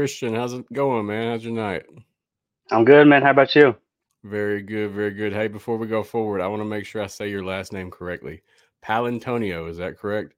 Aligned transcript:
Christian, 0.00 0.34
how's 0.34 0.54
it 0.54 0.72
going, 0.72 1.04
man? 1.04 1.30
How's 1.30 1.44
your 1.44 1.52
night? 1.52 1.84
I'm 2.70 2.86
good, 2.86 3.06
man. 3.06 3.20
How 3.20 3.32
about 3.32 3.54
you? 3.54 3.76
Very 4.24 4.62
good, 4.62 4.92
very 4.92 5.10
good. 5.10 5.34
Hey, 5.34 5.46
before 5.46 5.76
we 5.76 5.86
go 5.86 6.02
forward, 6.02 6.40
I 6.40 6.46
want 6.46 6.62
to 6.62 6.64
make 6.64 6.86
sure 6.86 7.02
I 7.02 7.06
say 7.06 7.28
your 7.28 7.44
last 7.44 7.70
name 7.70 7.90
correctly. 7.90 8.40
Paolantonio, 8.82 9.68
is 9.68 9.76
that 9.76 9.98
correct? 9.98 10.32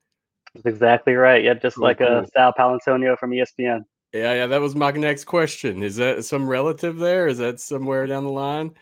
That's 0.52 0.66
exactly 0.66 1.14
right. 1.14 1.44
Yeah, 1.44 1.54
just 1.54 1.76
cool, 1.76 1.84
like 1.84 2.00
uh, 2.00 2.22
cool. 2.22 2.30
Sal 2.34 2.52
Paolantonio 2.58 3.16
from 3.16 3.30
ESPN. 3.30 3.84
Yeah, 4.12 4.34
yeah, 4.34 4.46
that 4.48 4.60
was 4.60 4.74
my 4.74 4.90
next 4.90 5.26
question. 5.26 5.84
Is 5.84 5.94
that 5.94 6.24
some 6.24 6.48
relative 6.48 6.98
there? 6.98 7.28
Is 7.28 7.38
that 7.38 7.60
somewhere 7.60 8.08
down 8.08 8.24
the 8.24 8.30
line? 8.30 8.72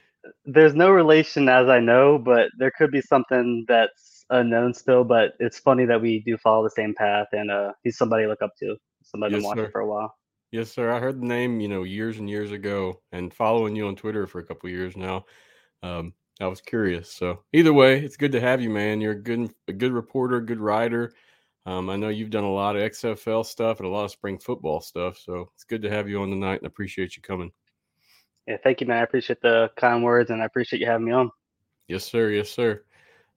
There's 0.46 0.74
no 0.74 0.88
relation 0.88 1.50
as 1.50 1.68
I 1.68 1.80
know, 1.80 2.16
but 2.16 2.48
there 2.56 2.72
could 2.78 2.90
be 2.90 3.02
something 3.02 3.66
that's 3.68 4.24
unknown 4.30 4.72
still. 4.72 5.04
But 5.04 5.32
it's 5.40 5.58
funny 5.58 5.84
that 5.84 6.00
we 6.00 6.20
do 6.20 6.38
follow 6.38 6.64
the 6.64 6.70
same 6.70 6.94
path, 6.94 7.26
and 7.32 7.50
uh, 7.50 7.72
he's 7.82 7.98
somebody 7.98 8.24
I 8.24 8.28
look 8.28 8.40
up 8.40 8.56
to, 8.60 8.76
somebody 9.02 9.34
yes, 9.34 9.42
been 9.42 9.46
watching 9.46 9.64
sir. 9.66 9.70
for 9.72 9.82
a 9.82 9.86
while. 9.86 10.14
Yes, 10.52 10.72
sir. 10.72 10.92
I 10.92 10.98
heard 10.98 11.20
the 11.20 11.26
name, 11.26 11.60
you 11.60 11.68
know, 11.68 11.84
years 11.84 12.18
and 12.18 12.28
years 12.28 12.50
ago, 12.50 13.00
and 13.12 13.32
following 13.32 13.76
you 13.76 13.86
on 13.86 13.94
Twitter 13.94 14.26
for 14.26 14.40
a 14.40 14.44
couple 14.44 14.68
years 14.68 14.96
now. 14.96 15.24
Um, 15.82 16.12
I 16.40 16.46
was 16.48 16.60
curious. 16.60 17.12
So 17.12 17.44
either 17.52 17.72
way, 17.72 18.00
it's 18.00 18.16
good 18.16 18.32
to 18.32 18.40
have 18.40 18.60
you, 18.60 18.70
man. 18.70 19.00
You're 19.00 19.12
a 19.12 19.22
good, 19.22 19.52
a 19.68 19.72
good 19.72 19.92
reporter, 19.92 20.40
good 20.40 20.58
writer. 20.60 21.12
Um, 21.66 21.88
I 21.88 21.96
know 21.96 22.08
you've 22.08 22.30
done 22.30 22.44
a 22.44 22.52
lot 22.52 22.74
of 22.74 22.82
XFL 22.82 23.44
stuff 23.44 23.78
and 23.78 23.86
a 23.86 23.90
lot 23.90 24.04
of 24.04 24.10
spring 24.10 24.38
football 24.38 24.80
stuff. 24.80 25.18
So 25.18 25.50
it's 25.54 25.64
good 25.64 25.82
to 25.82 25.90
have 25.90 26.08
you 26.08 26.20
on 26.20 26.30
tonight, 26.30 26.56
and 26.56 26.64
I 26.64 26.68
appreciate 26.68 27.16
you 27.16 27.22
coming. 27.22 27.52
Yeah, 28.48 28.56
thank 28.64 28.80
you, 28.80 28.86
man. 28.86 28.98
I 28.98 29.02
appreciate 29.02 29.40
the 29.42 29.70
kind 29.76 30.02
words, 30.02 30.30
and 30.30 30.42
I 30.42 30.46
appreciate 30.46 30.80
you 30.80 30.86
having 30.86 31.06
me 31.06 31.12
on. 31.12 31.30
Yes, 31.86 32.04
sir. 32.04 32.30
Yes, 32.30 32.50
sir. 32.50 32.82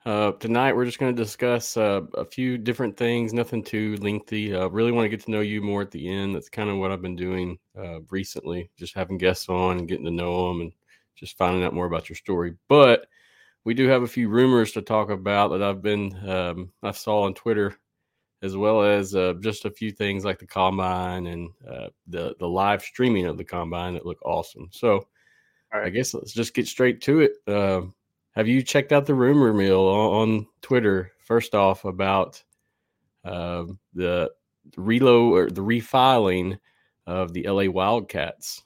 Uh, 0.05 0.33
tonight, 0.33 0.75
we're 0.75 0.83
just 0.83 0.99
going 0.99 1.15
to 1.15 1.23
discuss 1.23 1.77
uh, 1.77 2.01
a 2.15 2.25
few 2.25 2.57
different 2.57 2.97
things, 2.97 3.31
nothing 3.31 3.63
too 3.63 3.95
lengthy. 3.97 4.53
Uh, 4.53 4.67
really 4.67 4.91
want 4.91 5.05
to 5.05 5.09
get 5.09 5.23
to 5.23 5.31
know 5.31 5.39
you 5.39 5.61
more 5.61 5.81
at 5.81 5.91
the 5.91 6.09
end. 6.09 6.35
That's 6.35 6.49
kind 6.49 6.69
of 6.69 6.77
what 6.77 6.91
I've 6.91 7.01
been 7.01 7.15
doing 7.15 7.57
uh, 7.77 8.01
recently, 8.09 8.69
just 8.77 8.93
having 8.95 9.17
guests 9.17 9.47
on 9.47 9.77
and 9.77 9.87
getting 9.87 10.03
to 10.03 10.11
know 10.11 10.49
them 10.49 10.59
and 10.59 10.73
just 11.15 11.37
finding 11.37 11.63
out 11.63 11.73
more 11.73 11.85
about 11.85 12.09
your 12.09 12.17
story. 12.17 12.53
But 12.67 13.07
we 13.63 13.73
do 13.73 13.87
have 13.87 14.03
a 14.03 14.07
few 14.07 14.27
rumors 14.27 14.73
to 14.73 14.81
talk 14.81 15.09
about 15.09 15.51
that 15.51 15.63
I've 15.63 15.81
been, 15.81 16.13
um, 16.29 16.73
I 16.83 16.91
saw 16.91 17.21
on 17.21 17.33
Twitter, 17.33 17.73
as 18.41 18.57
well 18.57 18.83
as 18.83 19.15
uh, 19.15 19.35
just 19.39 19.63
a 19.63 19.71
few 19.71 19.89
things 19.89 20.25
like 20.25 20.37
the 20.37 20.45
combine 20.45 21.27
and 21.27 21.49
uh, 21.65 21.87
the, 22.07 22.35
the 22.39 22.47
live 22.47 22.81
streaming 22.81 23.25
of 23.25 23.37
the 23.37 23.45
combine 23.45 23.93
that 23.93 24.05
look 24.05 24.19
awesome. 24.25 24.67
So, 24.71 25.07
I 25.85 25.89
guess 25.89 26.13
let's 26.13 26.33
just 26.33 26.53
get 26.53 26.67
straight 26.67 26.99
to 27.03 27.21
it. 27.21 27.35
Have 28.35 28.47
you 28.47 28.63
checked 28.63 28.91
out 28.91 29.05
the 29.05 29.13
rumor 29.13 29.53
mill 29.53 29.87
on, 29.87 30.29
on 30.29 30.47
Twitter? 30.61 31.11
First 31.19 31.53
off, 31.55 31.85
about 31.85 32.43
uh, 33.23 33.65
the 33.93 34.31
reload 34.75 35.33
or 35.33 35.49
the 35.49 35.61
refiling 35.61 36.57
of 37.05 37.33
the 37.33 37.47
LA 37.47 37.69
Wildcats. 37.69 38.63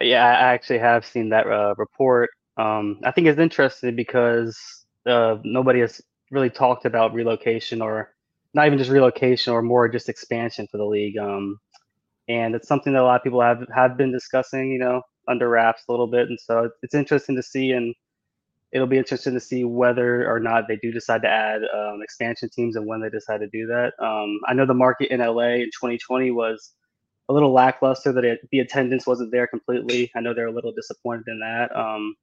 Yeah, 0.00 0.24
I 0.24 0.52
actually 0.52 0.78
have 0.78 1.04
seen 1.04 1.28
that 1.30 1.46
uh, 1.46 1.74
report. 1.76 2.30
Um, 2.56 3.00
I 3.04 3.10
think 3.12 3.26
it's 3.26 3.38
interesting 3.38 3.94
because 3.94 4.58
uh, 5.06 5.36
nobody 5.44 5.80
has 5.80 6.00
really 6.30 6.50
talked 6.50 6.84
about 6.84 7.14
relocation 7.14 7.80
or 7.80 8.14
not 8.54 8.66
even 8.66 8.78
just 8.78 8.90
relocation 8.90 9.52
or 9.52 9.62
more 9.62 9.88
just 9.88 10.08
expansion 10.08 10.66
for 10.70 10.78
the 10.78 10.84
league. 10.84 11.18
Um, 11.18 11.58
and 12.28 12.54
it's 12.54 12.68
something 12.68 12.92
that 12.92 13.02
a 13.02 13.04
lot 13.04 13.16
of 13.16 13.24
people 13.24 13.40
have 13.40 13.66
have 13.74 13.96
been 13.96 14.12
discussing, 14.12 14.70
you 14.70 14.78
know, 14.78 15.02
under 15.28 15.48
wraps 15.48 15.84
a 15.88 15.92
little 15.92 16.06
bit. 16.06 16.28
And 16.28 16.38
so 16.40 16.70
it's 16.82 16.94
interesting 16.94 17.36
to 17.36 17.42
see 17.42 17.72
and 17.72 17.94
it'll 18.72 18.86
be 18.86 18.98
interesting 18.98 19.34
to 19.34 19.40
see 19.40 19.64
whether 19.64 20.30
or 20.30 20.40
not 20.40 20.64
they 20.68 20.76
do 20.76 20.92
decide 20.92 21.22
to 21.22 21.28
add 21.28 21.62
um, 21.74 22.00
expansion 22.02 22.50
teams 22.50 22.76
and 22.76 22.86
when 22.86 23.00
they 23.00 23.08
decide 23.08 23.38
to 23.40 23.48
do 23.48 23.66
that. 23.66 23.92
Um, 24.02 24.40
I 24.46 24.54
know 24.54 24.66
the 24.66 24.74
market 24.74 25.10
in 25.10 25.20
LA 25.20 25.54
in 25.54 25.66
2020 25.66 26.30
was 26.32 26.74
a 27.28 27.32
little 27.32 27.52
lackluster 27.52 28.12
that 28.12 28.24
it, 28.24 28.40
the 28.50 28.60
attendance 28.60 29.06
wasn't 29.06 29.32
there 29.32 29.46
completely. 29.46 30.10
I 30.14 30.20
know 30.20 30.34
they're 30.34 30.46
a 30.48 30.52
little 30.52 30.72
disappointed 30.72 31.24
in 31.28 31.40
that. 31.40 31.74
Um, 31.74 32.14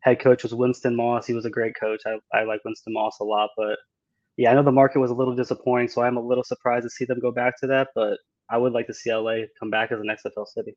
head 0.00 0.20
coach 0.20 0.42
was 0.42 0.54
Winston 0.54 0.94
Moss. 0.94 1.26
He 1.26 1.32
was 1.32 1.44
a 1.44 1.50
great 1.50 1.74
coach. 1.78 2.02
I, 2.06 2.18
I 2.36 2.44
like 2.44 2.64
Winston 2.64 2.92
Moss 2.92 3.18
a 3.20 3.24
lot, 3.24 3.50
but 3.56 3.78
yeah, 4.36 4.50
I 4.50 4.54
know 4.54 4.62
the 4.62 4.72
market 4.72 5.00
was 5.00 5.10
a 5.10 5.14
little 5.14 5.34
disappointing, 5.34 5.88
so 5.88 6.02
I'm 6.02 6.16
a 6.16 6.26
little 6.26 6.44
surprised 6.44 6.84
to 6.84 6.90
see 6.90 7.04
them 7.04 7.18
go 7.20 7.32
back 7.32 7.58
to 7.60 7.66
that. 7.68 7.88
But 7.94 8.18
I 8.50 8.58
would 8.58 8.72
like 8.72 8.86
to 8.86 8.94
see 8.94 9.12
LA 9.12 9.46
come 9.58 9.70
back 9.70 9.90
as 9.90 10.00
an 10.00 10.06
XFL 10.06 10.46
city. 10.46 10.76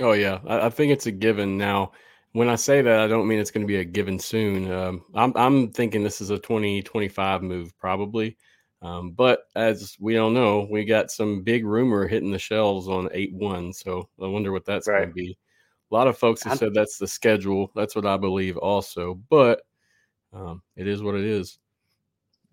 Oh 0.00 0.12
yeah, 0.12 0.40
I, 0.46 0.66
I 0.66 0.70
think 0.70 0.92
it's 0.92 1.06
a 1.06 1.12
given 1.12 1.58
now 1.58 1.92
when 2.32 2.48
I 2.48 2.56
say 2.56 2.82
that, 2.82 3.00
I 3.00 3.06
don't 3.06 3.26
mean 3.26 3.38
it's 3.38 3.50
going 3.50 3.66
to 3.66 3.68
be 3.68 3.78
a 3.78 3.84
given 3.84 4.18
soon. 4.18 4.70
Um, 4.70 5.04
I'm, 5.14 5.32
I'm 5.36 5.70
thinking 5.72 6.02
this 6.02 6.20
is 6.20 6.30
a 6.30 6.38
2025 6.38 7.42
move, 7.42 7.76
probably. 7.78 8.36
Um, 8.80 9.10
but 9.10 9.40
as 9.56 9.96
we 9.98 10.18
all 10.18 10.30
know, 10.30 10.68
we 10.70 10.84
got 10.84 11.10
some 11.10 11.42
big 11.42 11.64
rumor 11.64 12.06
hitting 12.06 12.30
the 12.30 12.38
shelves 12.38 12.86
on 12.88 13.08
8 13.12 13.34
1. 13.34 13.72
So 13.72 14.08
I 14.22 14.26
wonder 14.26 14.52
what 14.52 14.64
that's 14.64 14.86
right. 14.86 14.98
going 14.98 15.08
to 15.08 15.14
be. 15.14 15.38
A 15.90 15.94
lot 15.94 16.06
of 16.06 16.18
folks 16.18 16.42
have 16.42 16.58
said 16.58 16.74
that's 16.74 16.98
the 16.98 17.08
schedule. 17.08 17.72
That's 17.74 17.96
what 17.96 18.06
I 18.06 18.18
believe 18.18 18.56
also. 18.58 19.14
But 19.30 19.62
um, 20.32 20.62
it 20.76 20.86
is 20.86 21.02
what 21.02 21.14
it 21.14 21.24
is. 21.24 21.58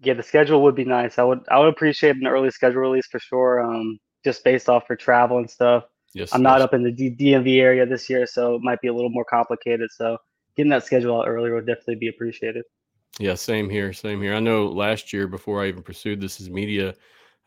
Yeah, 0.01 0.13
the 0.13 0.23
schedule 0.23 0.63
would 0.63 0.75
be 0.75 0.85
nice. 0.85 1.19
I 1.19 1.23
would 1.23 1.41
I 1.49 1.59
would 1.59 1.67
appreciate 1.67 2.15
an 2.15 2.27
early 2.27 2.49
schedule 2.49 2.81
release 2.81 3.07
for 3.07 3.19
sure. 3.19 3.61
Um, 3.61 3.99
just 4.23 4.43
based 4.43 4.69
off 4.69 4.87
for 4.87 4.95
travel 4.95 5.37
and 5.37 5.49
stuff. 5.49 5.83
Yes, 6.15 6.33
I'm 6.33 6.41
not 6.41 6.59
yes. 6.59 6.63
up 6.63 6.73
in 6.73 6.81
the 6.81 6.91
DMV 6.91 7.59
area 7.59 7.85
this 7.85 8.09
year, 8.09 8.25
so 8.25 8.55
it 8.55 8.61
might 8.61 8.79
be 8.79 8.87
a 8.87 8.93
little 8.93 9.09
more 9.09 9.25
complicated. 9.25 9.91
So 9.91 10.17
getting 10.55 10.69
that 10.69 10.85
schedule 10.85 11.19
out 11.19 11.27
earlier 11.27 11.53
would 11.53 11.67
definitely 11.67 11.95
be 11.95 12.07
appreciated. 12.07 12.63
Yeah, 13.19 13.35
same 13.35 13.69
here, 13.69 13.91
same 13.91 14.21
here. 14.21 14.33
I 14.33 14.39
know 14.39 14.65
last 14.65 15.11
year 15.11 15.27
before 15.27 15.61
I 15.61 15.67
even 15.67 15.83
pursued 15.83 16.21
this 16.21 16.39
as 16.39 16.49
media, 16.49 16.95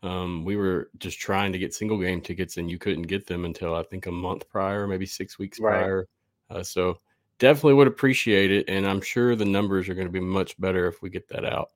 um, 0.03 0.45
we 0.45 0.55
were 0.55 0.91
just 0.99 1.19
trying 1.19 1.51
to 1.51 1.57
get 1.57 1.73
single 1.73 1.97
game 1.97 2.21
tickets, 2.21 2.57
and 2.57 2.69
you 2.69 2.77
couldn't 2.77 3.07
get 3.07 3.25
them 3.25 3.43
until 3.43 3.73
I 3.73 3.81
think 3.81 4.05
a 4.05 4.11
month 4.11 4.47
prior, 4.47 4.85
maybe 4.85 5.07
six 5.07 5.39
weeks 5.39 5.59
right. 5.59 5.79
prior. 5.79 6.07
Uh, 6.51 6.61
so 6.61 6.99
definitely 7.39 7.73
would 7.73 7.87
appreciate 7.87 8.51
it, 8.51 8.69
and 8.69 8.85
I'm 8.85 9.01
sure 9.01 9.35
the 9.35 9.45
numbers 9.45 9.89
are 9.89 9.95
going 9.95 10.07
to 10.07 10.13
be 10.13 10.19
much 10.19 10.59
better 10.61 10.85
if 10.85 11.01
we 11.01 11.09
get 11.09 11.27
that 11.29 11.43
out. 11.43 11.69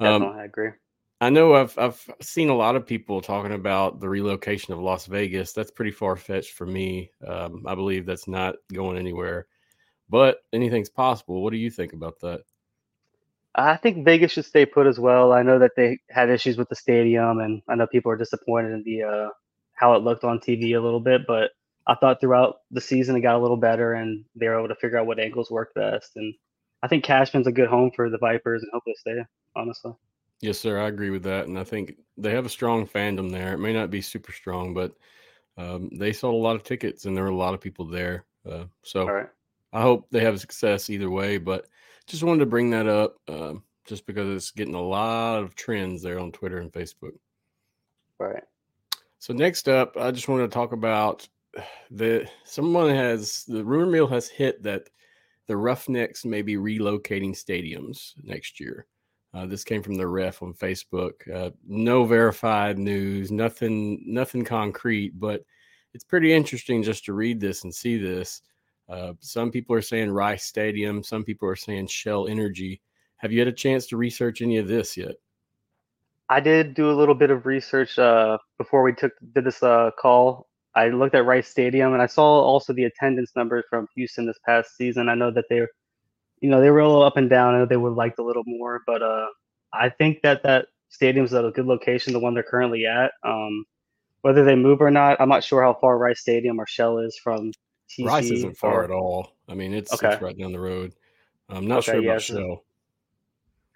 Um, 0.00 0.24
I 0.24 0.42
agree. 0.42 0.70
I 1.20 1.30
know 1.30 1.54
I've 1.54 1.78
I've 1.78 2.10
seen 2.20 2.50
a 2.50 2.56
lot 2.56 2.76
of 2.76 2.86
people 2.86 3.22
talking 3.22 3.52
about 3.52 4.00
the 4.00 4.08
relocation 4.08 4.74
of 4.74 4.80
Las 4.80 5.06
Vegas. 5.06 5.52
That's 5.52 5.70
pretty 5.70 5.90
far 5.90 6.16
fetched 6.16 6.52
for 6.52 6.66
me. 6.66 7.10
Um, 7.26 7.64
I 7.66 7.74
believe 7.74 8.04
that's 8.04 8.28
not 8.28 8.56
going 8.72 8.98
anywhere, 8.98 9.46
but 10.10 10.38
anything's 10.52 10.90
possible. 10.90 11.42
What 11.42 11.52
do 11.52 11.56
you 11.56 11.70
think 11.70 11.94
about 11.94 12.20
that? 12.20 12.42
I 13.54 13.76
think 13.78 14.04
Vegas 14.04 14.32
should 14.32 14.44
stay 14.44 14.66
put 14.66 14.86
as 14.86 15.00
well. 15.00 15.32
I 15.32 15.42
know 15.42 15.58
that 15.58 15.72
they 15.74 15.98
had 16.10 16.28
issues 16.28 16.58
with 16.58 16.68
the 16.68 16.76
stadium, 16.76 17.40
and 17.40 17.62
I 17.66 17.74
know 17.74 17.86
people 17.86 18.12
are 18.12 18.16
disappointed 18.16 18.72
in 18.72 18.82
the 18.84 19.02
uh, 19.02 19.28
how 19.72 19.94
it 19.94 20.02
looked 20.02 20.24
on 20.24 20.38
TV 20.38 20.76
a 20.76 20.80
little 20.80 21.00
bit. 21.00 21.26
But 21.26 21.52
I 21.86 21.94
thought 21.94 22.20
throughout 22.20 22.56
the 22.70 22.82
season 22.82 23.16
it 23.16 23.22
got 23.22 23.36
a 23.36 23.40
little 23.40 23.56
better, 23.56 23.94
and 23.94 24.22
they 24.34 24.48
were 24.48 24.58
able 24.58 24.68
to 24.68 24.74
figure 24.74 24.98
out 24.98 25.06
what 25.06 25.18
angles 25.18 25.50
work 25.50 25.72
best. 25.74 26.12
And 26.16 26.34
I 26.82 26.88
think 26.88 27.04
Cashman's 27.04 27.46
a 27.46 27.52
good 27.52 27.68
home 27.68 27.90
for 27.96 28.10
the 28.10 28.18
Vipers, 28.18 28.62
and 28.62 28.70
hopefully 28.74 28.96
stay. 28.98 29.24
Honestly. 29.56 29.94
Yes, 30.40 30.58
sir. 30.58 30.78
I 30.78 30.88
agree 30.88 31.10
with 31.10 31.22
that, 31.24 31.46
and 31.46 31.58
I 31.58 31.64
think 31.64 31.96
they 32.16 32.32
have 32.32 32.46
a 32.46 32.50
strong 32.50 32.86
fandom 32.86 33.30
there. 33.30 33.54
It 33.54 33.58
may 33.58 33.72
not 33.72 33.90
be 33.90 34.02
super 34.02 34.32
strong, 34.32 34.74
but 34.74 34.94
um, 35.56 35.90
they 35.92 36.12
sold 36.12 36.34
a 36.34 36.44
lot 36.44 36.56
of 36.56 36.62
tickets, 36.62 37.06
and 37.06 37.16
there 37.16 37.24
were 37.24 37.30
a 37.30 37.36
lot 37.36 37.54
of 37.54 37.60
people 37.60 37.86
there. 37.86 38.26
Uh, 38.48 38.64
so 38.82 39.06
right. 39.06 39.28
I 39.72 39.82
hope 39.82 40.06
they 40.10 40.20
have 40.20 40.40
success 40.40 40.90
either 40.90 41.10
way. 41.10 41.38
But 41.38 41.66
just 42.06 42.22
wanted 42.22 42.40
to 42.40 42.46
bring 42.46 42.70
that 42.70 42.86
up, 42.86 43.16
uh, 43.28 43.54
just 43.86 44.06
because 44.06 44.28
it's 44.28 44.50
getting 44.50 44.74
a 44.74 44.80
lot 44.80 45.42
of 45.42 45.54
trends 45.54 46.02
there 46.02 46.18
on 46.18 46.32
Twitter 46.32 46.58
and 46.58 46.72
Facebook. 46.72 47.16
Right. 48.18 48.44
So 49.18 49.32
next 49.32 49.68
up, 49.68 49.96
I 49.96 50.10
just 50.10 50.28
want 50.28 50.42
to 50.42 50.54
talk 50.54 50.72
about 50.72 51.26
the 51.90 52.28
someone 52.44 52.90
has 52.90 53.44
the 53.44 53.64
rumor 53.64 53.86
mill 53.86 54.06
has 54.06 54.28
hit 54.28 54.62
that 54.62 54.90
the 55.46 55.56
Roughnecks 55.56 56.24
may 56.24 56.42
be 56.42 56.56
relocating 56.56 57.30
stadiums 57.30 58.12
next 58.22 58.60
year. 58.60 58.86
Uh, 59.36 59.44
this 59.44 59.64
came 59.64 59.82
from 59.82 59.96
the 59.96 60.06
ref 60.06 60.42
on 60.42 60.54
Facebook. 60.54 61.12
Uh, 61.32 61.50
no 61.66 62.04
verified 62.04 62.78
news, 62.78 63.30
nothing, 63.30 64.02
nothing 64.06 64.42
concrete, 64.42 65.20
but 65.20 65.42
it's 65.92 66.04
pretty 66.04 66.32
interesting 66.32 66.82
just 66.82 67.04
to 67.04 67.12
read 67.12 67.38
this 67.38 67.64
and 67.64 67.74
see 67.74 67.98
this. 67.98 68.40
Uh, 68.88 69.12
some 69.20 69.50
people 69.50 69.76
are 69.76 69.82
saying 69.82 70.10
Rice 70.10 70.44
Stadium, 70.44 71.02
some 71.02 71.22
people 71.22 71.46
are 71.48 71.56
saying 71.56 71.88
Shell 71.88 72.28
Energy. 72.28 72.80
Have 73.18 73.30
you 73.30 73.38
had 73.38 73.48
a 73.48 73.52
chance 73.52 73.86
to 73.88 73.98
research 73.98 74.40
any 74.40 74.56
of 74.56 74.68
this 74.68 74.96
yet? 74.96 75.16
I 76.30 76.40
did 76.40 76.72
do 76.72 76.90
a 76.90 76.96
little 76.96 77.14
bit 77.14 77.30
of 77.30 77.44
research 77.44 77.98
uh, 77.98 78.38
before 78.56 78.82
we 78.82 78.94
took 78.94 79.12
did 79.34 79.44
this 79.44 79.62
uh, 79.62 79.90
call. 79.98 80.46
I 80.74 80.88
looked 80.88 81.14
at 81.14 81.26
Rice 81.26 81.48
Stadium 81.48 81.92
and 81.92 82.00
I 82.00 82.06
saw 82.06 82.22
also 82.22 82.72
the 82.72 82.84
attendance 82.84 83.32
numbers 83.36 83.64
from 83.68 83.86
Houston 83.96 84.26
this 84.26 84.38
past 84.46 84.76
season. 84.76 85.10
I 85.10 85.14
know 85.14 85.30
that 85.30 85.44
they're 85.50 85.68
you 86.40 86.50
know, 86.50 86.60
they 86.60 86.70
were 86.70 86.80
a 86.80 86.86
little 86.86 87.02
up 87.02 87.16
and 87.16 87.30
down. 87.30 87.54
I 87.54 87.58
know 87.58 87.66
they 87.66 87.76
would 87.76 87.90
have 87.90 87.96
liked 87.96 88.18
a 88.18 88.24
little 88.24 88.44
more, 88.46 88.82
but 88.86 89.02
uh, 89.02 89.26
I 89.72 89.88
think 89.88 90.22
that 90.22 90.42
that 90.42 90.66
stadium's 90.88 91.34
at 91.34 91.44
a 91.44 91.50
good 91.50 91.66
location, 91.66 92.12
the 92.12 92.20
one 92.20 92.34
they're 92.34 92.42
currently 92.42 92.86
at. 92.86 93.12
Um, 93.22 93.64
whether 94.22 94.44
they 94.44 94.54
move 94.54 94.80
or 94.80 94.90
not, 94.90 95.20
I'm 95.20 95.28
not 95.28 95.44
sure 95.44 95.62
how 95.62 95.74
far 95.74 95.96
Rice 95.96 96.20
Stadium 96.20 96.58
or 96.58 96.66
Shell 96.66 96.98
is 96.98 97.18
from 97.22 97.52
TC. 97.90 98.06
Rice 98.06 98.30
isn't 98.30 98.56
far 98.56 98.80
or... 98.80 98.84
at 98.84 98.90
all. 98.90 99.32
I 99.48 99.54
mean, 99.54 99.72
it's, 99.72 99.92
okay. 99.94 100.14
it's, 100.14 100.22
right 100.22 100.36
down 100.36 100.52
the 100.52 100.60
road. 100.60 100.92
I'm 101.48 101.66
not 101.66 101.78
okay, 101.78 101.92
sure 101.92 101.98
about 101.98 102.04
yeah, 102.04 102.18
Shell. 102.18 102.64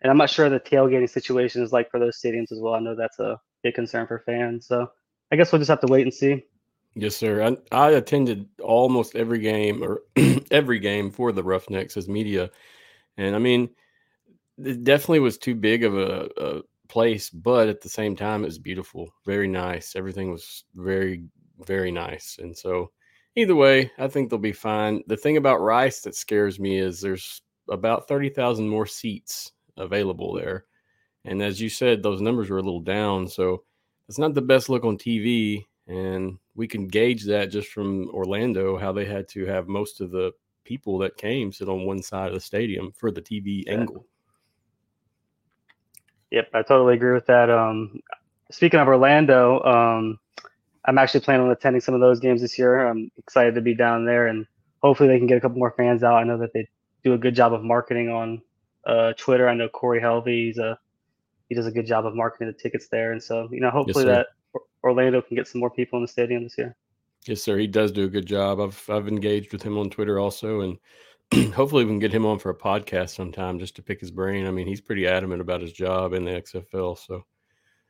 And 0.03 0.11
I'm 0.11 0.17
not 0.17 0.31
sure 0.31 0.49
the 0.49 0.59
tailgating 0.59 1.09
situation 1.09 1.62
is 1.62 1.73
like 1.73 1.91
for 1.91 2.01
those 2.01 2.19
stadiums 2.21 2.51
as 2.53 2.59
well. 2.59 2.75
I 2.75 2.81
know 2.81 2.97
that's 2.97 3.19
a 3.19 3.39
big 3.62 3.75
concern 3.75 4.07
for 4.07 4.23
fans. 4.27 4.67
So 4.67 4.91
I 5.31 5.37
guess 5.37 5.53
we'll 5.53 5.61
just 5.61 5.69
have 5.69 5.81
to 5.83 5.87
wait 5.87 6.03
and 6.03 6.12
see. 6.12 6.43
Yes, 6.94 7.16
sir. 7.16 7.42
I, 7.42 7.56
I 7.76 7.90
attended 7.92 8.48
almost 8.60 9.14
every 9.14 9.38
game 9.38 9.82
or 9.82 10.02
every 10.50 10.78
game 10.78 11.10
for 11.10 11.32
the 11.32 11.42
Roughnecks 11.42 11.96
as 11.96 12.08
media, 12.08 12.50
and 13.19 13.37
I 13.37 13.38
mean, 13.38 13.70
it 14.58 14.84
definitely 14.84 15.20
was 15.20 15.38
too 15.38 15.54
big 15.54 15.84
of 15.84 15.96
a, 15.96 16.28
a 16.38 16.62
place, 16.88 17.31
but 17.31 17.69
at 17.69 17.81
the 17.82 17.88
same 17.90 18.16
time, 18.16 18.42
it 18.42 18.48
was 18.48 18.58
beautiful, 18.58 19.10
very 19.26 19.48
nice. 19.48 19.96
Everything 19.96 20.31
was 20.32 20.64
very, 20.75 21.25
very 21.66 21.92
nice, 21.92 22.38
and 22.40 22.56
so 22.56 22.92
either 23.37 23.56
way, 23.56 23.90
I 23.98 24.08
think 24.08 24.31
they'll 24.31 24.38
be 24.40 24.52
fine. 24.52 25.02
The 25.08 25.16
thing 25.16 25.37
about 25.38 25.62
Rice 25.62 26.02
that 26.02 26.16
scares 26.16 26.60
me 26.60 26.78
is 26.78 27.00
there's 27.00 27.42
about 27.70 28.08
thirty 28.08 28.31
thousand 28.31 28.69
more 28.69 28.87
seats 28.87 29.52
available 29.76 30.34
there, 30.34 30.66
and 31.25 31.42
as 31.42 31.60
you 31.60 31.69
said, 31.70 32.02
those 32.02 32.20
numbers 32.22 32.50
were 32.50 32.58
a 32.58 32.62
little 32.62 32.81
down, 32.82 33.28
so 33.28 33.64
it's 34.08 34.19
not 34.19 34.34
the 34.34 34.42
best 34.42 34.69
look 34.69 34.84
on 34.84 34.98
TV 34.98 35.66
and 35.90 36.38
we 36.54 36.69
can 36.69 36.87
gauge 36.87 37.25
that 37.25 37.50
just 37.50 37.69
from 37.69 38.08
Orlando, 38.10 38.78
how 38.78 38.92
they 38.92 39.04
had 39.04 39.28
to 39.31 39.44
have 39.46 39.66
most 39.66 40.00
of 40.00 40.12
the 40.12 40.31
people 40.62 40.98
that 40.98 41.16
came 41.16 41.52
sit 41.52 41.69
on 41.69 41.84
one 41.84 42.00
side 42.00 42.28
of 42.28 42.34
the 42.34 42.40
stadium 42.40 42.92
for 42.92 43.10
the 43.10 43.20
TV 43.20 43.64
yeah. 43.66 43.72
angle. 43.72 44.06
Yep, 46.31 46.50
I 46.54 46.62
totally 46.62 46.94
agree 46.94 47.12
with 47.12 47.26
that. 47.26 47.50
Um, 47.50 47.98
speaking 48.52 48.78
of 48.78 48.87
Orlando, 48.87 49.60
um, 49.64 50.19
I'm 50.84 50.96
actually 50.96 51.20
planning 51.20 51.46
on 51.46 51.50
attending 51.50 51.81
some 51.81 51.94
of 51.94 52.00
those 52.00 52.20
games 52.20 52.40
this 52.40 52.56
year. 52.56 52.87
I'm 52.87 53.10
excited 53.19 53.56
to 53.56 53.60
be 53.60 53.75
down 53.75 54.04
there, 54.04 54.28
and 54.28 54.46
hopefully 54.81 55.08
they 55.08 55.19
can 55.19 55.26
get 55.26 55.38
a 55.38 55.40
couple 55.40 55.58
more 55.58 55.75
fans 55.76 56.04
out. 56.04 56.14
I 56.14 56.22
know 56.22 56.38
that 56.38 56.52
they 56.52 56.69
do 57.02 57.14
a 57.14 57.19
good 57.19 57.34
job 57.34 57.52
of 57.52 57.64
marketing 57.64 58.10
on 58.10 58.40
uh, 58.87 59.12
Twitter. 59.14 59.48
I 59.48 59.54
know 59.54 59.69
Corey 59.69 60.00
Helvey, 60.00 60.46
he's 60.46 60.58
a 60.58 60.78
he 61.48 61.56
does 61.56 61.66
a 61.66 61.72
good 61.72 61.87
job 61.87 62.06
of 62.06 62.14
marketing 62.14 62.46
the 62.46 62.52
tickets 62.52 62.87
there, 62.87 63.10
and 63.10 63.20
so 63.20 63.48
you 63.50 63.60
know 63.60 63.70
hopefully 63.70 64.04
yes, 64.04 64.14
that 64.14 64.26
Orlando 64.82 65.23
can 65.23 65.37
get 65.37 65.47
some 65.47 65.61
more 65.61 65.70
people 65.70 65.99
in 65.99 66.02
the 66.02 66.08
stadium 66.08 66.43
this 66.43 66.56
year. 66.56 66.76
Yes, 67.26 67.43
sir. 67.43 67.58
He 67.58 67.67
does 67.67 67.93
do 67.93 68.05
a 68.05 68.08
good 68.08 68.26
job. 68.26 68.61
I've 68.61 68.82
I've 68.88 69.08
engaged 69.08 69.52
with 69.52 69.62
him 69.62 69.76
on 69.76 69.91
Twitter 69.91 70.19
also, 70.19 70.61
and 70.61 70.79
hopefully 71.55 71.85
we 71.85 71.91
can 71.91 71.99
get 71.99 72.12
him 72.12 72.26
on 72.26 72.38
for 72.38 72.50
a 72.50 72.56
podcast 72.56 73.11
sometime 73.11 73.58
just 73.58 73.76
to 73.76 73.82
pick 73.82 74.00
his 74.00 74.11
brain. 74.11 74.47
I 74.47 74.50
mean, 74.50 74.67
he's 74.67 74.81
pretty 74.81 75.06
adamant 75.06 75.41
about 75.41 75.61
his 75.61 75.73
job 75.73 76.14
in 76.14 76.25
the 76.25 76.32
XFL. 76.32 76.99
So, 76.99 77.25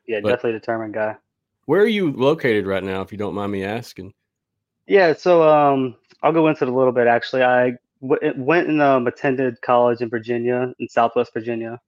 yeah, 0.06 0.20
but 0.20 0.30
definitely 0.30 0.58
determined 0.58 0.94
guy. 0.94 1.16
Where 1.66 1.80
are 1.80 1.86
you 1.86 2.12
located 2.12 2.66
right 2.66 2.82
now, 2.82 3.00
if 3.02 3.12
you 3.12 3.18
don't 3.18 3.34
mind 3.34 3.52
me 3.52 3.62
asking? 3.64 4.12
Yeah, 4.86 5.12
so 5.12 5.48
um, 5.48 5.94
I'll 6.22 6.32
go 6.32 6.48
into 6.48 6.64
it 6.64 6.68
a 6.68 6.74
little 6.74 6.92
bit. 6.92 7.06
Actually, 7.06 7.44
I 7.44 7.74
w- 8.02 8.34
went 8.36 8.68
and 8.68 8.82
um, 8.82 9.06
attended 9.06 9.60
college 9.60 10.00
in 10.00 10.08
Virginia, 10.08 10.74
in 10.80 10.88
Southwest 10.88 11.32
Virginia, 11.32 11.80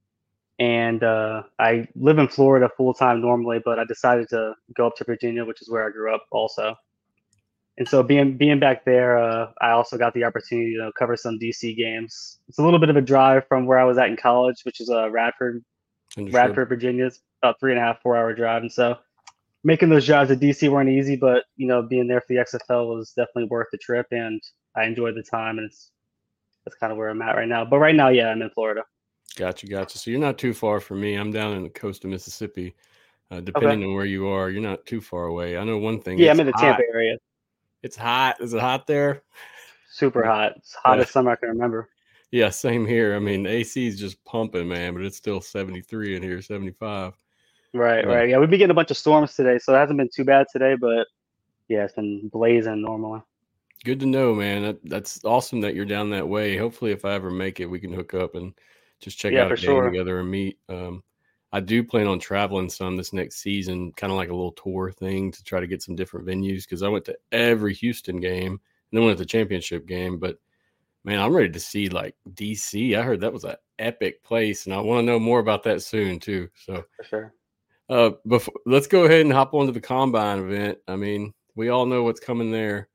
and 0.63 1.03
uh, 1.03 1.43
I 1.59 1.89
live 1.97 2.19
in 2.19 2.29
Florida 2.29 2.71
full 2.77 2.95
time 2.95 3.21
normally, 3.21 3.61
but 3.65 3.81
I 3.81 3.85
decided 3.85 4.29
to 4.29 4.55
go 4.77 4.87
up 4.87 4.95
to 4.97 5.05
Virginia, 5.05 5.45
which 5.45 5.61
is 5.61 5.69
where 5.69 5.85
I 5.85 5.91
grew 5.91 6.15
up 6.15 6.25
also. 6.31 6.77
And 7.79 7.89
so 7.89 8.05
being 8.05 8.37
being 8.37 8.61
back 8.61 8.85
there, 8.85 9.19
uh, 9.19 9.51
I 9.61 9.71
also 9.71 9.99
got 9.99 10.15
the 10.15 10.23
opportunity 10.23 10.77
to 10.77 10.93
cover 10.97 11.17
some 11.17 11.37
DC 11.41 11.77
games. 11.77 12.39
It's 12.49 12.61
a 12.61 12.63
little 12.63 12.79
bit 12.79 12.91
of 12.91 12.97
a 12.97 13.01
drive 13.01 13.49
from 13.49 13.67
where 13.67 13.81
I 13.81 13.83
was 13.83 13.99
at 13.99 14.09
in 14.09 14.17
college, 14.17 14.63
which 14.63 14.81
is 14.81 14.89
uh, 14.89 15.11
Radford, 15.11 15.65
Understood. 16.17 16.35
Radford, 16.35 16.69
Virginia. 16.69 17.07
It's 17.07 17.19
about 17.43 17.59
three 17.59 17.73
and 17.73 17.81
a 17.81 17.83
half, 17.83 18.01
four 18.01 18.17
hour 18.17 18.33
drive, 18.33 18.63
and 18.63 18.71
so 18.71 18.97
making 19.65 19.89
those 19.89 20.07
drives 20.07 20.31
to 20.31 20.37
DC 20.37 20.69
weren't 20.71 20.91
easy, 20.91 21.17
but 21.17 21.43
you 21.57 21.67
know 21.67 21.83
being 21.83 22.07
there 22.07 22.21
for 22.21 22.29
the 22.29 22.37
XFL 22.37 22.95
was 22.95 23.11
definitely 23.17 23.47
worth 23.47 23.67
the 23.73 23.79
trip, 23.79 24.07
and 24.13 24.41
I 24.77 24.85
enjoyed 24.85 25.17
the 25.17 25.25
time, 25.25 25.59
and 25.59 25.67
it's 25.67 25.91
that's 26.65 26.77
kind 26.77 26.93
of 26.93 26.99
where 26.99 27.09
I'm 27.09 27.21
at 27.21 27.35
right 27.35 27.49
now. 27.49 27.65
But 27.65 27.81
right 27.81 27.97
now, 27.97 28.11
yeah, 28.11 28.29
I'm 28.29 28.43
in 28.43 28.51
Florida. 28.51 28.83
Gotcha, 29.37 29.67
gotcha. 29.67 29.99
So 29.99 30.11
you're 30.11 30.21
not 30.21 30.39
too 30.39 30.53
far 30.53 30.81
from 30.81 31.01
me. 31.01 31.15
I'm 31.15 31.33
down 31.33 31.55
in 31.55 31.63
the 31.63 31.71
coast 31.71 32.05
of 32.05 32.11
Mississippi. 32.11 32.75
Uh, 33.31 33.41
depending 33.41 33.79
okay. 33.79 33.87
on 33.87 33.95
where 33.95 34.05
you 34.05 34.29
are, 34.29 34.51
you're 34.51 34.61
not 34.61 34.85
too 34.85 35.01
far 35.01 35.25
away. 35.25 35.57
I 35.57 35.65
know 35.65 35.79
one 35.79 36.01
thing. 36.01 36.19
Yeah, 36.19 36.33
I'm 36.33 36.41
in 36.41 36.47
the 36.47 36.53
hot. 36.53 36.61
Tampa 36.61 36.83
area. 36.93 37.17
It's 37.83 37.97
hot. 37.97 38.41
Is 38.41 38.53
it 38.53 38.61
hot 38.61 38.87
there? 38.87 39.23
Super 39.91 40.23
hot. 40.27 40.53
It's 40.57 40.75
hottest 40.75 41.09
yeah. 41.09 41.13
summer 41.13 41.31
I 41.31 41.37
can 41.37 41.49
remember. 41.49 41.89
Yeah, 42.31 42.51
same 42.51 42.87
here. 42.87 43.15
I 43.15 43.19
mean, 43.19 43.47
AC 43.47 43.87
is 43.87 43.99
just 43.99 44.23
pumping, 44.25 44.69
man, 44.69 44.95
but 44.95 45.03
it's 45.03 45.17
still 45.17 45.41
73 45.41 46.17
in 46.17 46.23
here, 46.23 46.43
75. 46.43 47.15
Right, 47.75 48.07
right. 48.07 48.29
Yeah, 48.29 48.39
we've 48.39 48.51
been 48.51 48.59
getting 48.59 48.71
a 48.71 48.75
bunch 48.75 48.91
of 48.91 48.99
storms 48.99 49.35
today, 49.35 49.59
so 49.59 49.75
it 49.75 49.79
hasn't 49.79 49.99
been 49.99 50.11
too 50.15 50.25
bad 50.25 50.47
today, 50.53 50.75
but 50.75 51.07
yeah, 51.69 51.85
it's 51.85 51.95
been 51.95 52.29
blazing 52.29 52.83
normally. 52.83 53.23
Good 53.85 54.01
to 54.01 54.07
know, 54.07 54.35
man. 54.35 54.63
That, 54.63 54.85
that's 54.85 55.25
awesome 55.25 55.63
that 55.63 55.75
you're 55.75 55.85
down 55.87 56.11
that 56.11 56.29
way. 56.29 56.57
Hopefully, 56.57 56.93
if 56.93 57.05
I 57.05 57.15
ever 57.15 57.31
make 57.31 57.61
it, 57.61 57.67
we 57.67 57.81
can 57.81 57.93
hook 57.93 58.15
up 58.15 58.35
and 58.35 58.53
just 59.03 59.19
check 59.19 59.33
yeah, 59.33 59.43
out 59.43 59.53
a 59.53 59.57
game 59.57 59.65
sure. 59.65 59.91
together 59.91 60.21
and 60.21 60.31
meet. 60.31 60.59
Um, 60.69 61.03
I 61.53 61.61
do 61.61 61.85
plan 61.85 62.07
on 62.07 62.19
traveling 62.19 62.71
some 62.71 62.97
this 62.97 63.13
next 63.13 63.37
season, 63.37 63.93
kind 63.93 64.11
of 64.11 64.17
like 64.17 64.31
a 64.31 64.35
little 64.35 64.53
tour 64.53 64.91
thing 64.91 65.31
to 65.33 65.45
try 65.45 65.61
to 65.61 65.67
get 65.67 65.83
some 65.83 65.95
different 65.95 66.27
venues 66.27 66.63
because 66.63 66.83
I 66.83 66.89
went 66.89 67.05
to 67.07 67.19
every 67.31 67.75
Houston 67.75 68.21
game 68.21 68.53
and 68.53 68.61
then 68.93 69.05
went 69.05 69.19
to 69.19 69.23
the 69.25 69.29
championship 69.29 69.87
game. 69.87 70.19
But 70.19 70.39
man, 71.05 71.21
I'm 71.21 71.35
ready 71.35 71.51
to 71.51 71.61
see 71.61 71.89
like 71.89 72.15
DC. 72.31 72.97
I 72.99 73.03
heard 73.03 73.21
that 73.21 73.33
was 73.33 73.45
an 73.45 73.57
epic 73.79 74.23
place, 74.23 74.65
and 74.65 74.75
I 74.75 74.81
want 74.81 75.01
to 75.03 75.07
know 75.13 75.19
more 75.19 75.41
about 75.41 75.63
that 75.65 75.83
soon 75.83 76.19
too. 76.19 76.49
So 76.55 76.85
for 76.97 77.05
sure. 77.05 77.35
Uh, 77.91 78.13
before 78.27 78.55
let's 78.65 78.87
go 78.87 79.05
ahead 79.05 79.21
and 79.21 79.33
hop 79.33 79.53
onto 79.53 79.73
the 79.73 79.81
combine 79.81 80.39
event. 80.39 80.79
I 80.89 80.97
mean, 80.97 81.35
we 81.55 81.69
all 81.69 81.85
know 81.85 82.03
what's 82.05 82.21
coming 82.21 82.51
there. 82.51 82.89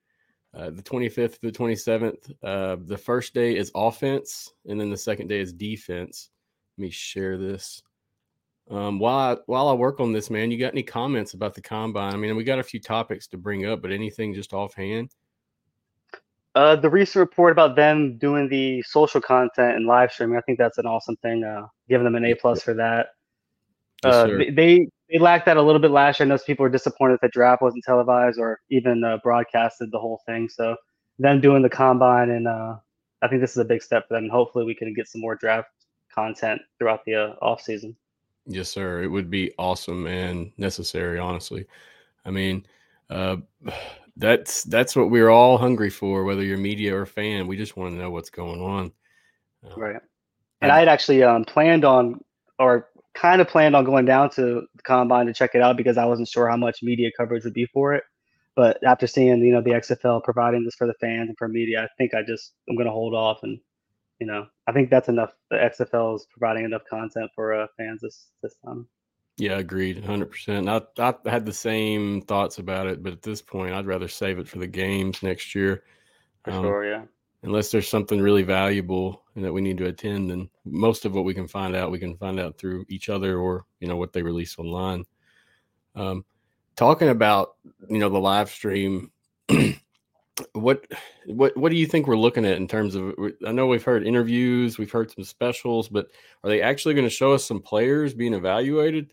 Uh, 0.58 0.72
the 0.72 0.82
25th 0.82 1.40
to 1.40 1.42
the 1.42 1.52
27th. 1.52 2.34
Uh, 2.44 2.78
the 2.86 2.98
first 2.98 3.34
day 3.36 3.56
is 3.56 3.72
offense, 3.76 4.54
and 4.66 4.80
then 4.80 4.90
the 4.90 4.98
second 4.98 5.28
day 5.28 5.40
is 5.40 5.54
defense. 5.54 6.32
Let 6.78 6.86
me 6.86 6.90
share 6.90 7.38
this. 7.38 7.84
Um, 8.70 8.98
while 8.98 9.36
I, 9.36 9.38
while 9.46 9.70
I 9.70 9.74
work 9.74 10.00
on 10.00 10.12
this, 10.12 10.32
man, 10.32 10.50
you 10.50 10.58
got 10.58 10.74
any 10.74 10.84
comments 10.84 11.36
about 11.36 11.54
the 11.54 11.62
combine? 11.62 12.14
I 12.14 12.18
mean, 12.18 12.36
we 12.36 12.44
got 12.44 12.60
a 12.60 12.64
few 12.64 12.80
topics 12.80 13.28
to 13.28 13.38
bring 13.38 13.68
up, 13.68 13.84
but 13.84 13.92
anything 13.92 14.34
just 14.34 14.52
offhand? 14.52 15.12
Uh, 16.56 16.76
the 16.76 16.90
recent 16.90 17.20
report 17.20 17.52
about 17.52 17.76
them 17.76 18.18
doing 18.18 18.50
the 18.50 18.82
social 18.82 19.22
content 19.22 19.76
and 19.76 19.86
live 19.86 20.12
streaming, 20.12 20.38
I 20.38 20.42
think 20.42 20.58
that's 20.58 20.80
an 20.80 20.88
awesome 20.88 21.18
thing. 21.18 21.44
Uh, 21.44 21.68
giving 21.88 22.04
them 22.04 22.16
an 22.16 22.26
A 22.26 22.34
plus 22.34 22.64
for 22.64 22.74
that. 22.74 23.10
Yes, 24.04 24.14
uh, 24.14 24.28
they 24.28 24.50
they 24.50 24.88
lacked 25.20 25.46
that 25.46 25.58
a 25.58 25.62
little 25.62 25.82
bit 25.82 25.92
last 25.92 26.20
year. 26.20 26.26
I 26.26 26.30
know 26.30 26.38
people 26.38 26.64
were 26.64 26.70
disappointed 26.70 27.20
that 27.22 27.32
draft 27.32 27.62
wasn't 27.62 27.84
televised 27.84 28.40
or 28.40 28.60
even 28.70 29.04
uh, 29.04 29.18
broadcasted 29.24 29.92
the 29.92 30.00
whole 30.00 30.22
thing. 30.26 30.50
So 30.50 30.76
them 31.20 31.42
doing 31.42 31.62
the 31.62 31.70
combine 31.70 32.30
and 32.30 32.48
uh, 32.48 32.76
I 33.22 33.28
think 33.28 33.42
this 33.42 33.52
is 33.52 33.58
a 33.58 33.66
big 33.66 33.82
step 33.82 34.08
for 34.08 34.14
them. 34.16 34.30
Hopefully 34.30 34.66
we 34.66 34.76
can 34.76 34.94
get 34.94 35.08
some 35.08 35.22
more 35.22 35.36
draft 35.36 35.70
content 36.14 36.62
throughout 36.78 37.06
the 37.06 37.16
uh, 37.16 37.36
off 37.42 37.62
season. 37.62 37.96
Yes, 38.46 38.70
sir. 38.70 39.04
It 39.04 39.08
would 39.08 39.30
be 39.30 39.54
awesome 39.58 40.08
and 40.08 40.52
necessary, 40.58 41.20
honestly. 41.20 41.66
I 42.26 42.32
mean, 42.32 42.66
uh, 43.10 43.38
that's 44.20 44.64
that's 44.64 44.96
what 44.96 45.12
we're 45.12 45.30
all 45.30 45.60
hungry 45.60 45.92
for, 45.92 46.24
whether 46.24 46.44
you're 46.44 46.58
media 46.58 46.96
or 46.96 47.06
fan. 47.06 47.46
We 47.46 47.56
just 47.56 47.78
want 47.78 47.94
to 47.94 48.00
know 48.00 48.10
what's 48.10 48.32
going 48.32 48.62
on. 48.62 48.92
Uh, 49.64 49.76
right. 49.76 50.02
And 50.62 50.72
I 50.72 50.80
had 50.80 50.88
actually 50.88 51.22
um, 51.22 51.46
planned 51.46 51.86
on 51.86 52.20
or 52.58 52.88
kind 53.18 53.42
of 53.42 53.48
planned 53.48 53.76
on 53.76 53.84
going 53.84 54.06
down 54.06 54.30
to 54.30 54.68
the 54.76 54.84
combine 54.84 55.26
to 55.26 55.34
check 55.34 55.56
it 55.56 55.62
out 55.62 55.76
because 55.76 55.98
I 55.98 56.06
wasn't 56.06 56.28
sure 56.28 56.48
how 56.48 56.58
much 56.58 56.84
media 56.84 57.10
coverage 57.18 57.44
would 57.44 57.54
be 57.54 57.66
for 57.66 57.94
it. 57.94 58.04
But 58.56 58.84
after 58.84 59.08
seeing, 59.08 59.42
you 59.42 59.52
know, 59.52 59.62
the 59.62 59.72
XFL 59.72 60.24
providing 60.24 60.64
this 60.64 60.76
for 60.76 60.88
the 60.88 60.94
fans 60.96 61.30
and 61.30 61.38
for 61.38 61.48
media, 61.48 61.84
I 61.84 61.88
think 61.98 62.14
I 62.14 62.22
just 62.24 62.54
I'm 62.70 62.76
going 62.76 62.86
to 62.88 62.92
hold 62.92 63.14
off 63.14 63.40
and, 63.44 63.60
you 64.20 64.28
know, 64.28 64.48
I 64.68 64.72
think 64.72 64.90
that's 64.90 65.10
enough. 65.10 65.32
The 65.50 65.58
XFL 65.58 66.16
is 66.16 66.28
providing 66.32 66.66
enough 66.66 66.82
content 66.90 67.30
for 67.36 67.54
uh, 67.54 67.68
fans 67.78 68.02
this 68.02 68.28
this 68.42 68.56
time. 68.66 68.88
Yeah, 69.38 69.60
agreed, 69.60 70.04
hundred 70.04 70.32
percent. 70.32 70.68
I 70.68 70.82
I 70.98 71.14
had 71.26 71.46
the 71.46 71.54
same 71.54 72.22
thoughts 72.22 72.58
about 72.58 72.88
it, 72.88 73.04
but 73.04 73.14
at 73.14 73.22
this 73.22 73.44
point, 73.44 73.74
I'd 73.74 73.86
rather 73.86 74.08
save 74.08 74.40
it 74.40 74.48
for 74.48 74.58
the 74.58 74.66
games 74.66 75.22
next 75.22 75.54
year. 75.54 75.84
For 76.44 76.52
um, 76.52 76.64
sure, 76.64 76.86
yeah 76.90 77.04
unless 77.44 77.72
there's 77.72 77.88
something 77.88 78.20
really 78.20 78.44
valuable 78.44 79.24
and 79.36 79.46
that 79.46 79.54
we 79.54 79.62
need 79.62 79.78
to 79.78 79.86
attend 79.86 80.30
then 80.30 80.50
most 80.66 81.06
of 81.06 81.14
what 81.14 81.26
we 81.26 81.34
can 81.34 81.48
find 81.48 81.76
out 81.76 81.92
we 81.92 82.00
can 82.00 82.18
find 82.18 82.40
out 82.40 82.58
through 82.58 82.86
each 82.90 83.10
other 83.10 83.38
or 83.38 83.66
you 83.80 83.88
know 83.88 83.98
what 83.98 84.14
they 84.14 84.22
release 84.22 84.58
online. 84.58 85.06
Um, 85.96 86.26
talking 86.76 87.10
about 87.10 87.56
you 87.90 87.98
know 87.98 88.10
the 88.10 88.20
live 88.20 88.50
stream 88.50 89.12
what 90.54 90.86
what 91.26 91.58
what 91.58 91.70
do 91.70 91.76
you 91.76 91.88
think 91.88 92.08
we're 92.08 92.16
looking 92.16 92.46
at 92.46 92.58
in 92.58 92.68
terms 92.68 92.94
of 92.94 93.16
i 93.48 93.52
know 93.52 93.66
we've 93.66 93.84
heard 93.84 94.06
interviews 94.06 94.78
we've 94.78 94.92
heard 94.92 95.10
some 95.10 95.24
specials 95.24 95.90
but 95.90 96.08
are 96.44 96.50
they 96.50 96.62
actually 96.62 96.94
going 96.94 97.06
to 97.06 97.10
show 97.10 97.34
us 97.34 97.44
some 97.46 97.62
players 97.62 98.14
being 98.14 98.34
evaluated? 98.34 99.12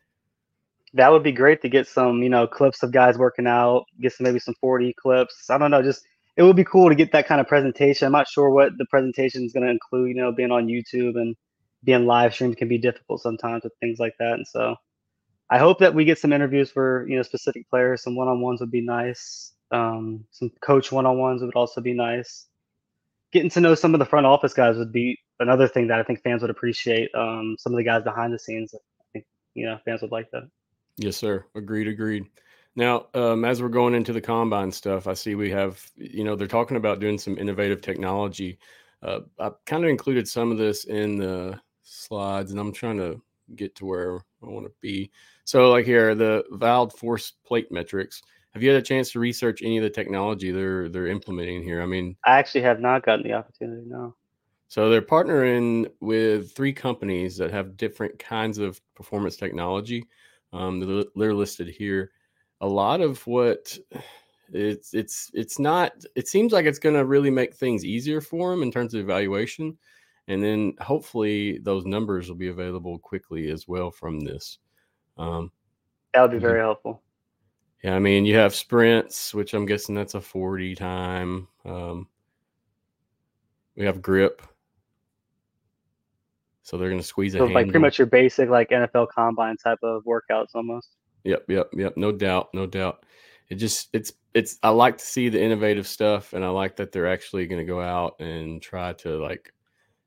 That 0.93 1.11
would 1.11 1.25
be 1.25 1.33
great 1.33 1.61
to 1.62 1.69
get 1.69 1.88
some 1.88 2.23
you 2.23 2.28
know 2.28 2.47
clips 2.47 2.83
of 2.83 2.93
guys 2.93 3.19
working 3.19 3.47
out 3.47 3.87
get 4.00 4.12
some 4.12 4.25
maybe 4.25 4.38
some 4.38 4.54
40 4.61 4.95
clips. 4.95 5.50
I 5.50 5.59
don't 5.59 5.71
know 5.71 5.83
just 5.83 6.07
it 6.37 6.43
would 6.43 6.57
be 6.57 6.64
cool 6.64 6.88
to 6.88 6.95
get 6.95 7.12
that 7.12 7.26
kind 7.26 7.41
of 7.41 7.47
presentation. 7.47 8.07
I'm 8.07 8.12
not 8.12 8.29
sure 8.29 8.50
what 8.50 8.76
the 8.76 8.87
presentation 8.87 9.45
is 9.45 9.53
going 9.53 9.64
to 9.64 9.71
include. 9.71 10.09
You 10.09 10.14
know, 10.14 10.33
being 10.33 10.50
on 10.50 10.67
YouTube 10.67 11.17
and 11.17 11.37
being 11.85 12.07
live 12.07 12.35
streamed 12.35 12.57
can 12.57 12.69
be 12.69 12.79
difficult 12.79 13.23
sometimes 13.23 13.64
with 13.64 13.73
things 13.81 13.99
like 13.99 14.14
that. 14.19 14.33
And 14.35 14.47
so, 14.47 14.76
I 15.50 15.59
hope 15.59 15.79
that 15.79 15.95
we 15.95 16.05
get 16.05 16.19
some 16.19 16.33
interviews 16.33 16.71
for 16.71 17.07
you 17.09 17.17
know 17.17 17.23
specific 17.23 17.69
players. 17.71 18.03
Some 18.03 18.17
one 18.17 18.29
on 18.29 18.41
ones 18.41 18.61
would 18.61 18.71
be 18.71 18.81
nice. 18.81 19.53
Um, 19.71 20.25
some 20.31 20.50
coach 20.61 20.91
one 20.93 21.07
on 21.07 21.19
ones 21.19 21.43
would 21.43 21.55
also 21.55 21.81
be 21.81 21.93
nice. 21.93 22.47
Getting 23.33 23.50
to 23.50 23.61
know 23.61 23.75
some 23.75 23.95
of 23.95 23.99
the 23.99 24.07
front 24.07 24.26
office 24.26 24.55
guys 24.55 24.76
would 24.76 24.93
be 24.93 25.19
another 25.41 25.69
thing 25.69 25.88
that 25.88 25.99
I 25.99 26.03
think 26.03 26.23
fans 26.23 26.43
would 26.43 26.50
appreciate. 26.50 27.14
Um, 27.14 27.57
some 27.59 27.73
of 27.73 27.76
the 27.76 27.85
guys 27.85 28.03
behind 28.03 28.33
the 28.33 28.38
scenes, 28.38 28.75
I 28.75 29.05
think 29.12 29.26
you 29.55 29.67
know 29.67 29.79
fans 29.85 30.03
would 30.03 30.12
like 30.12 30.31
that. 30.33 30.49
Yes, 30.97 31.17
sir. 31.17 31.47
Agreed. 31.55 31.88
Agreed. 31.88 32.25
Now, 32.76 33.07
um, 33.14 33.45
as 33.45 33.62
we're 33.62 33.69
going 33.69 33.95
into 33.95 34.12
the 34.12 34.21
combine 34.21 34.73
stuff, 34.73 35.07
I 35.07 35.14
see 35.14 35.35
we 35.35 35.50
have, 35.50 35.81
you 35.97 36.25
know, 36.25 36.35
they're 36.35 36.49
talking 36.49 36.76
about 36.76 36.99
doing 36.99 37.19
some 37.19 37.38
innovative 37.38 37.81
technology. 37.81 38.59
Uh, 39.02 39.21
I 39.38 39.50
kind 39.66 39.85
of 39.85 39.90
included 39.90 40.26
some 40.26 40.50
of 40.50 40.59
this 40.59 40.85
in 40.85 41.16
the 41.16 41.61
slides, 41.83 42.50
and 42.50 42.59
I'm 42.59 42.73
trying 42.73 42.97
to 42.99 43.21
get 43.54 43.75
to 43.76 43.87
where 43.87 44.16
I 44.43 44.49
want 44.49 44.66
to 44.66 44.73
be. 44.81 45.11
So, 45.45 45.71
like 45.71 45.85
here, 45.85 46.14
the 46.14 46.45
VALD 46.52 46.93
force 46.93 47.33
plate 47.47 47.71
metrics. 47.71 48.23
Have 48.54 48.62
you 48.62 48.71
had 48.71 48.78
a 48.81 48.85
chance 48.85 49.11
to 49.12 49.19
research 49.19 49.62
any 49.62 49.78
of 49.78 49.83
the 49.83 49.90
technology 49.90 50.50
they're 50.50 50.88
they're 50.88 51.09
implementing 51.09 51.62
here? 51.62 51.83
I 51.83 51.87
mean, 51.87 52.16
I 52.25 52.38
actually 52.38 52.62
have 52.62 52.81
not 52.81 53.04
gotten 53.04 53.25
the 53.25 53.35
opportunity. 53.35 53.83
No. 53.87 54.14
So 54.69 54.88
they're 54.88 55.02
partnering 55.02 55.90
with 56.00 56.52
three 56.52 56.73
companies 56.73 57.37
that 57.37 57.50
have 57.50 57.76
different 57.76 58.19
kinds 58.19 58.59
of 58.59 58.81
performance 58.95 59.37
technology. 59.37 60.07
Um, 60.52 61.07
they're 61.14 61.35
listed 61.35 61.69
here. 61.69 62.11
A 62.64 62.66
lot 62.66 63.00
of 63.00 63.26
what 63.26 63.76
it's 64.52 64.94
it's 64.94 65.30
it's 65.35 65.59
not. 65.59 65.92
It 66.14 66.28
seems 66.28 66.52
like 66.52 66.64
it's 66.64 66.78
going 66.78 66.94
to 66.94 67.04
really 67.04 67.30
make 67.30 67.54
things 67.54 67.85
easier 67.85 68.21
for 68.21 68.50
them 68.50 68.62
in 68.62 68.71
terms 68.71 68.94
of 68.94 69.00
evaluation, 69.00 69.76
and 70.28 70.42
then 70.42 70.75
hopefully 70.80 71.59
those 71.59 71.85
numbers 71.85 72.28
will 72.28 72.37
be 72.37 72.49
available 72.49 72.99
quickly 72.99 73.50
as 73.50 73.68
well 73.68 73.90
from 73.90 74.21
this. 74.21 74.59
Um, 75.18 75.50
that 76.14 76.23
would 76.23 76.30
be 76.30 76.38
very 76.38 76.61
helpful. 76.61 77.02
Yeah, 77.83 77.97
I 77.97 77.99
mean, 77.99 78.25
you 78.25 78.35
have 78.37 78.54
sprints, 78.54 79.35
which 79.35 79.52
I'm 79.52 79.66
guessing 79.66 79.94
that's 79.94 80.14
a 80.14 80.21
40 80.21 80.75
time. 80.75 81.49
Um, 81.66 82.09
we 83.76 83.85
have 83.85 84.00
grip. 84.00 84.40
So 86.62 86.78
they're 86.78 86.88
going 86.88 87.00
to 87.00 87.06
squeeze 87.06 87.35
a 87.35 87.38
so 87.38 87.44
like 87.44 87.66
pretty 87.66 87.80
much 87.80 87.99
your 87.99 88.06
basic 88.06 88.49
like 88.49 88.71
NFL 88.71 89.09
combine 89.14 89.59
type 89.59 89.80
of 89.83 90.02
workouts 90.04 90.54
almost. 90.54 90.97
Yep, 91.25 91.45
yep, 91.49 91.71
yep. 91.75 91.97
No 91.97 92.12
doubt, 92.12 92.50
no 92.54 92.66
doubt. 92.66 93.04
It 93.49 93.57
just 93.57 93.88
it's 93.93 94.12
it's 94.35 94.59
I 94.62 94.71
like 94.71 94.99
to 94.99 95.04
see 95.04 95.28
the 95.28 95.43
innovative 95.43 95.87
stuff 95.87 96.33
and 96.33 96.45
I 96.45 96.49
like 96.49 96.76
that 96.76 96.93
they're 96.93 97.11
actually 97.11 97.47
going 97.47 97.61
to 97.64 97.71
go 97.71 97.81
out 97.81 98.21
and 98.21 98.61
try 98.61 98.93
to 98.95 99.23
like 99.23 99.52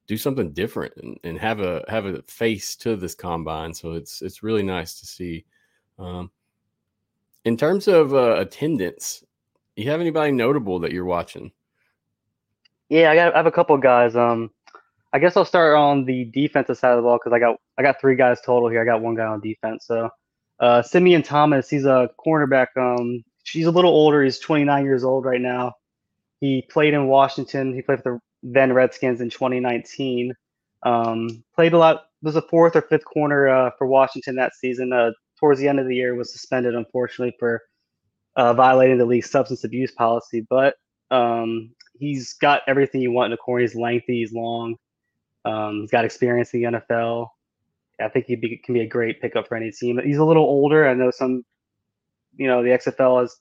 do 0.07 0.17
something 0.17 0.51
different 0.51 0.93
and, 0.97 1.19
and 1.23 1.37
have 1.37 1.59
a 1.59 1.83
have 1.87 2.05
a 2.05 2.21
face 2.23 2.75
to 2.77 2.95
this 2.95 3.15
combine. 3.15 3.73
So 3.73 3.93
it's 3.93 4.21
it's 4.21 4.43
really 4.43 4.63
nice 4.63 4.99
to 4.99 5.05
see. 5.05 5.45
Um, 5.99 6.31
in 7.45 7.57
terms 7.57 7.87
of 7.87 8.13
uh, 8.13 8.37
attendance, 8.37 9.23
you 9.75 9.89
have 9.89 10.01
anybody 10.01 10.31
notable 10.31 10.79
that 10.79 10.91
you're 10.91 11.05
watching? 11.05 11.51
Yeah, 12.89 13.11
I 13.11 13.15
got 13.15 13.33
I 13.33 13.37
have 13.37 13.45
a 13.45 13.51
couple 13.51 13.77
guys. 13.77 14.15
Um, 14.15 14.51
I 15.13 15.19
guess 15.19 15.37
I'll 15.37 15.45
start 15.45 15.75
on 15.75 16.05
the 16.05 16.25
defensive 16.25 16.77
side 16.77 16.91
of 16.91 16.97
the 16.97 17.03
ball 17.03 17.17
because 17.17 17.33
I 17.33 17.39
got 17.39 17.59
I 17.77 17.83
got 17.83 17.99
three 17.99 18.15
guys 18.15 18.39
total 18.45 18.69
here. 18.69 18.81
I 18.81 18.85
got 18.85 19.01
one 19.01 19.15
guy 19.15 19.25
on 19.25 19.39
defense. 19.39 19.85
So, 19.87 20.09
uh, 20.59 20.81
Simeon 20.81 21.23
Thomas, 21.23 21.69
he's 21.69 21.85
a 21.85 22.09
cornerback. 22.25 22.67
Um, 22.75 23.23
she's 23.43 23.65
a 23.65 23.71
little 23.71 23.91
older. 23.91 24.23
He's 24.23 24.39
29 24.39 24.83
years 24.83 25.03
old 25.03 25.25
right 25.25 25.41
now. 25.41 25.73
He 26.39 26.63
played 26.69 26.93
in 26.93 27.07
Washington. 27.07 27.73
He 27.73 27.81
played 27.81 28.03
for 28.03 28.13
the 28.13 28.19
then 28.43 28.73
Redskins 28.73 29.21
in 29.21 29.29
2019. 29.29 30.33
Um, 30.83 31.43
played 31.55 31.73
a 31.73 31.77
lot. 31.77 32.05
Was 32.23 32.35
a 32.35 32.41
fourth 32.41 32.75
or 32.75 32.81
fifth 32.81 33.05
corner 33.05 33.47
uh, 33.47 33.69
for 33.77 33.85
Washington 33.85 34.35
that 34.35 34.53
season. 34.55 34.91
Uh, 34.91 35.11
towards 35.39 35.59
the 35.59 35.67
end 35.67 35.79
of 35.79 35.87
the 35.87 35.95
year 35.95 36.15
was 36.15 36.31
suspended, 36.31 36.73
unfortunately, 36.73 37.35
for 37.39 37.61
uh, 38.35 38.53
violating 38.53 38.97
the 38.97 39.05
league's 39.05 39.29
substance 39.29 39.63
abuse 39.63 39.91
policy. 39.91 40.45
But 40.49 40.75
um, 41.11 41.71
he's 41.99 42.33
got 42.33 42.61
everything 42.67 43.01
you 43.01 43.11
want 43.11 43.27
in 43.27 43.33
a 43.33 43.37
corner. 43.37 43.61
He's 43.61 43.75
lengthy, 43.75 44.19
he's 44.19 44.33
long, 44.33 44.75
um, 45.45 45.81
he's 45.81 45.91
got 45.91 46.05
experience 46.05 46.53
in 46.53 46.61
the 46.61 46.79
NFL. 46.79 47.27
I 47.99 48.09
think 48.09 48.25
he 48.25 48.35
be, 48.35 48.57
can 48.57 48.73
be 48.73 48.81
a 48.81 48.87
great 48.87 49.21
pickup 49.21 49.47
for 49.47 49.55
any 49.55 49.71
team. 49.71 49.99
He's 50.03 50.17
a 50.17 50.25
little 50.25 50.43
older. 50.43 50.87
I 50.87 50.93
know 50.93 51.11
some, 51.11 51.43
you 52.35 52.47
know, 52.47 52.63
the 52.63 52.69
XFL 52.69 53.21
has 53.21 53.35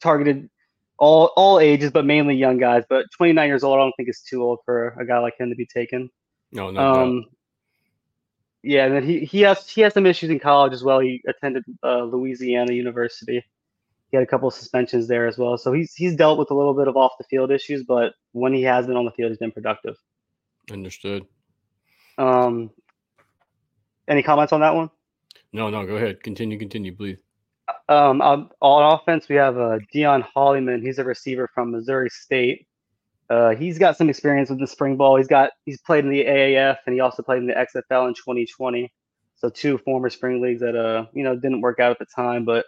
targeted 0.00 0.50
all 0.98 1.32
all 1.36 1.58
ages, 1.58 1.90
but 1.90 2.04
mainly 2.04 2.36
young 2.36 2.58
guys. 2.58 2.84
But 2.88 3.06
29 3.16 3.48
years 3.48 3.64
old, 3.64 3.76
I 3.76 3.82
don't 3.82 3.92
think 3.96 4.08
is 4.08 4.20
too 4.20 4.42
old 4.42 4.60
for 4.64 4.96
a 5.00 5.06
guy 5.06 5.18
like 5.18 5.38
him 5.38 5.50
to 5.50 5.56
be 5.56 5.66
taken. 5.66 6.10
No, 6.52 6.70
no. 6.70 6.92
Um, 6.92 7.24
yeah, 8.62 8.84
and 8.86 8.94
then 8.94 9.02
he 9.04 9.20
he 9.24 9.40
has 9.40 9.68
he 9.68 9.80
has 9.80 9.94
some 9.94 10.06
issues 10.06 10.30
in 10.30 10.38
college 10.38 10.72
as 10.72 10.84
well. 10.84 11.00
He 11.00 11.22
attended 11.26 11.64
uh, 11.82 12.04
Louisiana 12.04 12.72
University. 12.72 13.44
He 14.10 14.16
had 14.16 14.22
a 14.22 14.26
couple 14.26 14.46
of 14.46 14.54
suspensions 14.54 15.08
there 15.08 15.26
as 15.26 15.38
well. 15.38 15.58
So 15.58 15.72
he's 15.72 15.94
he's 15.94 16.14
dealt 16.14 16.38
with 16.38 16.50
a 16.50 16.54
little 16.54 16.74
bit 16.74 16.86
of 16.86 16.96
off 16.96 17.12
the 17.18 17.24
field 17.24 17.50
issues, 17.50 17.82
but 17.82 18.12
when 18.32 18.52
he 18.52 18.62
has 18.62 18.86
been 18.86 18.96
on 18.96 19.04
the 19.04 19.10
field, 19.10 19.30
he's 19.30 19.38
been 19.38 19.52
productive. 19.52 19.96
Understood. 20.70 21.26
Um, 22.18 22.70
any 24.08 24.22
comments 24.22 24.52
on 24.52 24.60
that 24.60 24.74
one? 24.74 24.90
No, 25.52 25.70
no. 25.70 25.86
Go 25.86 25.96
ahead. 25.96 26.22
Continue. 26.22 26.58
Continue, 26.58 26.94
please. 26.94 27.18
Um, 27.88 28.20
on, 28.20 28.50
on 28.60 28.98
offense, 28.98 29.28
we 29.28 29.36
have 29.36 29.58
uh, 29.58 29.78
Dion 29.92 30.22
Hollyman. 30.34 30.82
He's 30.82 30.98
a 30.98 31.04
receiver 31.04 31.48
from 31.54 31.70
Missouri 31.70 32.10
State. 32.10 32.66
Uh, 33.30 33.54
he's 33.54 33.78
got 33.78 33.96
some 33.96 34.10
experience 34.10 34.50
with 34.50 34.60
the 34.60 34.66
spring 34.66 34.96
ball. 34.96 35.16
He's 35.16 35.28
got 35.28 35.50
he's 35.64 35.80
played 35.80 36.04
in 36.04 36.10
the 36.10 36.24
AAF 36.24 36.76
and 36.86 36.92
he 36.92 37.00
also 37.00 37.22
played 37.22 37.38
in 37.38 37.46
the 37.46 37.54
XFL 37.54 38.08
in 38.08 38.14
2020. 38.14 38.92
So 39.36 39.48
two 39.48 39.78
former 39.78 40.10
spring 40.10 40.42
leagues 40.42 40.60
that 40.60 40.76
uh 40.76 41.06
you 41.14 41.24
know 41.24 41.34
didn't 41.34 41.62
work 41.62 41.80
out 41.80 41.92
at 41.92 41.98
the 41.98 42.06
time, 42.14 42.44
but 42.44 42.66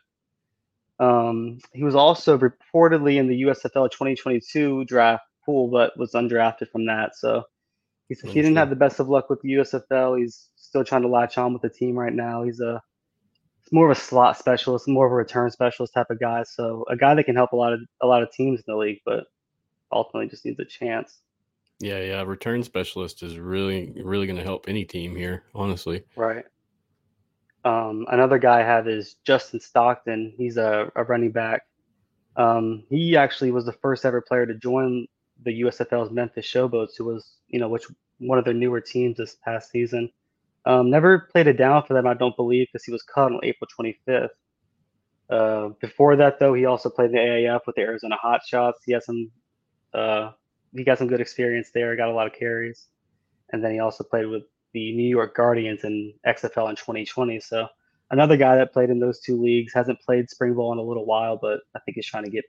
um, 1.01 1.59
he 1.73 1.83
was 1.83 1.95
also 1.95 2.39
reportedly 2.39 3.17
in 3.17 3.29
the 3.29 3.43
USFL 3.43 3.91
2022 3.91 4.85
draft 4.85 5.25
pool, 5.45 5.69
but 5.69 5.97
was 5.99 6.13
undrafted 6.13 6.71
from 6.71 6.87
that. 6.87 7.17
So 7.17 7.45
he's, 8.09 8.21
he 8.21 8.35
didn't 8.35 8.57
have 8.57 8.71
the 8.71 8.77
best 8.77 9.01
of 9.01 9.09
luck 9.09 9.31
with 9.31 9.41
the 9.43 9.53
USFL. 9.55 10.19
He's 10.19 10.49
still 10.57 10.85
trying 10.85 11.03
to 11.03 11.09
latch 11.09 11.39
on 11.39 11.53
with 11.53 11.63
the 11.63 11.71
team 11.71 11.99
right 11.99 12.13
now. 12.13 12.43
He's 12.43 12.61
a 12.61 12.83
more 13.73 13.91
of 13.91 13.97
a 13.97 14.01
slot 14.01 14.39
specialist, 14.39 14.87
more 14.89 15.07
of 15.07 15.13
a 15.13 15.17
return 15.17 15.51
specialist 15.51 15.95
type 15.95 16.11
of 16.11 16.21
guy. 16.21 16.43
So 16.45 16.85
a 16.91 16.97
guy 16.97 17.15
that 17.15 17.25
can 17.25 17.35
help 17.35 17.53
a 17.53 17.57
lot 17.57 17.73
of 17.73 17.81
a 18.03 18.07
lot 18.07 18.23
of 18.23 18.31
teams 18.31 18.61
in 18.61 18.65
the 18.67 18.77
league, 18.77 19.01
but 19.05 19.25
ultimately 19.93 20.29
just 20.29 20.45
needs 20.45 20.59
a 20.61 20.65
chance. 20.65 21.21
Yeah, 21.81 22.01
yeah. 22.01 22.23
Return 22.23 22.63
specialist 22.63 23.23
is 23.23 23.39
really, 23.39 23.93
really 24.03 24.27
going 24.27 24.39
to 24.39 24.45
help 24.45 24.69
any 24.69 24.85
team 24.85 25.17
here, 25.17 25.45
honestly. 25.55 26.05
Right. 26.17 26.45
Um, 27.65 28.07
another 28.11 28.39
guy 28.39 28.61
I 28.61 28.65
have 28.65 28.89
is 28.89 29.17
Justin 29.25 29.61
Stockton. 29.61 30.35
He's 30.37 30.57
a, 30.57 30.91
a 30.95 31.05
running 31.05 31.33
back. 31.33 31.63
Um, 32.37 32.85
he 32.91 33.17
actually 33.17 33.51
was 33.51 33.65
the 33.65 33.73
first 33.73 34.05
ever 34.05 34.21
player 34.21 34.47
to 34.47 34.55
join 34.55 35.07
the 35.45 35.63
USFL's 35.63 36.11
Memphis 36.11 36.47
Showboats, 36.47 36.97
who 36.97 37.05
was, 37.05 37.37
you 37.49 37.59
know, 37.59 37.69
which 37.69 37.85
one 38.19 38.39
of 38.39 38.45
their 38.45 38.55
newer 38.55 38.81
teams 38.81 39.17
this 39.17 39.37
past 39.45 39.71
season. 39.71 40.11
Um, 40.67 40.91
never 40.91 41.29
played 41.33 41.47
a 41.47 41.53
down 41.53 41.85
for 41.87 41.95
them, 41.95 42.07
I 42.07 42.15
don't 42.15 42.37
believe, 42.37 42.69
because 42.73 42.85
he 42.85 42.93
was 42.93 43.03
cut 43.03 43.33
on 43.33 43.41
April 43.43 43.69
25th. 43.79 44.29
Uh, 45.31 45.69
before 45.81 46.17
that, 46.17 46.39
though, 46.39 46.55
he 46.55 46.65
also 46.65 46.89
played 46.89 47.11
the 47.11 47.19
AAF 47.19 47.61
with 47.67 47.77
the 47.77 47.83
Arizona 47.83 48.17
Hotshots. 48.23 48.75
He 48.85 48.93
has 48.93 49.05
some 49.05 49.31
uh, 49.93 50.33
he 50.75 50.85
got 50.85 50.99
some 50.99 51.07
good 51.07 51.21
experience 51.21 51.71
there, 51.73 51.95
got 51.97 52.09
a 52.09 52.13
lot 52.13 52.27
of 52.27 52.33
carries, 52.33 52.89
and 53.53 53.63
then 53.63 53.73
he 53.73 53.79
also 53.79 54.05
played 54.05 54.27
with 54.27 54.43
the 54.73 54.95
New 54.97 55.09
York 55.09 55.37
Guardians 55.37 55.85
in 55.85 56.13
XFL 56.27 56.71
in 56.71 56.77
2020. 56.77 57.41
So 57.41 57.69
another 58.11 58.37
guy 58.37 58.57
that 58.57 58.73
played 58.73 58.91
in 58.91 58.99
those 58.99 59.21
two 59.21 59.41
leagues 59.41 59.73
hasn't 59.73 60.01
played 60.01 60.29
spring 60.29 60.55
ball 60.55 60.73
in 60.73 60.79
a 60.79 60.83
little 60.83 61.07
while, 61.07 61.39
but 61.41 61.61
I 61.77 61.79
think 61.81 61.95
he's 61.95 62.07
trying 62.07 62.25
to 62.25 62.31
get 62.31 62.45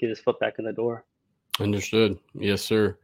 get 0.00 0.08
his 0.08 0.18
foot 0.18 0.40
back 0.40 0.54
in 0.58 0.64
the 0.64 0.72
door. 0.72 1.04
Understood. 1.60 2.18
Yes, 2.34 2.62
sir. 2.62 2.96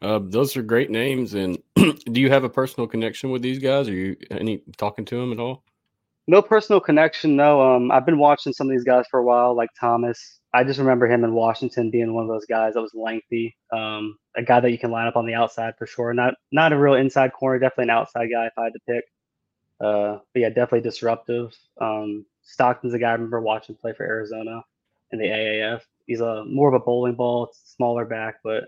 Uh, 0.00 0.20
those 0.22 0.56
are 0.56 0.62
great 0.62 0.90
names. 0.90 1.34
And 1.34 1.62
do 1.76 2.20
you 2.20 2.30
have 2.30 2.44
a 2.44 2.48
personal 2.48 2.86
connection 2.86 3.30
with 3.30 3.42
these 3.42 3.58
guys? 3.58 3.88
Are 3.88 3.94
you 3.94 4.16
any 4.30 4.62
talking 4.76 5.04
to 5.06 5.16
them 5.16 5.32
at 5.32 5.38
all? 5.38 5.62
No 6.26 6.42
personal 6.42 6.80
connection. 6.80 7.36
No. 7.36 7.60
Um, 7.60 7.90
I've 7.90 8.06
been 8.06 8.18
watching 8.18 8.52
some 8.52 8.68
of 8.68 8.72
these 8.72 8.84
guys 8.84 9.04
for 9.10 9.20
a 9.20 9.24
while, 9.24 9.54
like 9.54 9.70
Thomas. 9.78 10.40
I 10.54 10.64
just 10.64 10.78
remember 10.78 11.06
him 11.06 11.24
in 11.24 11.32
Washington 11.32 11.90
being 11.90 12.14
one 12.14 12.24
of 12.24 12.28
those 12.28 12.44
guys 12.46 12.74
that 12.74 12.82
was 12.82 12.92
lengthy, 12.94 13.56
um, 13.72 14.18
a 14.36 14.42
guy 14.42 14.60
that 14.60 14.70
you 14.70 14.78
can 14.78 14.90
line 14.90 15.06
up 15.06 15.16
on 15.16 15.24
the 15.24 15.34
outside 15.34 15.74
for 15.78 15.86
sure. 15.86 16.12
Not 16.12 16.34
not 16.52 16.72
a 16.72 16.78
real 16.78 16.94
inside 16.94 17.32
corner, 17.32 17.58
definitely 17.58 17.84
an 17.84 17.90
outside 17.98 18.28
guy 18.30 18.46
if 18.46 18.52
I 18.58 18.64
had 18.64 18.72
to 18.74 18.80
pick. 18.86 19.04
Uh, 19.80 20.18
but 20.32 20.40
yeah, 20.40 20.48
definitely 20.48 20.82
disruptive. 20.82 21.56
Um, 21.80 22.26
Stockton's 22.42 22.94
a 22.94 22.98
guy 22.98 23.10
I 23.10 23.12
remember 23.12 23.40
watching 23.40 23.76
play 23.76 23.94
for 23.94 24.04
Arizona 24.04 24.62
in 25.10 25.18
the 25.18 25.26
AAF. 25.26 25.80
He's 26.06 26.20
a 26.20 26.44
more 26.44 26.68
of 26.68 26.74
a 26.74 26.84
bowling 26.84 27.14
ball, 27.14 27.52
smaller 27.64 28.04
back, 28.04 28.36
but 28.42 28.64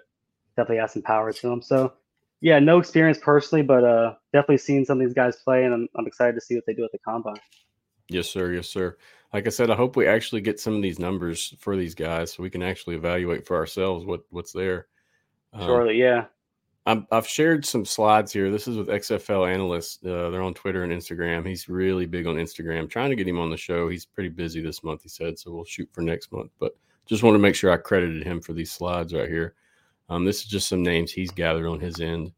definitely 0.57 0.79
has 0.79 0.93
some 0.93 1.03
power 1.03 1.33
to 1.33 1.53
him. 1.53 1.63
So 1.63 1.93
yeah, 2.41 2.59
no 2.59 2.79
experience 2.79 3.19
personally, 3.23 3.63
but 3.63 3.85
uh, 3.85 4.15
definitely 4.33 4.59
seen 4.59 4.85
some 4.85 5.01
of 5.01 5.07
these 5.07 5.15
guys 5.15 5.37
play, 5.37 5.65
and 5.65 5.75
I'm, 5.75 5.89
I'm 5.97 6.07
excited 6.07 6.35
to 6.35 6.41
see 6.41 6.55
what 6.55 6.65
they 6.67 6.75
do 6.75 6.85
at 6.85 6.93
the 6.93 6.99
combine. 6.99 7.37
Yes, 8.09 8.29
sir. 8.29 8.53
Yes, 8.53 8.69
sir 8.69 8.97
like 9.35 9.49
I 9.49 9.51
said, 9.51 9.69
I 9.69 9.75
hope 9.75 9.97
we 9.97 10.07
actually 10.07 10.41
get 10.41 10.61
some 10.61 10.77
of 10.77 10.83
these 10.83 11.01
numbers 11.01 11.55
for 11.59 11.77
these 11.77 11.97
guys 11.97 12.33
so 12.33 12.43
we 12.43 12.51
can 12.51 12.63
actually 12.63 12.95
evaluate 12.95 13.45
for 13.45 13.57
ourselves 13.57 14.07
what 14.07 14.21
what's 14.31 14.53
there. 14.53 14.87
Um, 15.53 15.67
Surely, 15.67 15.99
yeah. 15.99 16.27
i 16.87 17.05
have 17.11 17.27
shared 17.27 17.67
some 17.67 17.85
slides 17.85 18.33
here. 18.33 18.53
This 18.53 18.69
is 18.69 18.77
with 18.77 18.87
XFL 18.87 19.53
analysts. 19.53 19.99
Uh, 20.05 20.31
they're 20.31 20.41
on 20.41 20.55
Twitter 20.55 20.85
and 20.85 20.93
Instagram. 20.93 21.47
He's 21.47 21.69
really 21.69 22.07
big 22.07 22.29
on 22.29 22.37
Instagram. 22.37 22.89
Trying 22.89 23.11
to 23.11 23.17
get 23.17 23.27
him 23.27 23.41
on 23.41 23.51
the 23.51 23.57
show. 23.57 23.89
He's 23.89 24.07
pretty 24.07 24.29
busy 24.29 24.61
this 24.61 24.85
month. 24.85 25.03
He 25.03 25.09
said 25.09 25.37
so. 25.37 25.51
We'll 25.51 25.65
shoot 25.65 25.89
for 25.93 26.03
next 26.03 26.31
month. 26.31 26.53
But 26.61 26.77
just 27.07 27.23
want 27.23 27.35
to 27.35 27.39
make 27.39 27.55
sure 27.55 27.71
I 27.71 27.77
credited 27.77 28.25
him 28.25 28.41
for 28.41 28.53
these 28.53 28.71
slides 28.71 29.13
right 29.13 29.29
here. 29.29 29.55
Um, 30.09 30.25
this 30.25 30.41
is 30.41 30.47
just 30.47 30.69
some 30.69 30.83
names 30.83 31.13
he's 31.13 31.31
gathered 31.31 31.67
on 31.67 31.81
his 31.81 32.01
end. 32.01 32.33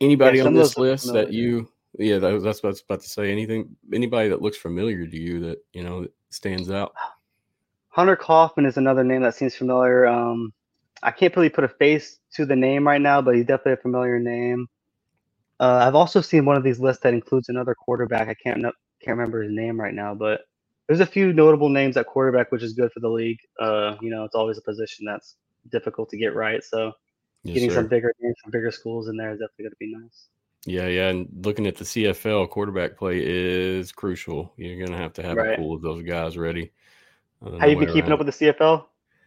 Anybody 0.00 0.38
yeah, 0.38 0.44
on 0.44 0.54
this 0.54 0.76
list 0.76 1.12
that 1.12 1.32
you 1.32 1.68
yeah, 1.98 2.18
that, 2.18 2.42
that's 2.42 2.62
what 2.62 2.68
I 2.68 2.72
was 2.72 2.82
about 2.82 3.00
to 3.00 3.08
say. 3.08 3.32
Anything, 3.32 3.74
anybody 3.92 4.28
that 4.28 4.42
looks 4.42 4.56
familiar 4.56 5.06
to 5.06 5.16
you 5.16 5.40
that 5.40 5.58
you 5.72 5.82
know 5.82 6.06
stands 6.30 6.70
out? 6.70 6.94
Hunter 7.88 8.16
Kaufman 8.16 8.66
is 8.66 8.76
another 8.76 9.04
name 9.04 9.22
that 9.22 9.34
seems 9.34 9.54
familiar. 9.54 10.06
Um, 10.06 10.52
I 11.02 11.10
can't 11.10 11.34
really 11.34 11.48
put 11.48 11.64
a 11.64 11.68
face 11.68 12.18
to 12.34 12.44
the 12.44 12.56
name 12.56 12.86
right 12.86 13.00
now, 13.00 13.22
but 13.22 13.34
he's 13.34 13.46
definitely 13.46 13.72
a 13.72 13.76
familiar 13.78 14.18
name. 14.18 14.66
Uh, 15.58 15.84
I've 15.86 15.94
also 15.94 16.20
seen 16.20 16.44
one 16.44 16.56
of 16.56 16.62
these 16.62 16.78
lists 16.78 17.02
that 17.02 17.14
includes 17.14 17.48
another 17.48 17.74
quarterback. 17.74 18.28
I 18.28 18.34
can't 18.34 18.62
can't 18.62 19.16
remember 19.16 19.42
his 19.42 19.52
name 19.52 19.80
right 19.80 19.94
now, 19.94 20.14
but 20.14 20.42
there's 20.86 21.00
a 21.00 21.06
few 21.06 21.32
notable 21.32 21.68
names 21.68 21.96
at 21.96 22.06
quarterback, 22.06 22.52
which 22.52 22.62
is 22.62 22.72
good 22.72 22.92
for 22.92 23.00
the 23.00 23.08
league. 23.08 23.38
Uh, 23.60 23.96
you 24.00 24.10
know, 24.10 24.24
it's 24.24 24.34
always 24.34 24.58
a 24.58 24.62
position 24.62 25.04
that's 25.04 25.36
difficult 25.70 26.08
to 26.10 26.16
get 26.16 26.34
right. 26.34 26.62
So 26.62 26.92
yes, 27.42 27.54
getting 27.54 27.70
sir. 27.70 27.76
some 27.76 27.88
bigger 27.88 28.12
names 28.20 28.36
from 28.42 28.50
bigger 28.52 28.70
schools 28.70 29.08
in 29.08 29.16
there 29.16 29.32
is 29.32 29.38
definitely 29.38 29.64
going 29.64 29.70
to 29.70 29.76
be 29.78 29.94
nice. 29.94 30.28
Yeah, 30.64 30.88
yeah, 30.88 31.08
and 31.10 31.28
looking 31.44 31.66
at 31.68 31.76
the 31.76 31.84
CFL, 31.84 32.50
quarterback 32.50 32.96
play 32.96 33.20
is 33.24 33.92
crucial. 33.92 34.52
You're 34.56 34.78
going 34.78 34.90
to 34.90 34.96
have 34.96 35.12
to 35.14 35.22
have 35.22 35.36
right. 35.36 35.52
a 35.52 35.56
pool 35.56 35.76
of 35.76 35.82
those 35.82 36.02
guys 36.02 36.36
ready. 36.36 36.72
Uh, 37.44 37.56
How 37.58 37.66
you 37.66 37.78
been 37.78 37.92
keeping 37.92 38.10
up 38.10 38.18
with 38.18 38.36
the 38.36 38.46
CFL? 38.46 38.84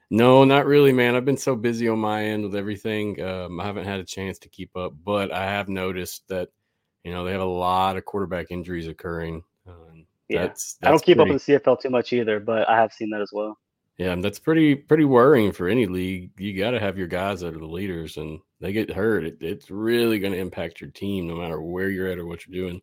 No, 0.10 0.44
not 0.44 0.66
really, 0.66 0.92
man. 0.92 1.16
I've 1.16 1.24
been 1.24 1.38
so 1.38 1.56
busy 1.56 1.88
on 1.88 2.00
my 2.00 2.26
end 2.26 2.44
with 2.44 2.56
everything. 2.56 3.22
Um, 3.22 3.60
I 3.60 3.66
haven't 3.66 3.86
had 3.86 4.00
a 4.00 4.04
chance 4.04 4.40
to 4.40 4.50
keep 4.50 4.76
up, 4.76 4.94
but 5.06 5.32
I 5.32 5.46
have 5.46 5.70
noticed 5.70 6.28
that 6.28 6.50
you 7.04 7.12
know 7.14 7.24
they 7.24 7.32
have 7.32 7.42
a 7.42 7.46
lot 7.46 7.96
of 7.96 8.06
quarterback 8.06 8.48
injuries 8.50 8.88
occurring. 8.88 9.44
Uh, 9.68 10.02
yeah, 10.30 10.44
that's, 10.44 10.78
that's 10.80 10.88
I 10.88 10.92
don't 10.92 11.04
keep 11.04 11.18
pretty, 11.18 11.32
up 11.32 11.34
with 11.34 11.46
the 11.46 11.54
CFL 11.54 11.82
too 11.82 11.90
much 11.90 12.14
either, 12.14 12.40
but 12.40 12.70
I 12.70 12.78
have 12.78 12.94
seen 12.94 13.10
that 13.10 13.22
as 13.22 13.32
well. 13.34 13.58
Yeah, 13.98 14.16
that's 14.16 14.40
pretty 14.40 14.76
pretty 14.76 15.04
worrying 15.04 15.52
for 15.52 15.68
any 15.68 15.86
league. 15.86 16.32
You 16.38 16.58
got 16.58 16.72
to 16.72 16.80
have 16.80 16.98
your 16.98 17.08
guys 17.08 17.42
that 17.42 17.54
are 17.54 17.60
the 17.60 17.66
leaders, 17.66 18.16
and 18.16 18.40
they 18.62 18.72
get 18.72 18.90
hurt. 18.90 19.26
It, 19.26 19.38
it's 19.42 19.70
really 19.70 20.20
going 20.20 20.32
to 20.32 20.40
impact 20.40 20.80
your 20.80 20.92
team, 20.92 21.28
no 21.28 21.36
matter 21.36 21.62
where 21.62 21.90
you're 21.90 22.08
at 22.08 22.18
or 22.18 22.26
what 22.26 22.48
you're 22.48 22.66
doing. 22.66 22.82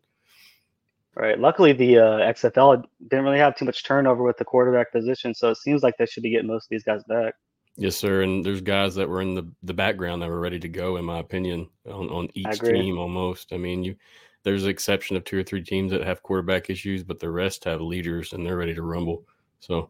Right. 1.15 1.39
Luckily, 1.39 1.73
the 1.73 1.97
uh, 1.97 2.31
XFL 2.31 2.83
didn't 3.09 3.25
really 3.25 3.39
have 3.39 3.55
too 3.55 3.65
much 3.65 3.83
turnover 3.83 4.21
with 4.21 4.37
the 4.37 4.45
quarterback 4.45 4.91
position, 4.91 5.33
so 5.33 5.49
it 5.49 5.57
seems 5.57 5.81
like 5.81 5.95
they 5.97 6.05
should 6.05 6.21
be 6.21 6.29
getting 6.29 6.45
most 6.47 6.65
of 6.65 6.69
these 6.69 6.83
guys 6.83 7.01
back. 7.05 7.33
Yes, 7.75 7.95
sir. 7.95 8.21
And 8.21 8.45
there's 8.45 8.61
guys 8.61 8.93
that 8.95 9.09
were 9.09 9.21
in 9.21 9.33
the, 9.33 9.51
the 9.63 9.73
background 9.73 10.21
that 10.21 10.29
were 10.29 10.39
ready 10.39 10.59
to 10.59 10.67
go, 10.67 10.97
in 10.97 11.05
my 11.05 11.17
opinion, 11.17 11.69
on, 11.87 12.09
on 12.09 12.29
each 12.35 12.59
team 12.59 12.99
almost. 12.99 13.51
I 13.51 13.57
mean, 13.57 13.83
you 13.83 13.95
there's 14.47 14.63
an 14.63 14.69
exception 14.69 15.17
of 15.17 15.25
two 15.25 15.37
or 15.37 15.43
three 15.43 15.61
teams 15.61 15.91
that 15.91 16.05
have 16.05 16.23
quarterback 16.23 16.69
issues, 16.69 17.03
but 17.03 17.19
the 17.19 17.29
rest 17.29 17.65
have 17.65 17.81
leaders 17.81 18.31
and 18.31 18.45
they're 18.45 18.55
ready 18.55 18.73
to 18.73 18.81
rumble. 18.81 19.25
So, 19.59 19.89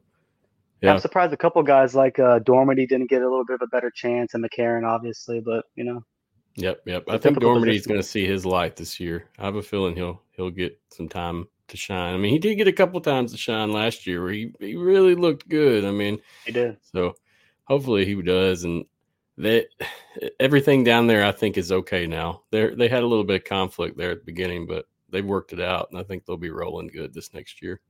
yeah. 0.81 0.91
I'm 0.91 0.99
surprised 0.99 1.31
a 1.31 1.37
couple 1.37 1.61
guys 1.61 1.93
like 1.93 2.17
uh, 2.17 2.39
Dormady 2.39 2.89
didn't 2.89 3.11
get 3.11 3.21
a 3.21 3.29
little 3.29 3.45
bit 3.45 3.53
of 3.53 3.61
a 3.61 3.67
better 3.67 3.91
chance, 3.91 4.33
and 4.33 4.43
McCarron, 4.43 4.83
obviously, 4.83 5.41
but 5.41 5.65
you 5.75 5.83
know. 5.83 6.03
Yep, 6.55 6.81
yep. 6.87 7.03
I 7.07 7.19
think 7.19 7.37
Dormady's 7.37 7.85
going 7.85 7.99
to 7.99 8.07
see 8.07 8.25
his 8.25 8.47
light 8.47 8.75
this 8.75 8.99
year. 8.99 9.29
I 9.37 9.45
have 9.45 9.57
a 9.57 9.61
feeling 9.61 9.95
he'll 9.95 10.23
he'll 10.31 10.49
get 10.49 10.75
some 10.89 11.07
time 11.07 11.47
to 11.67 11.77
shine. 11.77 12.15
I 12.15 12.17
mean, 12.17 12.31
he 12.31 12.39
did 12.39 12.55
get 12.55 12.67
a 12.67 12.73
couple 12.73 12.99
times 12.99 13.33
to 13.33 13.37
shine 13.37 13.71
last 13.71 14.07
year 14.07 14.23
where 14.23 14.31
he, 14.31 14.51
he 14.59 14.75
really 14.75 15.13
looked 15.13 15.47
good. 15.47 15.85
I 15.85 15.91
mean, 15.91 16.17
he 16.47 16.51
did. 16.51 16.77
So 16.81 17.13
hopefully 17.65 18.05
he 18.05 18.19
does. 18.23 18.63
And 18.63 18.85
that 19.37 19.67
everything 20.39 20.83
down 20.83 21.07
there, 21.07 21.25
I 21.25 21.31
think, 21.31 21.57
is 21.57 21.71
okay 21.71 22.07
now. 22.07 22.43
They 22.51 22.73
they 22.73 22.87
had 22.87 23.03
a 23.03 23.07
little 23.07 23.23
bit 23.23 23.41
of 23.41 23.47
conflict 23.47 23.97
there 23.97 24.11
at 24.11 24.19
the 24.19 24.25
beginning, 24.25 24.65
but 24.65 24.85
they've 25.09 25.25
worked 25.25 25.53
it 25.53 25.61
out, 25.61 25.89
and 25.91 25.99
I 25.99 26.03
think 26.03 26.25
they'll 26.25 26.37
be 26.37 26.49
rolling 26.49 26.87
good 26.87 27.13
this 27.13 27.33
next 27.33 27.61
year. 27.61 27.81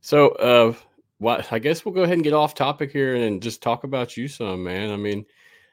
So, 0.00 0.30
uh, 0.30 0.74
what 1.18 1.52
I 1.52 1.58
guess 1.58 1.84
we'll 1.84 1.94
go 1.94 2.02
ahead 2.02 2.14
and 2.14 2.24
get 2.24 2.32
off 2.32 2.54
topic 2.54 2.90
here 2.90 3.14
and 3.14 3.42
just 3.42 3.62
talk 3.62 3.84
about 3.84 4.16
you 4.16 4.28
some, 4.28 4.64
man. 4.64 4.90
I 4.90 4.96
mean, 4.96 5.24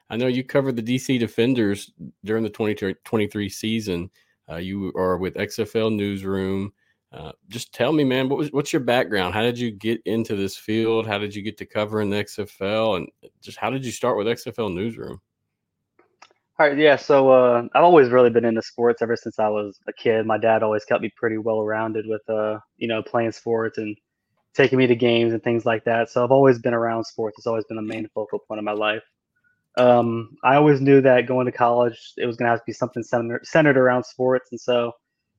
I 0.10 0.18
know 0.18 0.28
you 0.28 0.44
covered 0.44 0.76
the 0.76 0.84
DC 0.84 1.20
Defenders 1.20 1.92
during 2.24 2.44
the 2.44 2.50
2023 2.50 3.50
season. 3.50 4.10
Uh, 4.50 4.58
you 4.58 4.92
are 4.96 5.18
with 5.18 5.36
XFL 5.36 5.96
Newsroom. 5.96 6.74
Uh, 7.12 7.32
just 7.48 7.74
tell 7.74 7.92
me, 7.92 8.04
man, 8.04 8.30
what 8.30 8.38
was 8.38 8.52
what's 8.52 8.72
your 8.72 8.82
background? 8.82 9.34
How 9.34 9.42
did 9.42 9.58
you 9.58 9.72
get 9.72 10.02
into 10.06 10.36
this 10.36 10.56
field? 10.56 11.08
How 11.08 11.18
did 11.18 11.34
you 11.34 11.42
get 11.42 11.58
to 11.58 11.66
covering 11.66 12.10
the 12.10 12.24
XFL? 12.24 12.98
And 12.98 13.10
just 13.42 13.58
how 13.58 13.70
did 13.70 13.86
you 13.86 13.92
start 13.92 14.18
with 14.18 14.28
XFL 14.28 14.74
Newsroom? 14.74 15.20
All 16.60 16.68
right, 16.68 16.78
yeah. 16.78 16.98
So 16.98 17.32
uh, 17.32 17.64
I've 17.74 17.84
always 17.84 18.10
really 18.10 18.30
been 18.30 18.46
into 18.46 18.62
sports 18.62 19.02
ever 19.02 19.16
since 19.16 19.40
I 19.40 19.48
was 19.48 19.80
a 19.88 19.94
kid. 19.94 20.26
My 20.26 20.38
dad 20.38 20.62
always 20.62 20.86
kept 20.86 21.02
me 21.02 21.12
pretty 21.16 21.38
well 21.38 21.64
rounded 21.64 22.06
with, 22.06 22.22
uh, 22.30 22.60
you 22.78 22.88
know, 22.88 23.02
playing 23.02 23.32
sports 23.32 23.78
and 23.78 23.98
taking 24.54 24.78
me 24.78 24.86
to 24.86 24.96
games 24.96 25.34
and 25.34 25.42
things 25.42 25.66
like 25.66 25.86
that. 25.86 26.10
So 26.10 26.24
I've 26.24 26.32
always 26.32 26.60
been 26.60 26.74
around 26.74 27.06
sports. 27.06 27.38
It's 27.38 27.48
always 27.48 27.64
been 27.66 27.78
the 27.78 27.82
main 27.82 28.08
focal 28.14 28.40
point 28.40 28.60
of 28.60 28.66
my 28.66 28.74
life 28.74 29.04
um, 29.80 30.36
I 30.44 30.56
always 30.56 30.82
knew 30.82 31.02
that 31.02 31.28
going 31.28 31.46
to 31.46 31.52
college, 31.52 32.14
it 32.18 32.26
was 32.26 32.36
going 32.36 32.48
to 32.48 32.52
have 32.52 32.60
to 32.60 32.66
be 32.66 32.74
something 32.74 33.04
centered, 33.04 33.46
centered 33.46 33.78
around 33.78 34.04
sports. 34.04 34.50
And 34.52 34.60
so 34.60 34.92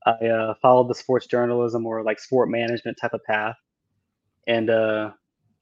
I 0.07 0.27
uh, 0.27 0.55
followed 0.63 0.89
the 0.89 0.95
sports 0.95 1.27
journalism 1.27 1.87
or 1.87 2.03
like 2.03 2.21
sport 2.21 2.49
management 2.49 2.99
type 3.01 3.13
of 3.13 3.23
path. 3.25 3.57
And 4.47 4.71
uh, 4.71 5.11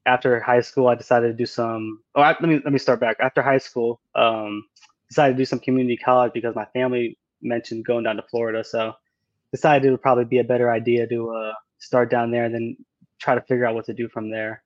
after 0.06 0.40
high 0.40 0.60
school, 0.60 0.88
I 0.88 0.94
decided 0.94 1.28
to 1.28 1.34
do 1.34 1.46
some. 1.46 2.00
Oh, 2.14 2.22
I, 2.22 2.28
let 2.28 2.42
me 2.42 2.60
let 2.64 2.72
me 2.72 2.78
start 2.78 3.00
back. 3.00 3.16
After 3.20 3.42
high 3.42 3.58
school, 3.58 4.00
um, 4.14 4.64
decided 5.08 5.34
to 5.34 5.38
do 5.38 5.44
some 5.44 5.58
community 5.58 5.96
college 5.96 6.32
because 6.32 6.54
my 6.54 6.66
family 6.66 7.18
mentioned 7.42 7.84
going 7.84 8.04
down 8.04 8.16
to 8.16 8.22
Florida. 8.30 8.64
So 8.64 8.94
decided 9.52 9.86
it 9.86 9.90
would 9.90 10.02
probably 10.02 10.24
be 10.24 10.38
a 10.38 10.44
better 10.44 10.70
idea 10.70 11.06
to 11.08 11.30
uh, 11.30 11.52
start 11.78 12.10
down 12.10 12.30
there 12.30 12.44
and 12.44 12.54
then 12.54 12.76
try 13.20 13.34
to 13.34 13.40
figure 13.42 13.66
out 13.66 13.74
what 13.74 13.86
to 13.86 13.94
do 13.94 14.08
from 14.08 14.30
there. 14.30 14.62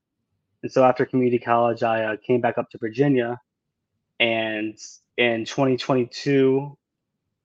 And 0.62 0.70
so 0.70 0.85
after 0.85 1.06
community 1.06 1.38
college, 1.38 1.82
I 1.82 2.04
uh, 2.04 2.16
came 2.24 2.40
back 2.40 2.58
up 2.58 2.70
to 2.70 2.78
Virginia 2.78 3.40
and 4.22 4.78
in 5.16 5.44
2022, 5.44 6.78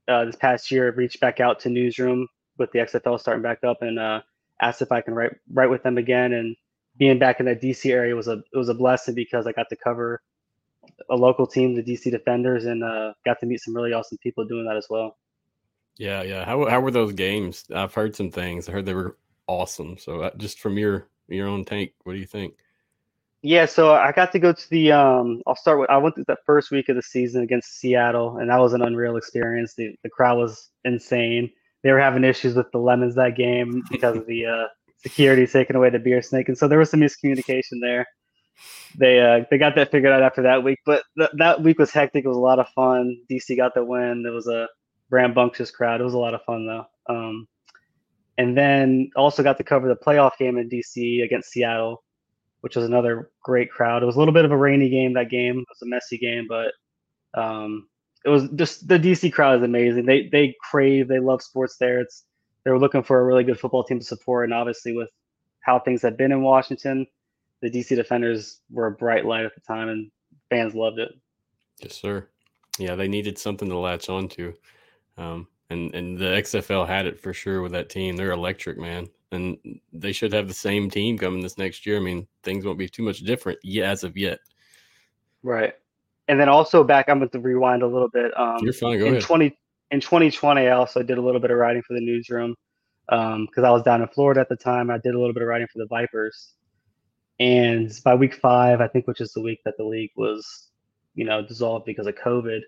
uh, 0.08 0.26
this 0.26 0.36
past 0.36 0.72
year, 0.72 0.91
reached 0.91 1.20
back 1.20 1.39
out 1.39 1.60
to 1.62 1.70
Newsroom 1.70 2.28
with 2.58 2.72
the 2.72 2.80
XFL 2.80 3.20
starting 3.20 3.43
back 3.43 3.63
up 3.63 3.82
and 3.82 4.00
uh, 4.00 4.22
asked 4.62 4.82
if 4.82 4.91
I 4.91 5.02
can 5.02 5.13
write 5.13 5.34
write 5.52 5.70
with 5.70 5.84
them 5.84 5.98
again. 5.98 6.34
And 6.34 6.56
being 6.98 7.20
back 7.20 7.39
in 7.39 7.46
that 7.46 7.62
DC 7.62 7.91
area 7.91 8.15
was 8.15 8.28
a 8.28 8.41
it 8.54 8.58
was 8.58 8.70
a 8.70 8.74
blessing 8.74 9.15
because 9.15 9.48
I 9.48 9.52
got 9.52 9.70
to 9.70 9.76
cover 9.76 10.22
a 11.10 11.15
local 11.15 11.46
team, 11.46 11.76
the 11.76 11.84
DC 11.84 12.10
Defenders, 12.12 12.65
and 12.65 12.84
uh, 12.84 13.13
got 13.26 13.39
to 13.39 13.46
meet 13.46 13.62
some 13.62 13.76
really 13.76 13.93
awesome 13.93 14.17
people 14.20 14.46
doing 14.46 14.65
that 14.65 14.78
as 14.78 14.88
well. 14.89 15.17
Yeah, 15.98 16.22
yeah. 16.22 16.46
How 16.46 16.67
how 16.70 16.80
were 16.80 16.91
those 16.91 17.13
games? 17.13 17.65
I've 17.74 17.93
heard 17.93 18.15
some 18.15 18.32
things. 18.32 18.70
I 18.70 18.72
heard 18.72 18.86
they 18.86 18.93
were 18.93 19.17
awesome. 19.48 19.98
So 19.98 20.22
uh, 20.22 20.32
just 20.38 20.60
from 20.60 20.78
your 20.78 21.08
your 21.28 21.48
own 21.48 21.65
take, 21.65 21.96
what 22.04 22.13
do 22.13 22.20
you 22.20 22.26
think? 22.26 22.54
Yeah, 23.47 23.65
so 23.65 23.93
I 23.93 24.12
got 24.12 24.33
to 24.33 24.39
go 24.39 24.51
to 24.51 24.69
the. 24.69 24.91
Um, 24.91 25.41
I'll 25.47 25.55
start 25.55 25.79
with. 25.79 25.89
I 25.89 25.95
went 25.95 26.15
to 26.15 26.25
the 26.27 26.36
first 26.45 26.69
week 26.69 26.89
of 26.89 26.97
the 26.97 27.01
season 27.01 27.43
against 27.43 27.79
Seattle, 27.79 28.39
and 28.39 28.49
that 28.49 28.60
was 28.60 28.73
an 28.73 28.81
unreal 28.81 29.15
experience. 29.15 29.73
The 29.73 29.95
the 30.03 30.10
crowd 30.10 30.38
was 30.38 30.69
insane. 30.83 31.49
They 31.81 31.93
were 31.93 31.99
having 31.99 32.25
issues 32.25 32.55
with 32.55 32.69
the 32.73 32.79
lemons 32.79 33.15
that 33.15 33.38
game 33.38 33.83
because 33.89 34.17
of 34.17 34.27
the 34.27 34.47
uh, 34.47 34.65
security 34.97 35.47
taking 35.47 35.77
away 35.77 35.89
the 35.89 35.97
beer 35.97 36.21
snake, 36.21 36.49
and 36.49 36.57
so 36.57 36.67
there 36.67 36.77
was 36.77 36.89
some 36.89 36.99
miscommunication 36.99 37.79
there. 37.79 38.05
They 38.97 39.21
uh, 39.21 39.45
they 39.49 39.57
got 39.57 39.75
that 39.75 39.91
figured 39.91 40.12
out 40.12 40.23
after 40.23 40.41
that 40.41 40.65
week, 40.65 40.79
but 40.86 41.03
th- 41.17 41.31
that 41.38 41.63
week 41.63 41.79
was 41.79 41.91
hectic. 41.91 42.25
It 42.25 42.27
was 42.27 42.36
a 42.36 42.41
lot 42.41 42.60
of 42.60 42.67
fun. 42.75 43.15
DC 43.31 43.55
got 43.55 43.73
the 43.73 43.86
win. 43.86 44.25
It 44.27 44.31
was 44.31 44.47
a 44.47 44.67
rambunctious 45.10 45.71
crowd. 45.71 46.01
It 46.01 46.03
was 46.03 46.15
a 46.15 46.19
lot 46.19 46.33
of 46.33 46.41
fun 46.43 46.67
though. 46.67 46.86
Um, 47.07 47.47
and 48.38 48.57
then 48.57 49.10
also 49.15 49.41
got 49.41 49.55
to 49.55 49.63
cover 49.63 49.88
the 49.88 49.95
playoff 49.95 50.38
game 50.38 50.57
in 50.57 50.69
DC 50.69 51.23
against 51.23 51.51
Seattle 51.51 52.03
which 52.62 52.76
was 52.76 52.86
another 52.86 53.30
great 53.43 53.72
crowd. 53.72 54.04
It 54.04 54.06
was 54.06 54.15
a 54.15 54.20
little 54.20 54.34
bit 54.34 54.46
of 54.46 54.52
a 54.52 54.58
rainy 54.58 54.89
game 54.89 55.13
that 55.13 55.30
game. 55.30 55.60
It 55.60 55.67
was 55.70 55.82
a 55.82 55.86
messy 55.86 56.17
game, 56.17 56.48
but 56.48 56.74
um, 57.39 57.88
it 58.26 58.30
was 58.30 58.50
just 58.56 58.88
the 58.88 59.00
DC 59.00 59.32
crowd 59.32 59.58
is 59.58 59.63
amazing. 59.63 60.06
They 60.06 60.28
they 60.32 60.56
crave, 60.70 61.08
they 61.08 61.20
love 61.20 61.41
sports 61.41 61.78
there. 61.78 62.00
It's 62.00 62.26
they 62.63 62.72
were 62.72 62.80
looking 62.80 63.04
for 63.04 63.20
a 63.20 63.24
really 63.24 63.43
good 63.43 63.60
football 63.60 63.84
team 63.84 64.00
to 64.00 64.06
support, 64.06 64.46
and 64.46 64.54
obviously 64.54 64.96
with 64.96 65.10
how 65.62 65.80
things 65.80 66.02
had 66.02 66.17
been 66.17 66.32
in 66.32 66.41
Washington, 66.41 67.06
the 67.62 67.70
DC 67.70 67.96
Defenders 67.96 68.60
were 68.72 68.88
a 68.88 68.91
bright 68.91 69.26
light 69.26 69.46
at 69.46 69.54
the 69.56 69.62
time, 69.62 69.89
and 69.89 70.12
fans 70.50 70.74
loved 70.74 71.00
it. 71.00 71.12
Yes, 71.80 71.96
sir. 71.96 72.28
Yeah, 72.80 72.96
they 72.96 73.08
needed 73.08 73.38
something 73.38 73.70
to 73.70 73.78
latch 73.78 74.10
onto, 74.10 74.54
um, 75.17 75.48
and 75.70 75.93
and 75.93 76.17
the 76.17 76.26
XFL 76.26 76.88
had 76.88 77.06
it 77.06 77.20
for 77.20 77.34
sure 77.34 77.62
with 77.62 77.74
that 77.74 77.89
team. 77.89 78.15
They're 78.15 78.32
electric, 78.32 78.78
man 78.78 79.08
and 79.31 79.57
they 79.91 80.11
should 80.11 80.33
have 80.33 80.47
the 80.47 80.53
same 80.53 80.89
team 80.89 81.17
coming 81.17 81.41
this 81.41 81.57
next 81.57 81.85
year. 81.85 81.97
I 81.97 81.99
mean, 81.99 82.27
things 82.43 82.65
won't 82.65 82.79
be 82.79 82.87
too 82.87 83.03
much 83.03 83.19
different 83.19 83.59
as 83.81 84.03
of 84.03 84.17
yet. 84.17 84.39
Right. 85.43 85.73
And 86.27 86.39
then 86.39 86.49
also 86.49 86.83
back, 86.83 87.09
I'm 87.09 87.19
going 87.19 87.29
to 87.29 87.39
rewind 87.39 87.83
a 87.83 87.87
little 87.87 88.09
bit. 88.09 88.37
Um, 88.37 88.57
You're 88.61 88.73
fine. 88.73 88.99
Go 88.99 89.05
in 89.05 89.13
ahead. 89.13 89.23
20, 89.23 89.57
in 89.91 90.01
2020, 90.01 90.67
I 90.67 90.71
also 90.71 91.03
did 91.03 91.17
a 91.17 91.21
little 91.21 91.39
bit 91.39 91.51
of 91.51 91.57
writing 91.57 91.81
for 91.83 91.93
the 91.93 92.01
newsroom 92.01 92.55
because 93.09 93.57
um, 93.57 93.65
I 93.65 93.71
was 93.71 93.83
down 93.83 94.01
in 94.01 94.07
Florida 94.09 94.41
at 94.41 94.49
the 94.49 94.57
time. 94.57 94.89
I 94.89 94.97
did 94.97 95.15
a 95.15 95.19
little 95.19 95.33
bit 95.33 95.43
of 95.43 95.47
writing 95.47 95.67
for 95.71 95.79
the 95.79 95.87
Vipers. 95.87 96.53
And 97.39 97.91
by 98.03 98.15
week 98.15 98.33
five, 98.35 98.81
I 98.81 98.87
think, 98.87 99.07
which 99.07 99.21
is 99.21 99.31
the 99.31 99.41
week 99.41 99.59
that 99.63 99.77
the 99.77 99.85
league 99.85 100.11
was, 100.15 100.69
you 101.15 101.23
know, 101.23 101.41
dissolved 101.41 101.85
because 101.85 102.07
of 102.07 102.15
COVID, 102.15 102.61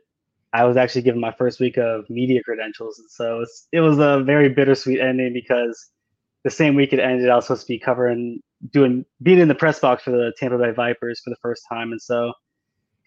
I 0.53 0.63
was 0.63 0.77
actually 0.77 1.01
given 1.01 1.19
my 1.19 1.31
first 1.31 1.59
week 1.59 1.77
of 1.77 2.09
media 2.09 2.41
credentials. 2.43 2.99
And 2.99 3.09
so 3.09 3.45
it 3.71 3.81
was 3.81 3.99
a 3.99 4.23
very 4.23 4.49
bittersweet 4.49 4.99
ending 4.99 5.33
because 5.33 5.89
the 6.43 6.49
same 6.49 6.75
week 6.75 6.93
it 6.93 6.99
ended, 6.99 7.29
I 7.29 7.35
was 7.35 7.45
supposed 7.45 7.61
to 7.61 7.67
be 7.67 7.79
covering, 7.79 8.41
doing, 8.71 9.05
being 9.21 9.39
in 9.39 9.47
the 9.47 9.55
press 9.55 9.79
box 9.79 10.03
for 10.03 10.11
the 10.11 10.33
Tampa 10.37 10.57
Bay 10.57 10.71
Vipers 10.71 11.19
for 11.19 11.29
the 11.29 11.35
first 11.41 11.63
time. 11.67 11.91
And 11.91 12.01
so 12.01 12.33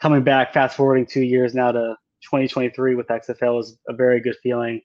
coming 0.01 0.23
back, 0.23 0.53
fast 0.53 0.77
forwarding 0.77 1.07
two 1.07 1.23
years 1.23 1.55
now 1.55 1.73
to 1.73 1.97
2023 2.23 2.95
with 2.95 3.09
XFL 3.09 3.57
was 3.57 3.79
a 3.88 3.92
very 3.92 4.21
good 4.21 4.37
feeling 4.42 4.81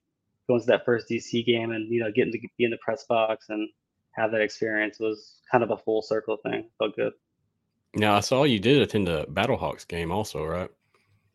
going 0.48 0.62
to 0.62 0.68
that 0.68 0.86
first 0.86 1.10
DC 1.10 1.46
game 1.46 1.72
and, 1.72 1.92
you 1.92 2.00
know, 2.00 2.12
getting 2.12 2.32
to 2.32 2.40
be 2.58 2.64
in 2.64 2.72
the 2.72 2.78
press 2.78 3.06
box 3.06 3.48
and 3.50 3.70
have 4.16 4.32
that 4.32 4.42
experience 4.42 5.00
was 5.00 5.40
kind 5.52 5.64
of 5.64 5.72
a 5.72 5.78
full 5.78 6.02
circle 6.02 6.38
thing. 6.38 6.70
Felt 6.80 6.96
good. 6.96 7.14
Now 7.96 8.16
I 8.16 8.22
saw 8.22 8.44
you 8.44 8.60
did 8.60 8.82
attend 8.82 9.08
a 9.10 9.26
Battlehawks 9.26 9.88
game 9.88 10.12
also, 10.12 10.44
right? 10.44 10.70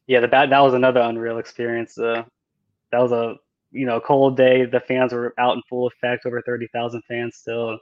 Yeah, 0.07 0.21
the 0.21 0.29
bat 0.29 0.51
that 0.51 0.61
was 0.61 0.75
another 0.75 1.01
unreal 1.01 1.39
experience. 1.39 1.99
Uh, 1.99 2.25
that 2.91 3.01
was 3.01 3.13
a 3.13 3.37
you 3.73 3.87
know 3.87 4.01
cold 4.01 4.37
day. 4.37 4.65
The 4.65 4.81
fans 4.81 5.13
were 5.13 5.35
out 5.39 5.57
in 5.57 5.63
full 5.69 5.87
effect, 5.87 6.27
over 6.27 6.43
thirty 6.43 6.69
thousand 6.73 7.03
fans 7.09 7.37
still. 7.37 7.79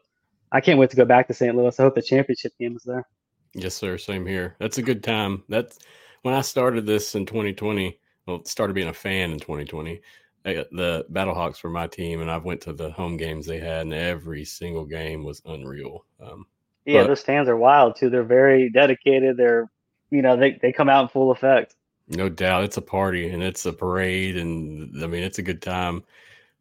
I 0.52 0.60
can't 0.60 0.78
wait 0.78 0.90
to 0.90 0.96
go 0.96 1.04
back 1.04 1.28
to 1.28 1.34
St. 1.34 1.56
Louis. 1.56 1.78
I 1.78 1.82
hope 1.82 1.94
the 1.94 2.02
championship 2.02 2.52
game 2.58 2.76
is 2.76 2.82
there. 2.82 3.06
Yes, 3.54 3.74
sir. 3.74 3.98
Same 3.98 4.26
here. 4.26 4.56
That's 4.58 4.78
a 4.78 4.82
good 4.82 5.02
time. 5.02 5.44
That's 5.48 5.78
when 6.22 6.34
I 6.34 6.40
started 6.40 6.86
this 6.86 7.14
in 7.14 7.26
2020. 7.26 7.98
Well, 8.26 8.44
started 8.44 8.74
being 8.74 8.88
a 8.88 8.94
fan 8.94 9.32
in 9.32 9.38
2020. 9.38 10.00
the 10.44 11.06
Battlehawks 11.12 11.62
were 11.62 11.70
my 11.70 11.86
team, 11.86 12.20
and 12.20 12.30
I 12.30 12.38
went 12.38 12.60
to 12.62 12.72
the 12.72 12.90
home 12.90 13.16
games 13.16 13.46
they 13.46 13.58
had, 13.58 13.82
and 13.82 13.94
every 13.94 14.44
single 14.44 14.84
game 14.84 15.24
was 15.24 15.42
unreal. 15.44 16.04
Um, 16.20 16.46
yeah, 16.84 17.02
but, 17.02 17.08
those 17.08 17.22
fans 17.22 17.48
are 17.48 17.56
wild 17.56 17.96
too. 17.96 18.10
They're 18.10 18.22
very 18.22 18.70
dedicated. 18.70 19.36
They're, 19.36 19.70
you 20.10 20.22
know, 20.22 20.36
they 20.36 20.58
they 20.60 20.72
come 20.72 20.88
out 20.88 21.02
in 21.02 21.08
full 21.08 21.30
effect. 21.30 21.76
No 22.10 22.28
doubt, 22.28 22.64
it's 22.64 22.76
a 22.76 22.82
party 22.82 23.30
and 23.30 23.42
it's 23.42 23.66
a 23.66 23.72
parade, 23.72 24.36
and 24.36 25.02
I 25.02 25.06
mean, 25.06 25.22
it's 25.22 25.38
a 25.38 25.42
good 25.42 25.62
time. 25.62 26.02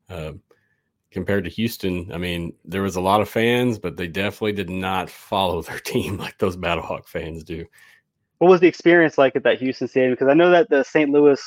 Uh, 0.10 0.34
compared 1.12 1.44
to 1.44 1.50
Houston, 1.50 2.12
I 2.14 2.18
mean, 2.18 2.54
there 2.66 2.84
was 2.84 2.96
a 2.96 3.02
lot 3.02 3.22
of 3.22 3.30
fans, 3.30 3.80
but 3.80 3.98
they 3.98 4.08
definitely 4.08 4.54
did 4.54 4.70
not 4.70 5.10
follow 5.10 5.62
their 5.64 5.80
team 5.80 6.18
like 6.18 6.38
those 6.38 6.56
Battlehawk 6.56 7.08
fans 7.08 7.44
do. 7.44 7.66
What 8.38 8.50
was 8.50 8.62
the 8.62 8.68
experience 8.68 9.18
like 9.18 9.36
at 9.36 9.44
that 9.44 9.60
Houston 9.60 9.88
stadium? 9.88 10.14
Because 10.14 10.30
I 10.30 10.34
know 10.34 10.52
that 10.52 10.70
the 10.70 10.84
St. 10.84 11.10
Louis 11.10 11.42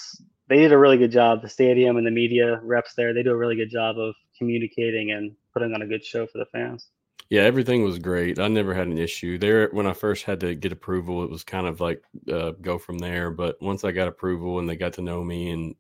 they 0.49 0.59
did 0.59 0.73
a 0.73 0.79
really 0.79 0.99
good 0.99 1.11
job. 1.11 1.41
The 1.41 1.49
stadium 1.49 1.97
and 1.97 2.07
the 2.07 2.11
media 2.11 2.61
reps 2.62 2.93
there, 2.95 3.15
they 3.15 3.23
do 3.23 3.31
a 3.31 3.37
really 3.37 3.57
good 3.57 3.71
job 3.71 3.99
of 3.99 4.15
communicating 4.37 5.12
and 5.12 5.35
putting 5.55 5.73
on 5.73 5.81
a 5.81 5.87
good 5.87 6.05
show 6.05 6.27
for 6.27 6.38
the 6.38 6.47
fans. 6.47 6.88
Yeah, 7.33 7.45
everything 7.45 7.83
was 7.83 7.99
great. 7.99 8.38
I 8.38 8.49
never 8.49 8.75
had 8.75 8.88
an 8.88 8.99
issue 8.99 9.38
there. 9.38 9.71
When 9.71 9.87
I 9.87 9.95
first 9.95 10.25
had 10.25 10.38
to 10.40 10.55
get 10.55 10.71
approval, 10.71 11.25
it 11.25 11.31
was 11.31 11.42
kind 11.42 11.66
of 11.66 11.81
like 11.81 12.03
uh, 12.31 12.51
go 12.61 12.77
from 12.77 12.99
there. 12.99 13.31
But 13.31 13.57
once 13.62 13.85
I 13.85 13.90
got 13.92 14.07
approval 14.07 14.59
and 14.59 14.68
they 14.68 14.77
got 14.77 14.92
to 14.95 15.01
know 15.01 15.25
me 15.25 15.49
and 15.49 15.75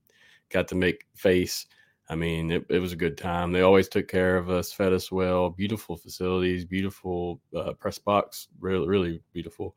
got 0.48 0.66
to 0.68 0.74
make 0.74 1.04
face, 1.14 1.66
I 2.08 2.14
mean, 2.14 2.50
it, 2.50 2.64
it 2.70 2.78
was 2.78 2.92
a 2.92 2.96
good 2.96 3.18
time. 3.18 3.52
They 3.52 3.60
always 3.60 3.86
took 3.90 4.08
care 4.08 4.38
of 4.38 4.48
us, 4.48 4.72
fed 4.72 4.94
us 4.94 5.12
well. 5.12 5.50
Beautiful 5.50 5.94
facilities, 5.94 6.64
beautiful 6.64 7.38
uh, 7.54 7.74
press 7.74 7.98
box, 7.98 8.48
really, 8.58 8.88
really 8.88 9.22
beautiful. 9.34 9.76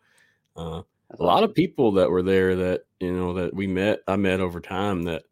Uh, 0.56 0.82
a 1.20 1.24
lot 1.24 1.44
of 1.44 1.54
people 1.54 1.92
that 1.94 2.10
were 2.10 2.24
there 2.24 2.56
that 2.56 2.84
you 3.02 3.12
know 3.12 3.34
that 3.34 3.54
we 3.54 3.68
met, 3.68 4.00
I 4.08 4.16
met 4.16 4.40
over 4.40 4.62
time 4.62 5.04
that 5.04 5.24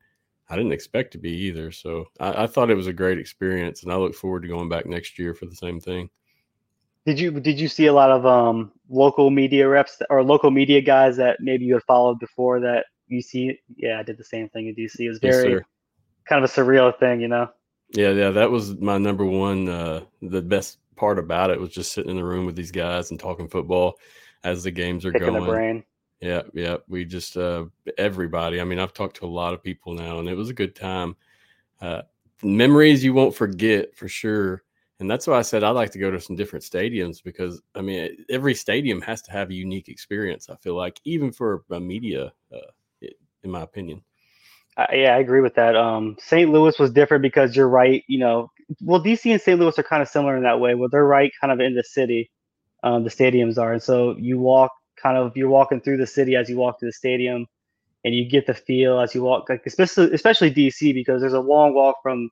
I 0.50 0.58
didn't 0.58 0.74
expect 0.74 1.12
to 1.14 1.20
be 1.20 1.32
either. 1.32 1.72
So 1.72 2.08
I, 2.20 2.44
I 2.44 2.48
thought 2.48 2.70
it 2.70 2.76
was 2.76 2.88
a 2.88 2.94
great 2.94 3.18
experience, 3.18 3.84
and 3.84 3.94
I 3.94 3.96
look 3.96 4.14
forward 4.14 4.42
to 4.42 4.50
going 4.50 4.68
back 4.68 4.86
next 4.86 5.18
year 5.18 5.34
for 5.34 5.46
the 5.46 5.56
same 5.56 5.80
thing. 5.80 6.10
Did 7.06 7.20
you 7.20 7.32
did 7.40 7.60
you 7.60 7.68
see 7.68 7.88
a 7.88 7.94
lot 7.94 8.12
of 8.12 8.26
um, 8.26 8.72
local 8.90 9.30
media 9.30 9.68
reps 9.68 10.02
or 10.10 10.24
local 10.24 10.52
media 10.52 10.82
guys 10.82 11.18
that 11.18 11.38
maybe 11.42 11.66
you 11.66 11.74
had 11.74 11.84
followed 11.84 12.20
before 12.20 12.60
that 12.62 12.86
you 13.08 13.22
see? 13.22 13.60
Yeah, 13.76 14.00
I 14.00 14.04
did 14.04 14.18
the 14.18 14.24
same 14.24 14.48
thing 14.50 14.68
in 14.68 14.76
DC. 14.76 15.00
It 15.00 15.10
was 15.10 15.20
very 15.20 15.54
yes, 15.54 15.64
kind 16.28 16.44
of 16.44 16.50
a 16.50 16.54
surreal 16.54 16.98
thing, 16.98 17.20
you 17.20 17.28
know. 17.28 17.50
Yeah, 17.90 18.12
yeah, 18.12 18.32
that 18.32 18.50
was 18.50 18.76
my 18.80 18.98
number 18.98 19.26
one. 19.26 19.68
Uh, 19.68 20.02
the 20.22 20.42
best 20.42 20.80
part 20.96 21.20
about 21.20 21.50
it 21.50 21.60
was 21.60 21.72
just 21.72 21.92
sitting 21.92 22.12
in 22.12 22.18
the 22.18 22.24
room 22.24 22.46
with 22.46 22.56
these 22.56 22.72
guys 22.72 23.12
and 23.12 23.20
talking 23.20 23.48
football 23.48 24.00
as 24.44 24.64
the 24.64 24.72
games 24.72 25.06
are 25.06 25.12
Picking 25.12 25.34
going. 25.34 25.84
Yeah, 26.22 26.44
yeah. 26.54 26.78
We 26.88 27.04
just 27.04 27.36
uh, 27.36 27.66
everybody. 27.98 28.62
I 28.62 28.64
mean, 28.64 28.80
I've 28.80 28.94
talked 28.94 29.18
to 29.18 29.26
a 29.26 29.28
lot 29.28 29.54
of 29.54 29.62
people 29.62 29.94
now, 29.94 30.20
and 30.20 30.30
it 30.30 30.36
was 30.36 30.50
a 30.50 30.54
good 30.54 30.74
time. 30.74 31.18
Uh, 31.82 32.04
memories 32.42 33.04
you 33.04 33.14
won't 33.14 33.36
forget 33.36 33.94
for 33.96 34.08
sure. 34.08 34.64
And 35.00 35.10
that's 35.10 35.28
why 35.28 35.38
I 35.38 35.42
said 35.42 35.64
I'd 35.64 35.72
like 35.72 35.92
to 35.92 36.00
go 36.00 36.12
to 36.12 36.22
some 36.22 36.36
different 36.36 36.64
stadiums 36.64 37.22
because 37.24 37.62
I 37.76 37.82
mean 37.82 38.26
every 38.30 38.54
stadium 38.54 39.02
has 39.02 39.22
to 39.24 39.32
have 39.32 39.50
a 39.50 39.54
unique 39.54 39.90
experience. 39.90 40.50
I 40.50 40.56
feel 40.56 40.76
like 40.76 41.00
even 41.04 41.32
for 41.32 41.64
a 41.72 41.80
media, 41.80 42.32
uh, 42.54 42.60
in 43.44 43.52
my 43.52 43.62
opinion. 43.62 44.02
Yeah, 44.92 45.16
I 45.16 45.20
agree 45.20 45.42
with 45.42 45.54
that. 45.56 45.76
Um, 45.76 46.18
St. 46.20 46.50
Louis 46.50 46.78
was 46.80 46.92
different 46.92 47.22
because 47.22 47.56
you're 47.56 47.70
right. 47.70 48.04
You 48.08 48.20
know, 48.20 48.52
well, 48.82 49.04
DC 49.04 49.32
and 49.32 49.40
St. 49.40 49.60
Louis 49.60 49.78
are 49.78 49.84
kind 49.84 50.02
of 50.02 50.08
similar 50.08 50.36
in 50.36 50.44
that 50.44 50.60
way. 50.60 50.74
Well, 50.74 50.90
they're 50.90 51.06
right, 51.06 51.32
kind 51.40 51.54
of 51.54 51.60
in 51.60 51.76
the 51.76 51.84
city, 51.84 52.32
um, 52.82 53.04
the 53.04 53.10
stadiums 53.10 53.58
are, 53.60 53.74
and 53.74 53.84
so 53.84 54.16
you 54.18 54.40
walk 54.40 54.72
kind 55.02 55.18
of 55.18 55.36
you're 55.38 55.50
walking 55.50 55.82
through 55.82 55.98
the 55.98 56.08
city 56.08 56.36
as 56.36 56.50
you 56.50 56.58
walk 56.58 56.80
to 56.80 56.86
the 56.86 56.92
stadium, 56.92 57.46
and 58.04 58.16
you 58.16 58.28
get 58.28 58.48
the 58.48 58.54
feel 58.54 59.00
as 59.00 59.14
you 59.14 59.22
walk, 59.22 59.48
like 59.48 59.62
especially 59.66 60.12
especially 60.12 60.52
DC 60.52 60.94
because 60.94 61.22
there's 61.22 61.34
a 61.34 61.40
long 61.40 61.76
walk 61.76 61.98
from 62.02 62.30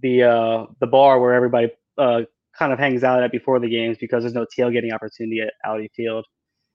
the 0.00 0.22
uh, 0.24 0.66
the 0.80 0.86
bar 0.86 1.20
where 1.20 1.34
everybody 1.34 1.70
uh, 1.98 2.22
kind 2.56 2.72
of 2.72 2.78
hangs 2.78 3.04
out 3.04 3.22
at 3.22 3.32
before 3.32 3.58
the 3.58 3.68
games 3.68 3.96
because 3.98 4.22
there's 4.22 4.34
no 4.34 4.46
tailgating 4.56 4.92
opportunity 4.92 5.40
at 5.40 5.52
Audi 5.64 5.88
Field, 5.94 6.26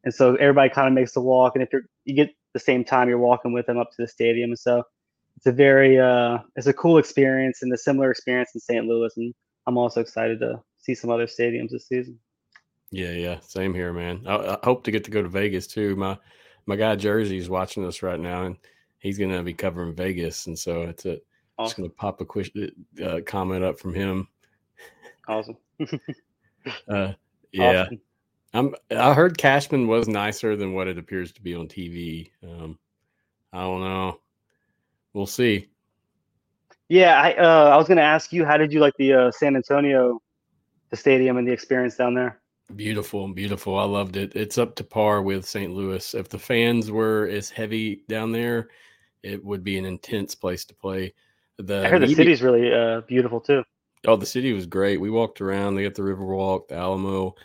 and 0.03 0.13
so 0.13 0.35
everybody 0.35 0.69
kind 0.69 0.87
of 0.87 0.93
makes 0.93 1.13
the 1.13 1.21
walk. 1.21 1.55
And 1.55 1.63
if 1.63 1.69
you're 1.71 1.83
you 2.05 2.15
get 2.15 2.31
the 2.53 2.59
same 2.59 2.83
time 2.83 3.09
you're 3.09 3.17
walking 3.17 3.53
with 3.53 3.65
them 3.65 3.77
up 3.77 3.89
to 3.91 4.01
the 4.03 4.07
stadium, 4.07 4.51
and 4.51 4.59
so 4.59 4.83
it's 5.37 5.45
a 5.45 5.51
very 5.51 5.97
uh, 5.99 6.39
it's 6.55 6.67
a 6.67 6.73
cool 6.73 6.97
experience 6.97 7.61
and 7.61 7.73
a 7.73 7.77
similar 7.77 8.11
experience 8.11 8.51
in 8.53 8.59
St. 8.59 8.85
Louis. 8.85 9.11
And 9.17 9.33
I'm 9.67 9.77
also 9.77 10.01
excited 10.01 10.39
to 10.39 10.61
see 10.79 10.95
some 10.95 11.09
other 11.09 11.27
stadiums 11.27 11.71
this 11.71 11.87
season. 11.87 12.19
Yeah, 12.91 13.11
yeah, 13.11 13.39
same 13.41 13.73
here, 13.73 13.93
man. 13.93 14.23
I, 14.25 14.35
I 14.35 14.57
hope 14.63 14.83
to 14.85 14.91
get 14.91 15.03
to 15.03 15.11
go 15.11 15.21
to 15.21 15.29
Vegas 15.29 15.67
too. 15.67 15.95
My 15.95 16.17
my 16.65 16.75
guy 16.75 16.95
Jersey 16.95 17.37
is 17.37 17.49
watching 17.49 17.85
us 17.85 18.01
right 18.01 18.19
now, 18.19 18.45
and 18.45 18.57
he's 18.99 19.17
going 19.17 19.31
to 19.31 19.43
be 19.43 19.53
covering 19.53 19.95
Vegas, 19.95 20.47
and 20.47 20.57
so 20.57 20.81
it's 20.83 21.05
a 21.05 21.19
awesome. 21.59 21.67
just 21.67 21.77
going 21.77 21.89
to 21.89 21.95
pop 21.95 22.21
a 22.21 22.25
quick 22.25 22.51
uh, 23.03 23.19
comment 23.25 23.63
up 23.63 23.79
from 23.79 23.93
him 23.93 24.27
Awesome. 25.29 25.57
uh, 26.89 27.13
yeah. 27.51 27.83
Awesome. 27.83 28.01
I'm, 28.51 28.75
I 28.89 29.13
heard 29.13 29.37
Cashman 29.37 29.87
was 29.87 30.07
nicer 30.07 30.55
than 30.55 30.73
what 30.73 30.87
it 30.87 30.97
appears 30.97 31.31
to 31.33 31.41
be 31.41 31.53
on 31.53 31.67
TV. 31.67 32.31
Um, 32.43 32.79
I 33.53 33.61
don't 33.61 33.81
know. 33.81 34.19
We'll 35.13 35.27
see. 35.27 35.69
Yeah, 36.87 37.21
I 37.21 37.33
uh, 37.33 37.69
I 37.69 37.77
was 37.77 37.87
going 37.87 37.97
to 37.97 38.03
ask 38.03 38.33
you, 38.33 38.43
how 38.43 38.57
did 38.57 38.73
you 38.73 38.79
like 38.79 38.95
the 38.97 39.13
uh, 39.13 39.31
San 39.31 39.55
Antonio, 39.55 40.19
the 40.89 40.97
stadium 40.97 41.37
and 41.37 41.47
the 41.47 41.51
experience 41.51 41.95
down 41.95 42.15
there? 42.15 42.41
Beautiful, 42.75 43.27
beautiful. 43.27 43.77
I 43.77 43.83
loved 43.83 44.17
it. 44.17 44.35
It's 44.35 44.57
up 44.57 44.75
to 44.77 44.83
par 44.83 45.21
with 45.21 45.45
St. 45.45 45.71
Louis. 45.71 46.15
If 46.15 46.29
the 46.29 46.39
fans 46.39 46.89
were 46.89 47.27
as 47.27 47.51
heavy 47.51 48.03
down 48.07 48.31
there, 48.31 48.69
it 49.21 49.43
would 49.45 49.63
be 49.63 49.77
an 49.77 49.85
intense 49.85 50.33
place 50.33 50.65
to 50.65 50.73
play. 50.73 51.13
The 51.59 51.85
I 51.85 51.89
heard 51.89 52.01
the 52.01 52.15
city's 52.15 52.41
really 52.41 52.73
uh, 52.73 53.01
beautiful 53.01 53.41
too. 53.41 53.63
Oh, 54.07 54.15
the 54.15 54.25
city 54.25 54.53
was 54.53 54.65
great. 54.65 54.99
We 54.99 55.09
walked 55.09 55.41
around. 55.41 55.75
They 55.75 55.83
got 55.83 55.93
the 55.93 56.03
Riverwalk, 56.03 56.69
the 56.69 56.75
Alamo. 56.75 57.35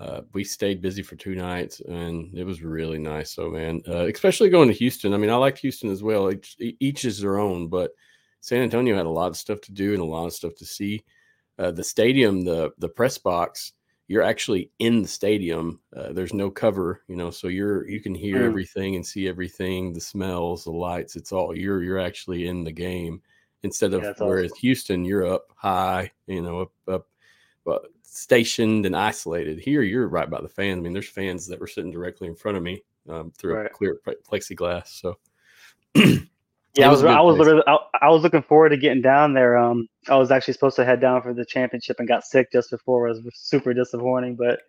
Uh, 0.00 0.22
we 0.32 0.42
stayed 0.42 0.80
busy 0.80 1.02
for 1.02 1.14
two 1.14 1.36
nights, 1.36 1.80
and 1.80 2.36
it 2.36 2.44
was 2.44 2.62
really 2.62 2.98
nice. 2.98 3.32
So, 3.32 3.50
man, 3.50 3.82
uh, 3.86 4.06
especially 4.06 4.48
going 4.48 4.68
to 4.68 4.74
Houston. 4.74 5.14
I 5.14 5.18
mean, 5.18 5.30
I 5.30 5.36
liked 5.36 5.58
Houston 5.58 5.90
as 5.90 6.02
well. 6.02 6.32
Each, 6.32 6.56
each, 6.58 7.04
is 7.04 7.20
their 7.20 7.38
own, 7.38 7.68
but 7.68 7.92
San 8.40 8.62
Antonio 8.62 8.96
had 8.96 9.06
a 9.06 9.10
lot 9.10 9.28
of 9.28 9.36
stuff 9.36 9.60
to 9.60 9.72
do 9.72 9.92
and 9.92 10.02
a 10.02 10.04
lot 10.04 10.26
of 10.26 10.32
stuff 10.32 10.54
to 10.56 10.64
see. 10.64 11.04
Uh, 11.58 11.70
the 11.70 11.84
stadium, 11.84 12.40
the 12.42 12.70
the 12.78 12.88
press 12.88 13.18
box, 13.18 13.74
you're 14.08 14.22
actually 14.22 14.70
in 14.80 15.02
the 15.02 15.08
stadium. 15.08 15.78
Uh, 15.94 16.12
there's 16.12 16.34
no 16.34 16.50
cover, 16.50 17.02
you 17.06 17.14
know, 17.14 17.30
so 17.30 17.46
you're 17.46 17.86
you 17.88 18.00
can 18.00 18.14
hear 18.14 18.38
mm. 18.38 18.46
everything 18.46 18.96
and 18.96 19.06
see 19.06 19.28
everything, 19.28 19.92
the 19.92 20.00
smells, 20.00 20.64
the 20.64 20.72
lights. 20.72 21.14
It's 21.14 21.30
all 21.30 21.54
you're 21.54 21.82
you're 21.82 22.00
actually 22.00 22.48
in 22.48 22.64
the 22.64 22.72
game 22.72 23.20
instead 23.62 23.94
of 23.94 24.02
yeah, 24.02 24.12
whereas 24.18 24.52
awesome. 24.52 24.60
Houston, 24.60 25.04
you're 25.04 25.26
up 25.26 25.46
high, 25.56 26.10
you 26.26 26.42
know, 26.42 26.62
up, 26.62 26.72
up, 26.88 27.06
up 27.70 27.82
stationed 28.02 28.86
and 28.86 28.96
isolated. 28.96 29.60
Here, 29.60 29.82
you're 29.82 30.08
right 30.08 30.28
by 30.28 30.40
the 30.40 30.48
fans. 30.48 30.78
I 30.78 30.80
mean, 30.82 30.92
there's 30.92 31.08
fans 31.08 31.46
that 31.46 31.60
were 31.60 31.66
sitting 31.66 31.90
directly 31.92 32.28
in 32.28 32.34
front 32.34 32.56
of 32.56 32.62
me 32.62 32.82
um, 33.08 33.32
through 33.36 33.54
right. 33.54 33.66
a 33.66 33.68
clear 33.70 34.00
plexiglass. 34.28 34.88
So, 34.88 35.18
yeah, 35.94 36.88
I 36.88 36.88
was, 36.88 37.04
I 37.04 37.20
was, 37.20 37.38
literally, 37.38 37.62
I, 37.66 37.78
I, 38.02 38.10
was 38.10 38.22
looking 38.22 38.42
forward 38.42 38.70
to 38.70 38.76
getting 38.76 39.02
down 39.02 39.34
there. 39.34 39.56
Um, 39.56 39.88
I 40.08 40.16
was 40.16 40.30
actually 40.30 40.54
supposed 40.54 40.76
to 40.76 40.84
head 40.84 41.00
down 41.00 41.22
for 41.22 41.32
the 41.32 41.44
championship 41.44 41.96
and 41.98 42.08
got 42.08 42.24
sick 42.24 42.50
just 42.52 42.70
before. 42.70 43.08
It 43.08 43.24
was 43.24 43.34
super 43.36 43.72
disappointing, 43.74 44.36
but 44.36 44.60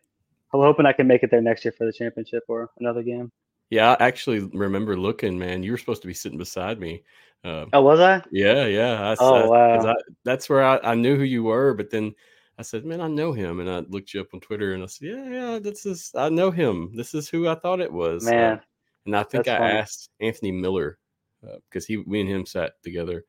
I'm 0.53 0.61
hoping 0.61 0.85
I 0.85 0.93
can 0.93 1.07
make 1.07 1.23
it 1.23 1.31
there 1.31 1.41
next 1.41 1.65
year 1.65 1.73
for 1.77 1.85
the 1.85 1.93
championship 1.93 2.43
or 2.47 2.69
another 2.79 3.03
game. 3.03 3.31
Yeah, 3.71 3.95
I 3.99 4.03
actually 4.05 4.41
remember 4.53 4.95
looking, 4.95 5.39
man. 5.39 5.63
You 5.63 5.71
were 5.71 5.77
supposed 5.79 6.03
to 6.03 6.07
be 6.07 6.13
sitting 6.13 6.37
beside 6.37 6.79
me 6.79 7.01
uh, 7.43 7.65
oh, 7.73 7.81
was 7.81 7.99
I? 7.99 8.21
Yeah, 8.31 8.65
yeah. 8.65 9.01
I, 9.01 9.15
oh, 9.19 9.49
wow. 9.49 9.85
I, 9.85 9.95
that's 10.23 10.47
where 10.47 10.63
I, 10.63 10.79
I 10.83 10.95
knew 10.95 11.15
who 11.15 11.23
you 11.23 11.43
were, 11.43 11.73
but 11.73 11.89
then 11.89 12.13
I 12.59 12.61
said, 12.61 12.85
"Man, 12.85 13.01
I 13.01 13.07
know 13.07 13.33
him," 13.33 13.59
and 13.59 13.69
I 13.69 13.79
looked 13.79 14.13
you 14.13 14.21
up 14.21 14.33
on 14.33 14.41
Twitter, 14.41 14.73
and 14.73 14.83
I 14.83 14.85
said, 14.85 15.09
"Yeah, 15.09 15.29
yeah, 15.29 15.59
this 15.59 15.85
is 15.85 16.11
I 16.15 16.29
know 16.29 16.51
him. 16.51 16.91
This 16.95 17.15
is 17.15 17.29
who 17.29 17.47
I 17.47 17.55
thought 17.55 17.81
it 17.81 17.91
was." 17.91 18.27
Uh, 18.27 18.31
Man, 18.31 18.57
uh, 18.57 18.61
and 19.07 19.17
I 19.17 19.23
think 19.23 19.47
I 19.47 19.57
funny. 19.57 19.73
asked 19.73 20.09
Anthony 20.19 20.51
Miller 20.51 20.99
because 21.41 21.85
uh, 21.85 21.87
he, 21.87 21.97
we 21.97 22.21
and 22.21 22.29
him 22.29 22.45
sat 22.45 22.73
together, 22.83 23.25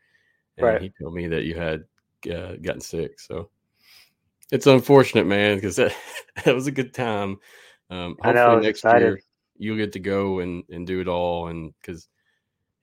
and 0.59 0.67
right. 0.67 0.83
he 0.83 0.93
told 1.01 1.15
me 1.15 1.27
that 1.29 1.45
you 1.45 1.55
had 1.55 1.85
uh, 2.31 2.57
gotten 2.61 2.83
sick. 2.83 3.19
So 3.19 3.49
it's 4.51 4.67
unfortunate, 4.67 5.27
man, 5.27 5.57
because 5.57 5.77
that 5.77 5.95
that 6.45 6.55
was 6.55 6.67
a 6.67 6.73
good 6.73 6.93
time. 6.93 7.39
Um, 7.89 8.17
hopefully 8.21 8.35
know, 8.35 8.57
next 8.57 8.81
excited. 8.81 9.07
year 9.07 9.21
you'll 9.57 9.77
get 9.77 9.93
to 9.93 10.01
go 10.01 10.41
and 10.41 10.65
and 10.71 10.87
do 10.87 11.01
it 11.01 11.09
all, 11.09 11.49
and 11.49 11.73
because 11.81 12.09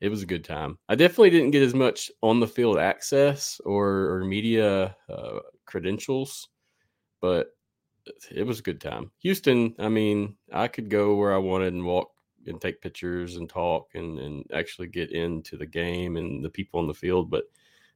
it 0.01 0.09
was 0.09 0.23
a 0.23 0.27
good 0.27 0.45
time. 0.45 0.77
I 0.87 0.95
definitely 0.95 1.31
didn't 1.31 1.51
get 1.51 1.63
as 1.63 1.73
much 1.73 2.09
on 2.21 2.39
the 2.39 2.47
field 2.47 2.79
access 2.79 3.59
or, 3.65 4.13
or 4.13 4.23
media 4.23 4.95
uh, 5.09 5.39
credentials 5.65 6.47
but 7.21 7.55
it 8.31 8.43
was 8.43 8.59
a 8.59 8.63
good 8.63 8.81
time. 8.81 9.11
Houston, 9.19 9.75
I 9.79 9.89
mean, 9.89 10.35
I 10.51 10.67
could 10.67 10.89
go 10.89 11.15
where 11.15 11.33
I 11.33 11.37
wanted 11.37 11.73
and 11.73 11.85
walk 11.85 12.11
and 12.47 12.59
take 12.59 12.81
pictures 12.81 13.35
and 13.35 13.49
talk 13.49 13.89
and, 13.93 14.19
and 14.19 14.45
actually 14.53 14.87
get 14.87 15.11
into 15.11 15.57
the 15.57 15.65
game 15.65 16.17
and 16.17 16.43
the 16.43 16.49
people 16.49 16.79
on 16.79 16.87
the 16.87 16.93
field. 16.93 17.29
But 17.29 17.45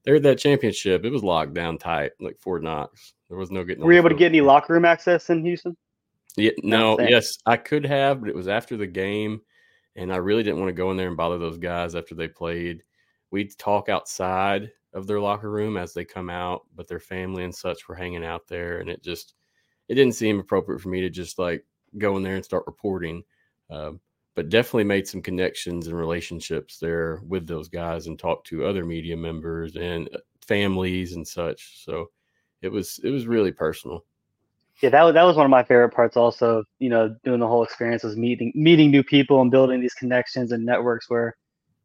there 0.03 0.19
that 0.19 0.37
championship, 0.37 1.05
it 1.05 1.11
was 1.11 1.23
locked 1.23 1.53
down 1.53 1.77
tight, 1.77 2.11
like 2.19 2.37
Fort 2.39 2.63
Knox. 2.63 3.13
There 3.29 3.37
was 3.37 3.51
no 3.51 3.63
getting. 3.63 3.83
Were 3.83 3.93
you 3.93 3.99
able 3.99 4.09
to 4.09 4.15
get 4.15 4.27
any 4.27 4.41
locker 4.41 4.73
room 4.73 4.85
access 4.85 5.29
in 5.29 5.43
Houston? 5.45 5.75
Yeah, 6.35 6.51
no, 6.63 6.99
yes, 6.99 7.37
I 7.45 7.57
could 7.57 7.85
have, 7.85 8.21
but 8.21 8.29
it 8.29 8.35
was 8.35 8.47
after 8.47 8.75
the 8.75 8.87
game, 8.87 9.41
and 9.95 10.11
I 10.11 10.17
really 10.17 10.41
didn't 10.43 10.59
want 10.59 10.69
to 10.69 10.73
go 10.73 10.89
in 10.91 10.97
there 10.97 11.07
and 11.07 11.17
bother 11.17 11.37
those 11.37 11.59
guys 11.59 11.95
after 11.95 12.15
they 12.15 12.27
played. 12.27 12.83
We'd 13.31 13.57
talk 13.57 13.87
outside 13.89 14.71
of 14.93 15.05
their 15.07 15.19
locker 15.19 15.51
room 15.51 15.77
as 15.77 15.93
they 15.93 16.05
come 16.05 16.29
out, 16.29 16.63
but 16.75 16.87
their 16.87 16.99
family 16.99 17.43
and 17.43 17.53
such 17.53 17.87
were 17.87 17.95
hanging 17.95 18.25
out 18.25 18.47
there, 18.47 18.79
and 18.79 18.89
it 18.89 19.03
just 19.03 19.35
it 19.89 19.95
didn't 19.95 20.15
seem 20.15 20.39
appropriate 20.39 20.81
for 20.81 20.89
me 20.89 21.01
to 21.01 21.09
just 21.09 21.37
like 21.39 21.65
go 21.97 22.17
in 22.17 22.23
there 22.23 22.35
and 22.35 22.45
start 22.45 22.63
reporting. 22.67 23.23
Uh, 23.69 23.91
but 24.35 24.49
definitely 24.49 24.83
made 24.85 25.07
some 25.07 25.21
connections 25.21 25.87
and 25.87 25.95
relationships 25.95 26.79
there 26.79 27.21
with 27.27 27.45
those 27.45 27.69
guys 27.69 28.07
and 28.07 28.17
talked 28.17 28.47
to 28.47 28.65
other 28.65 28.83
media 28.85 29.15
members 29.15 29.75
and 29.75 30.09
uh, 30.13 30.17
families 30.41 31.13
and 31.13 31.27
such. 31.27 31.83
So 31.85 32.07
it 32.63 32.69
was 32.69 32.99
it 33.03 33.11
was 33.11 33.27
really 33.27 33.51
personal. 33.51 34.05
Yeah, 34.81 34.89
that 34.89 35.03
was 35.03 35.13
that 35.13 35.23
was 35.23 35.35
one 35.35 35.45
of 35.45 35.49
my 35.49 35.63
favorite 35.63 35.93
parts. 35.93 36.17
Also, 36.17 36.63
you 36.79 36.89
know, 36.89 37.15
doing 37.23 37.39
the 37.39 37.47
whole 37.47 37.63
experience 37.63 38.03
was 38.03 38.17
meeting 38.17 38.51
meeting 38.55 38.91
new 38.91 39.03
people 39.03 39.41
and 39.41 39.51
building 39.51 39.79
these 39.81 39.93
connections 39.93 40.51
and 40.51 40.65
networks 40.65 41.09
where 41.09 41.35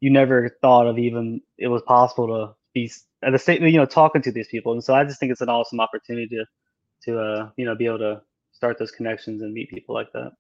you 0.01 0.11
never 0.11 0.57
thought 0.61 0.87
of 0.87 0.99
even 0.99 1.41
it 1.59 1.69
was 1.69 1.83
possible 1.83 2.27
to 2.27 2.55
be 2.75 2.91
at 3.23 3.33
the 3.33 3.39
same 3.39 3.65
you 3.65 3.77
know 3.77 3.87
talking 3.87 4.23
to 4.23 4.33
these 4.33 4.49
people. 4.49 4.73
And 4.73 4.83
so 4.83 4.95
I 4.95 5.05
just 5.05 5.21
think 5.21 5.33
it's 5.33 5.41
an 5.41 5.49
awesome 5.49 5.81
opportunity 5.81 6.29
to 6.29 6.45
to 7.05 7.21
uh 7.21 7.51
you 7.57 7.65
know 7.65 7.75
be 7.75 7.87
able 7.87 7.99
to 7.99 8.23
start 8.53 8.79
those 8.79 8.91
connections 8.91 9.43
and 9.43 9.53
meet 9.53 9.71
people 9.71 9.95
like 9.95 10.13
that. 10.13 10.33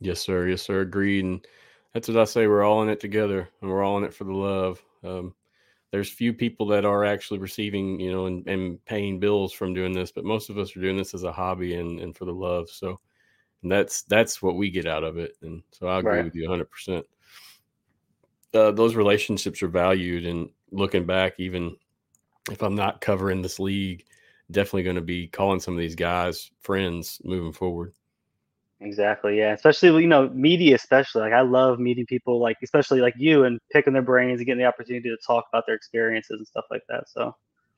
Yes, 0.00 0.20
sir. 0.20 0.48
Yes, 0.48 0.62
sir. 0.62 0.80
Agreed. 0.80 1.24
And 1.24 1.46
that's 1.94 2.08
what 2.08 2.16
I 2.16 2.24
say. 2.24 2.46
We're 2.46 2.64
all 2.64 2.82
in 2.82 2.88
it 2.88 3.00
together, 3.00 3.48
and 3.60 3.70
we're 3.70 3.82
all 3.82 3.98
in 3.98 4.04
it 4.04 4.14
for 4.14 4.24
the 4.24 4.32
love. 4.32 4.82
Um, 5.04 5.34
there's 5.90 6.10
few 6.10 6.32
people 6.32 6.66
that 6.68 6.84
are 6.84 7.04
actually 7.04 7.38
receiving, 7.38 7.98
you 7.98 8.12
know, 8.12 8.26
and, 8.26 8.46
and 8.46 8.84
paying 8.84 9.18
bills 9.18 9.52
from 9.52 9.74
doing 9.74 9.92
this, 9.92 10.12
but 10.12 10.24
most 10.24 10.48
of 10.48 10.58
us 10.58 10.76
are 10.76 10.80
doing 10.80 10.96
this 10.96 11.14
as 11.14 11.24
a 11.24 11.32
hobby 11.32 11.74
and, 11.74 12.00
and 12.00 12.16
for 12.16 12.24
the 12.24 12.32
love. 12.32 12.70
So, 12.70 13.00
and 13.62 13.70
that's 13.70 14.02
that's 14.02 14.40
what 14.40 14.56
we 14.56 14.70
get 14.70 14.86
out 14.86 15.04
of 15.04 15.18
it. 15.18 15.36
And 15.42 15.62
so 15.72 15.88
I 15.88 15.98
agree 15.98 16.16
right. 16.16 16.24
with 16.24 16.34
you 16.34 16.42
100. 16.48 16.70
percent 16.70 17.06
uh, 18.54 18.70
Those 18.70 18.94
relationships 18.94 19.62
are 19.62 19.68
valued, 19.68 20.26
and 20.26 20.48
looking 20.70 21.06
back, 21.06 21.34
even 21.38 21.76
if 22.50 22.62
I'm 22.62 22.76
not 22.76 23.00
covering 23.00 23.42
this 23.42 23.58
league, 23.58 24.04
definitely 24.50 24.84
going 24.84 24.96
to 24.96 25.02
be 25.02 25.26
calling 25.26 25.60
some 25.60 25.74
of 25.74 25.80
these 25.80 25.96
guys 25.96 26.50
friends 26.60 27.20
moving 27.24 27.52
forward. 27.52 27.92
Exactly. 28.80 29.38
Yeah. 29.38 29.52
Especially, 29.52 30.02
you 30.02 30.08
know, 30.08 30.28
media, 30.30 30.74
especially. 30.74 31.22
Like, 31.22 31.32
I 31.32 31.42
love 31.42 31.78
meeting 31.78 32.06
people, 32.06 32.40
like, 32.40 32.56
especially 32.62 33.00
like 33.00 33.14
you, 33.16 33.44
and 33.44 33.60
picking 33.70 33.92
their 33.92 34.02
brains 34.02 34.40
and 34.40 34.46
getting 34.46 34.62
the 34.62 34.68
opportunity 34.68 35.08
to 35.08 35.18
talk 35.26 35.46
about 35.52 35.66
their 35.66 35.74
experiences 35.74 36.38
and 36.38 36.46
stuff 36.46 36.64
like 36.70 36.82
that. 36.88 37.08
So, 37.08 37.34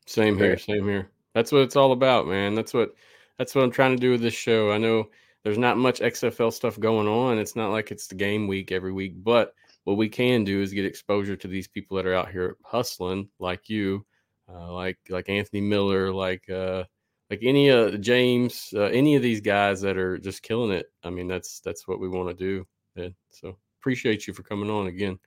same 0.07 0.39
here. 0.39 0.57
Same 0.59 0.85
here. 0.85 1.11
That's 1.35 1.51
what 1.51 1.63
it's 1.63 1.77
all 1.77 1.93
about, 1.93 2.27
man. 2.27 2.55
That's 2.55 2.73
what, 2.73 2.95
that's 3.39 3.55
what 3.55 3.65
I'm 3.65 3.71
trying 3.71 3.97
to 3.97 4.01
do 4.01 4.11
with 4.13 4.21
this 4.21 4.35
show. 4.35 4.71
I 4.71 4.79
know 4.79 5.09
there's 5.43 5.59
not 5.59 5.77
much 5.77 6.01
XFL 6.01 6.53
stuff 6.53 6.79
going 6.79 7.09
on. 7.09 7.39
It's 7.39 7.57
not 7.57 7.71
like 7.71 7.91
it's 7.91 8.07
the 8.07 8.15
game 8.15 8.47
week 8.47 8.71
every 8.71 8.93
week, 8.93 9.15
but 9.25 9.55
what 9.85 9.97
we 9.97 10.09
can 10.09 10.45
do 10.45 10.63
is 10.63 10.73
get 10.73 10.85
exposure 10.85 11.37
to 11.37 11.49
these 11.49 11.67
people 11.67 11.97
that 11.97 12.07
are 12.07 12.15
out 12.15 12.31
here 12.31 12.57
hustling, 12.63 13.29
like 13.41 13.69
you, 13.69 14.07
uh, 14.49 14.73
like 14.73 14.99
like 15.09 15.29
Anthony 15.29 15.61
Miller, 15.61 16.13
like 16.13 16.49
uh, 16.49 16.85
like 17.33 17.41
any 17.45 17.71
uh 17.71 17.93
James, 17.93 18.75
uh, 18.77 18.83
any 18.83 19.17
of 19.17 19.23
these 19.23 19.41
guys 19.41 19.81
that 19.81 19.97
are 19.97 20.19
just 20.19 20.43
killing 20.43 20.71
it. 20.71 20.93
I 21.03 21.09
mean, 21.09 21.29
that's 21.29 21.61
that's 21.61 21.89
what 21.89 21.99
we 21.99 22.07
want 22.07 22.29
to 22.29 22.35
do. 22.35 22.67
Ed. 23.03 23.15
So 23.31 23.57
appreciate 23.81 24.27
you 24.27 24.35
for 24.35 24.43
coming 24.43 24.69
on 24.69 24.87
again. 24.87 25.19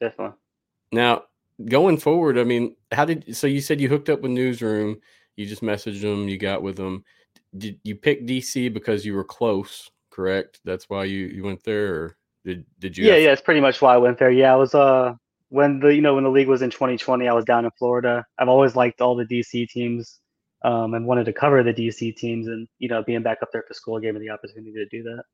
Definitely. 0.00 0.36
Now 0.92 1.24
going 1.68 1.96
forward, 1.98 2.38
I 2.38 2.44
mean, 2.44 2.76
how 2.92 3.06
did 3.06 3.36
so 3.36 3.48
you 3.48 3.60
said 3.60 3.80
you 3.80 3.88
hooked 3.88 4.08
up 4.08 4.20
with 4.20 4.30
Newsroom? 4.30 5.00
You 5.34 5.46
just 5.46 5.62
messaged 5.62 6.00
them, 6.00 6.28
you 6.28 6.38
got 6.38 6.62
with 6.62 6.76
them. 6.76 7.04
Did 7.58 7.80
you 7.82 7.96
pick 7.96 8.24
DC 8.24 8.72
because 8.72 9.04
you 9.04 9.14
were 9.14 9.24
close? 9.24 9.90
Correct. 10.10 10.60
That's 10.64 10.88
why 10.88 11.06
you 11.06 11.26
you 11.26 11.42
went 11.42 11.64
there, 11.64 11.92
or 11.92 12.16
did 12.44 12.64
did 12.78 12.96
you? 12.96 13.04
Yeah, 13.04 13.14
have- 13.14 13.22
yeah. 13.22 13.32
It's 13.32 13.42
pretty 13.42 13.60
much 13.60 13.82
why 13.82 13.94
I 13.94 13.98
went 13.98 14.20
there. 14.20 14.30
Yeah, 14.30 14.52
I 14.52 14.56
was 14.56 14.76
uh 14.76 15.14
when 15.48 15.80
the 15.80 15.88
you 15.88 16.02
know 16.02 16.14
when 16.14 16.22
the 16.22 16.30
league 16.30 16.46
was 16.46 16.62
in 16.62 16.70
2020, 16.70 17.26
I 17.26 17.32
was 17.32 17.44
down 17.44 17.64
in 17.64 17.72
Florida. 17.76 18.24
I've 18.38 18.48
always 18.48 18.76
liked 18.76 19.00
all 19.00 19.16
the 19.16 19.24
DC 19.24 19.68
teams 19.70 20.20
um, 20.62 20.94
and 20.94 21.06
wanted 21.06 21.24
to 21.26 21.32
cover 21.32 21.62
the 21.62 21.74
DC 21.74 22.16
teams. 22.16 22.46
And 22.46 22.68
you 22.78 22.88
know, 22.88 23.02
being 23.02 23.22
back 23.22 23.38
up 23.42 23.52
there 23.52 23.64
for 23.66 23.74
school 23.74 23.98
gave 24.00 24.14
me 24.14 24.20
the 24.20 24.30
opportunity 24.30 24.72
to 24.72 24.86
do 24.86 25.02
that. 25.04 25.24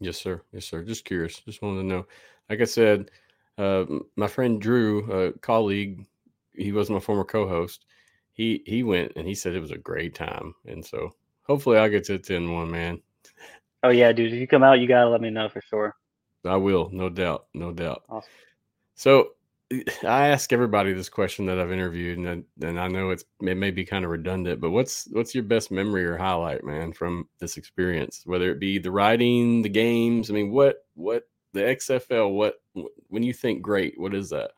Yes, 0.00 0.18
sir. 0.18 0.42
Yes, 0.52 0.64
sir. 0.64 0.82
Just 0.82 1.04
curious. 1.04 1.38
Just 1.40 1.62
wanted 1.62 1.82
to 1.82 1.86
know. 1.86 2.06
Like 2.50 2.60
I 2.60 2.64
said, 2.64 3.10
uh, 3.58 3.84
my 4.16 4.26
friend 4.26 4.60
Drew, 4.60 5.10
a 5.12 5.32
colleague, 5.38 6.06
he 6.54 6.72
was 6.72 6.90
my 6.90 7.00
former 7.00 7.24
co-host. 7.24 7.86
He 8.32 8.62
he 8.66 8.82
went 8.82 9.12
and 9.16 9.26
he 9.26 9.34
said 9.34 9.54
it 9.54 9.60
was 9.60 9.70
a 9.70 9.78
great 9.78 10.14
time, 10.14 10.54
and 10.66 10.84
so 10.84 11.14
hopefully 11.42 11.78
I 11.78 11.88
get 11.88 12.04
to 12.04 12.14
attend 12.14 12.52
one, 12.52 12.70
man. 12.70 13.00
Oh 13.82 13.90
yeah, 13.90 14.12
dude. 14.12 14.32
If 14.32 14.40
you 14.40 14.46
come 14.46 14.62
out, 14.62 14.80
you 14.80 14.88
gotta 14.88 15.08
let 15.08 15.20
me 15.20 15.30
know 15.30 15.48
for 15.48 15.60
sure. 15.60 15.94
I 16.44 16.56
will, 16.56 16.88
no 16.92 17.08
doubt, 17.08 17.46
no 17.54 17.72
doubt. 17.72 18.04
Awesome. 18.08 18.30
So 18.94 19.32
I 20.04 20.28
ask 20.28 20.52
everybody 20.52 20.92
this 20.92 21.08
question 21.08 21.46
that 21.46 21.58
I've 21.58 21.72
interviewed, 21.72 22.18
and 22.18 22.28
I, 22.28 22.66
and 22.66 22.80
I 22.80 22.88
know 22.88 23.10
it's 23.10 23.24
it 23.40 23.56
may 23.56 23.70
be 23.70 23.84
kind 23.84 24.04
of 24.04 24.10
redundant, 24.10 24.60
but 24.60 24.70
what's 24.70 25.08
what's 25.12 25.34
your 25.34 25.44
best 25.44 25.70
memory 25.70 26.04
or 26.04 26.16
highlight, 26.16 26.64
man, 26.64 26.92
from 26.92 27.28
this 27.38 27.56
experience? 27.56 28.22
Whether 28.24 28.50
it 28.50 28.60
be 28.60 28.78
the 28.78 28.90
writing, 28.90 29.62
the 29.62 29.68
games. 29.68 30.30
I 30.30 30.34
mean, 30.34 30.50
what 30.50 30.84
what 30.94 31.24
the 31.52 31.60
XFL? 31.60 32.32
What 32.32 32.60
when 33.08 33.22
you 33.22 33.32
think 33.32 33.62
great, 33.62 33.94
what 33.98 34.14
is 34.14 34.30
that? 34.30 34.52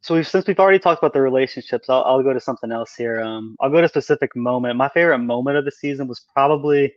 So 0.00 0.14
we've 0.14 0.26
since 0.26 0.46
we've 0.46 0.60
already 0.60 0.78
talked 0.78 1.02
about 1.02 1.12
the 1.12 1.20
relationships, 1.20 1.88
I'll, 1.90 2.04
I'll 2.04 2.22
go 2.22 2.32
to 2.32 2.40
something 2.40 2.72
else 2.72 2.94
here. 2.94 3.20
Um, 3.20 3.56
I'll 3.60 3.70
go 3.70 3.80
to 3.80 3.86
a 3.86 3.88
specific 3.88 4.36
moment. 4.36 4.76
My 4.76 4.88
favorite 4.88 5.18
moment 5.18 5.56
of 5.56 5.64
the 5.64 5.72
season 5.72 6.06
was 6.06 6.24
probably 6.32 6.94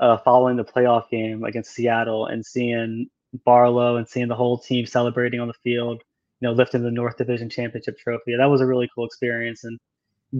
uh, 0.00 0.18
following 0.18 0.56
the 0.56 0.64
playoff 0.64 1.08
game 1.10 1.44
against 1.44 1.72
Seattle 1.72 2.26
and 2.26 2.44
seeing 2.44 3.08
Barlow 3.44 3.96
and 3.96 4.06
seeing 4.06 4.28
the 4.28 4.34
whole 4.34 4.58
team 4.58 4.84
celebrating 4.84 5.40
on 5.40 5.48
the 5.48 5.54
field 5.54 6.02
you 6.42 6.48
know, 6.48 6.54
lifting 6.54 6.82
the 6.82 6.90
North 6.90 7.16
Division 7.16 7.48
Championship 7.48 7.96
trophy. 7.96 8.34
That 8.36 8.46
was 8.46 8.60
a 8.60 8.66
really 8.66 8.90
cool 8.92 9.06
experience, 9.06 9.62
and 9.62 9.78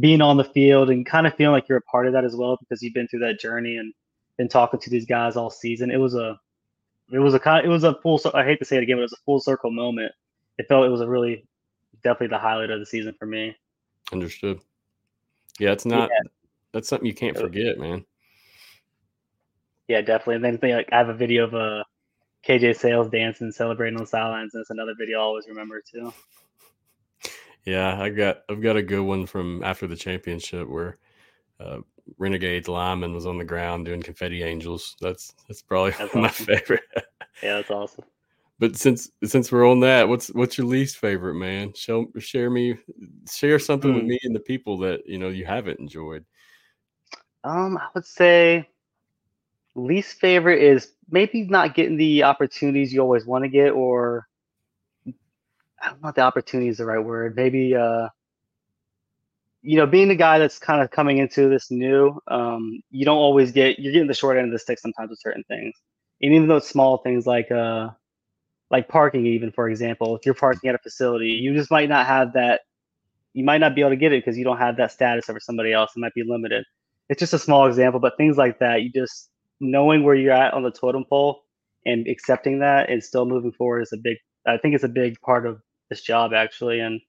being 0.00 0.20
on 0.20 0.36
the 0.36 0.42
field 0.42 0.90
and 0.90 1.06
kind 1.06 1.28
of 1.28 1.34
feeling 1.36 1.52
like 1.52 1.68
you're 1.68 1.78
a 1.78 1.82
part 1.82 2.08
of 2.08 2.12
that 2.12 2.24
as 2.24 2.34
well 2.34 2.56
because 2.58 2.82
you've 2.82 2.94
been 2.94 3.06
through 3.06 3.20
that 3.20 3.38
journey 3.38 3.76
and 3.76 3.94
been 4.36 4.48
talking 4.48 4.80
to 4.80 4.90
these 4.90 5.06
guys 5.06 5.36
all 5.36 5.48
season. 5.48 5.92
It 5.92 5.98
was 5.98 6.16
a, 6.16 6.40
it 7.12 7.20
was 7.20 7.34
a 7.34 7.38
kind, 7.38 7.64
it 7.64 7.68
was 7.68 7.84
a 7.84 7.94
full. 8.02 8.20
I 8.34 8.42
hate 8.42 8.58
to 8.58 8.64
say 8.64 8.78
it 8.78 8.82
again, 8.82 8.96
but 8.96 9.02
it 9.02 9.04
was 9.04 9.12
a 9.12 9.24
full 9.24 9.38
circle 9.38 9.70
moment. 9.70 10.10
It 10.58 10.66
felt 10.68 10.84
it 10.84 10.88
was 10.88 11.02
a 11.02 11.08
really, 11.08 11.46
definitely 12.02 12.34
the 12.34 12.38
highlight 12.38 12.70
of 12.70 12.80
the 12.80 12.86
season 12.86 13.14
for 13.16 13.26
me. 13.26 13.56
Understood. 14.12 14.58
Yeah, 15.60 15.70
it's 15.70 15.86
not. 15.86 16.10
Yeah. 16.10 16.30
That's 16.72 16.88
something 16.88 17.06
you 17.06 17.14
can't 17.14 17.38
forget, 17.38 17.78
man. 17.78 18.04
Yeah, 19.86 20.00
definitely. 20.00 20.36
And 20.36 20.44
then 20.44 20.58
like, 20.74 20.88
I 20.90 20.96
have 20.96 21.10
a 21.10 21.14
video 21.14 21.44
of 21.44 21.54
a 21.54 21.84
KJ 22.46 22.76
Sales 22.76 23.08
dancing, 23.08 23.52
celebrating 23.52 23.96
on 23.96 24.04
the 24.04 24.08
sidelines. 24.08 24.52
That's 24.54 24.70
another 24.70 24.94
video 24.98 25.18
I 25.18 25.22
always 25.22 25.48
remember 25.48 25.80
too. 25.80 26.12
Yeah, 27.64 28.00
I 28.00 28.08
got 28.08 28.42
I've 28.48 28.62
got 28.62 28.76
a 28.76 28.82
good 28.82 29.02
one 29.02 29.26
from 29.26 29.62
after 29.62 29.86
the 29.86 29.96
championship 29.96 30.68
where 30.68 30.98
uh, 31.60 31.78
Renegade 32.18 32.66
Lyman 32.66 33.14
was 33.14 33.26
on 33.26 33.38
the 33.38 33.44
ground 33.44 33.86
doing 33.86 34.02
confetti 34.02 34.42
angels. 34.42 34.96
That's 35.00 35.34
that's 35.46 35.62
probably 35.62 35.92
that's 35.92 36.14
my 36.14 36.28
favorite. 36.28 36.82
yeah, 37.42 37.56
that's 37.56 37.70
awesome. 37.70 38.04
But 38.58 38.76
since 38.76 39.10
since 39.24 39.50
we're 39.50 39.68
on 39.68 39.80
that, 39.80 40.08
what's 40.08 40.28
what's 40.28 40.58
your 40.58 40.66
least 40.66 40.98
favorite, 40.98 41.34
man? 41.34 41.72
Show 41.74 42.08
share 42.18 42.50
me 42.50 42.78
share 43.30 43.58
something 43.58 43.92
mm. 43.92 43.94
with 43.94 44.02
hmm. 44.02 44.08
me 44.08 44.18
and 44.24 44.34
the 44.34 44.40
people 44.40 44.78
that 44.78 45.00
you 45.06 45.18
know 45.18 45.28
you 45.28 45.44
haven't 45.44 45.78
enjoyed. 45.78 46.24
Um, 47.44 47.76
I 47.76 47.86
would 47.94 48.06
say 48.06 48.68
least 49.74 50.18
favorite 50.18 50.62
is 50.62 50.92
maybe 51.12 51.44
not 51.44 51.74
getting 51.74 51.96
the 51.96 52.24
opportunities 52.24 52.92
you 52.92 53.00
always 53.00 53.26
want 53.26 53.44
to 53.44 53.48
get, 53.48 53.70
or 53.70 54.26
I 55.80 55.90
don't 55.90 56.02
know 56.02 56.08
if 56.10 56.14
the 56.16 56.22
opportunity 56.22 56.68
is 56.70 56.78
the 56.78 56.86
right 56.86 57.04
word. 57.04 57.36
Maybe 57.36 57.76
uh, 57.76 58.08
you 59.62 59.76
know, 59.76 59.86
being 59.86 60.08
the 60.08 60.16
guy 60.16 60.38
that's 60.38 60.58
kind 60.58 60.82
of 60.82 60.90
coming 60.90 61.18
into 61.18 61.48
this 61.48 61.70
new, 61.70 62.20
um, 62.28 62.82
you 62.90 63.04
don't 63.04 63.18
always 63.18 63.52
get 63.52 63.78
you're 63.78 63.92
getting 63.92 64.08
the 64.08 64.14
short 64.14 64.36
end 64.36 64.46
of 64.46 64.52
the 64.52 64.58
stick 64.58 64.78
sometimes 64.80 65.10
with 65.10 65.20
certain 65.20 65.44
things. 65.48 65.74
And 66.22 66.34
even 66.34 66.50
it's 66.50 66.68
small 66.68 66.98
things 66.98 67.26
like 67.26 67.50
uh 67.50 67.90
like 68.70 68.88
parking 68.88 69.26
even 69.26 69.52
for 69.52 69.68
example, 69.68 70.16
if 70.16 70.26
you're 70.26 70.34
parking 70.34 70.70
at 70.70 70.76
a 70.76 70.78
facility, 70.78 71.28
you 71.28 71.54
just 71.54 71.70
might 71.70 71.88
not 71.88 72.06
have 72.06 72.32
that 72.34 72.62
you 73.34 73.44
might 73.44 73.58
not 73.58 73.74
be 73.74 73.82
able 73.82 73.90
to 73.90 73.96
get 73.96 74.12
it 74.12 74.24
because 74.24 74.38
you 74.38 74.44
don't 74.44 74.58
have 74.58 74.76
that 74.78 74.92
status 74.92 75.30
over 75.30 75.40
somebody 75.40 75.72
else. 75.72 75.92
It 75.96 76.00
might 76.00 76.14
be 76.14 76.24
limited. 76.26 76.64
It's 77.08 77.20
just 77.20 77.34
a 77.34 77.38
small 77.38 77.66
example, 77.66 78.00
but 78.00 78.16
things 78.16 78.36
like 78.38 78.58
that, 78.60 78.82
you 78.82 78.90
just 78.92 79.30
knowing 79.62 80.02
where 80.02 80.14
you're 80.14 80.32
at 80.32 80.54
on 80.54 80.62
the 80.62 80.70
totem 80.70 81.04
pole 81.08 81.42
and 81.86 82.06
accepting 82.06 82.58
that 82.58 82.90
and 82.90 83.02
still 83.02 83.24
moving 83.24 83.52
forward 83.52 83.80
is 83.80 83.92
a 83.92 83.96
big 83.96 84.16
i 84.46 84.56
think 84.56 84.74
it's 84.74 84.84
a 84.84 84.88
big 84.88 85.18
part 85.20 85.46
of 85.46 85.60
this 85.88 86.02
job 86.02 86.32
actually 86.34 86.80
and 86.80 87.00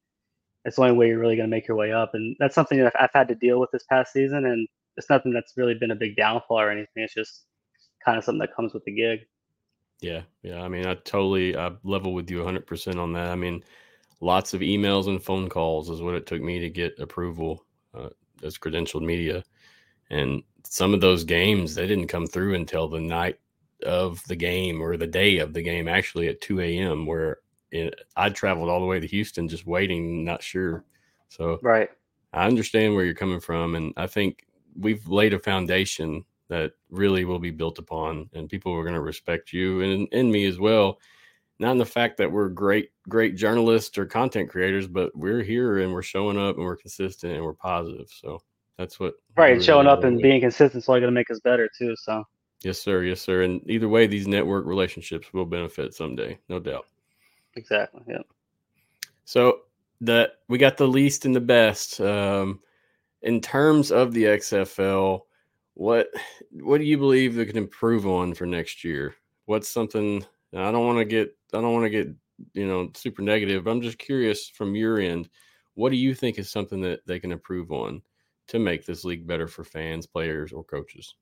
it's 0.66 0.78
the 0.78 0.82
only 0.82 0.96
way 0.96 1.08
you're 1.08 1.20
really 1.20 1.36
going 1.36 1.50
to 1.50 1.56
make 1.56 1.68
your 1.68 1.76
way 1.76 1.92
up 1.92 2.12
and 2.13 2.36
that's 2.39 2.56
something 2.56 2.80
that 2.80 2.94
i've 3.00 3.10
had 3.13 3.28
to 3.28 3.36
deal 3.36 3.60
with 3.60 3.70
this 3.72 3.84
past 3.89 4.13
season 4.13 4.46
and 4.46 4.68
it's 4.98 5.10
nothing 5.10 5.34
that's 5.34 5.54
really 5.58 5.74
been 5.74 5.92
a 5.92 5.96
big 5.96 6.16
downfall 6.16 6.60
or 6.60 6.72
anything. 6.72 7.04
It's 7.04 7.13
just 7.13 7.46
kind 8.04 8.18
of 8.18 8.24
something 8.24 8.39
that 8.39 8.56
comes 8.56 8.74
with 8.74 8.84
the 8.86 8.94
gig. 8.94 9.22
Yeah, 10.02 10.22
yeah. 10.42 10.62
I 10.62 10.68
mean, 10.68 10.86
I 10.86 10.96
totally 10.96 11.56
I 11.56 11.72
level 11.84 12.13
with 12.13 12.30
you 12.30 12.39
100% 12.39 13.00
on 13.00 13.13
that. 13.13 13.30
I 13.30 13.36
mean, 13.36 13.63
lots 14.20 14.54
of 14.54 14.62
emails 14.62 15.08
and 15.08 15.24
phone 15.24 15.50
calls 15.50 15.89
is 15.89 16.02
what 16.02 16.16
it 16.16 16.26
took 16.26 16.42
me 16.42 16.60
to 16.60 16.70
get 16.70 17.00
approval 17.00 17.66
uh, 17.94 18.10
as 18.44 18.58
credentialed 18.58 19.04
media. 19.04 19.44
And 20.13 20.43
some 20.63 20.93
of 20.93 21.02
those 21.02 21.23
games, 21.23 21.73
they 21.73 21.88
didn't 21.88 22.08
come 22.08 22.28
through 22.28 22.54
until 22.54 22.88
the 22.88 22.99
night 22.99 23.39
of 23.84 24.23
the 24.28 24.36
game 24.36 24.80
or 24.80 24.95
the 24.95 25.08
day 25.08 25.39
of 25.39 25.54
the 25.54 25.62
game, 25.63 25.88
actually 25.88 26.28
at 26.28 26.39
2 26.39 26.62
a.m., 26.62 27.08
where 27.08 27.39
it, 27.71 27.95
I 28.15 28.30
traveled 28.30 28.69
all 28.69 28.80
the 28.80 28.86
way 28.86 28.99
to 28.99 29.08
Houston 29.08 29.47
just 29.47 29.65
waiting, 29.65 30.23
not 30.23 30.43
sure. 30.43 30.86
So, 31.30 31.58
right. 31.63 31.89
I 32.32 32.45
understand 32.45 32.93
where 32.93 33.06
you're 33.06 33.15
coming 33.15 33.39
from. 33.39 33.73
And 33.73 33.91
I 33.97 34.06
think 34.06 34.45
we've 34.78 35.08
laid 35.08 35.34
a 35.34 35.39
foundation 35.39 36.23
that 36.47 36.73
really 36.91 37.26
will 37.26 37.39
be 37.39 37.49
built 37.49 37.80
upon, 37.80 38.30
and 38.34 38.49
people 38.49 38.71
are 38.73 38.84
going 38.84 38.93
to 38.93 39.02
respect 39.02 39.52
you 39.52 39.82
and, 39.82 40.08
and 40.12 40.32
me 40.32 40.45
as 40.45 40.60
well. 40.60 40.99
Not 41.58 41.71
in 41.71 41.78
the 41.80 41.86
fact 41.86 42.17
that 42.17 42.32
we're 42.32 42.49
great, 42.49 42.91
great 43.10 43.36
journalists 43.36 43.97
or 43.97 44.06
content 44.06 44.49
creators, 44.49 44.88
but 44.88 45.15
we're 45.15 45.41
here 45.41 45.80
and 45.80 45.91
we're 45.91 46.04
showing 46.04 46.38
up 46.38 46.58
and 46.58 46.65
we're 46.65 46.76
consistent 46.76 47.34
and 47.34 47.43
we're 47.43 47.54
positive. 47.54 48.10
So 48.12 48.41
that's 48.78 49.00
what 49.00 49.16
right 49.38 49.52
really 49.52 49.64
showing 49.64 49.88
up 49.88 50.04
and 50.04 50.20
being 50.20 50.42
consistent 50.42 50.84
is 50.84 50.90
only 50.90 51.02
going 51.02 51.12
to 51.12 51.20
make 51.20 51.30
us 51.30 51.40
better 51.40 51.70
too. 51.78 51.96
So 51.96 52.24
yes, 52.64 52.82
sir, 52.82 53.04
yes, 53.04 53.22
sir. 53.22 53.44
And 53.44 53.62
either 53.70 53.88
way, 53.88 54.08
these 54.08 54.28
network 54.28 54.66
relationships 54.66 55.32
will 55.34 55.46
benefit 55.46 55.94
someday, 55.94 56.40
no 56.50 56.60
doubt. 56.60 56.86
Exactly. 57.56 58.02
Yeah. 58.08 58.24
So 59.26 59.62
that 60.02 60.40
we 60.50 60.58
got 60.58 60.78
the 60.78 60.88
least 60.88 61.26
and 61.26 61.36
the 61.36 61.42
best. 61.42 62.02
Um, 62.02 62.60
in 63.22 63.40
terms 63.40 63.92
of 63.92 64.14
the 64.14 64.24
XFL, 64.26 65.22
what 65.76 66.08
what 66.52 66.80
do 66.80 66.84
you 66.84 66.98
believe 66.98 67.36
they 67.36 67.46
can 67.46 67.58
improve 67.58 68.08
on 68.08 68.34
for 68.34 68.46
next 68.46 68.84
year? 68.84 69.16
What's 69.46 69.70
something 69.70 70.26
I 70.54 70.72
don't 70.72 70.86
want 70.86 71.00
to 71.00 71.06
get 71.06 71.36
I 71.54 71.62
don't 71.62 71.74
want 71.74 71.86
to 71.86 71.90
get 71.90 72.14
you 72.54 72.68
know 72.68 72.92
super 72.96 73.22
negative, 73.22 73.64
but 73.64 73.72
I'm 73.72 73.82
just 73.82 73.98
curious 73.98 74.50
from 74.50 74.76
your 74.76 75.00
end, 75.00 75.30
what 75.76 75.92
do 75.92 75.96
you 75.96 76.14
think 76.14 76.38
is 76.38 76.50
something 76.50 76.82
that 76.82 77.06
they 77.06 77.20
can 77.20 77.32
improve 77.32 77.72
on 77.72 78.02
to 78.54 78.60
make 78.60 78.86
this 78.86 79.04
league 79.04 79.28
better 79.28 79.48
for 79.48 79.63
fans, 79.63 80.06
players, 80.06 80.54
or 80.54 80.63
coaches? 80.63 81.16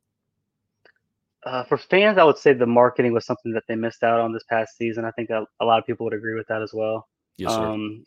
Uh, 1.45 1.63
for 1.63 1.77
fans, 1.77 2.17
I 2.17 2.23
would 2.23 2.37
say 2.37 2.53
the 2.53 2.65
marketing 2.65 3.13
was 3.13 3.25
something 3.25 3.53
that 3.53 3.63
they 3.67 3.75
missed 3.75 4.03
out 4.03 4.19
on 4.19 4.33
this 4.33 4.43
past 4.49 4.77
season. 4.77 5.05
I 5.05 5.11
think 5.11 5.29
a, 5.29 5.47
a 5.59 5.65
lot 5.65 5.79
of 5.79 5.85
people 5.85 6.03
would 6.03 6.13
agree 6.13 6.35
with 6.35 6.45
that 6.47 6.61
as 6.61 6.73
well. 6.73 7.07
Yes, 7.37 7.51
sir. 7.53 7.65
Um, 7.65 8.03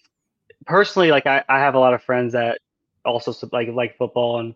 personally, 0.67 1.11
like 1.11 1.27
I, 1.27 1.43
I 1.49 1.59
have 1.59 1.75
a 1.75 1.79
lot 1.79 1.95
of 1.95 2.03
friends 2.03 2.35
that 2.35 2.59
also 3.05 3.35
like 3.51 3.69
like 3.69 3.97
football 3.97 4.41
and 4.41 4.55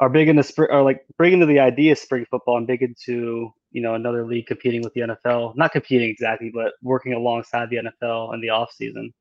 are 0.00 0.08
big 0.08 0.28
into 0.28 0.42
spring 0.42 0.68
or 0.72 0.82
like 0.82 1.06
big 1.18 1.32
into 1.32 1.46
the 1.46 1.60
idea 1.60 1.92
of 1.92 1.98
spring 1.98 2.26
football 2.30 2.58
and 2.58 2.66
big 2.66 2.82
into 2.82 3.52
you 3.70 3.80
know 3.80 3.94
another 3.94 4.26
league 4.26 4.46
competing 4.46 4.82
with 4.82 4.92
the 4.94 5.02
NFL, 5.02 5.56
not 5.56 5.72
competing 5.72 6.10
exactly, 6.10 6.50
but 6.52 6.72
working 6.82 7.12
alongside 7.12 7.70
the 7.70 7.76
NFL 7.76 8.34
in 8.34 8.40
the 8.40 8.50
off 8.50 8.72
season. 8.72 9.14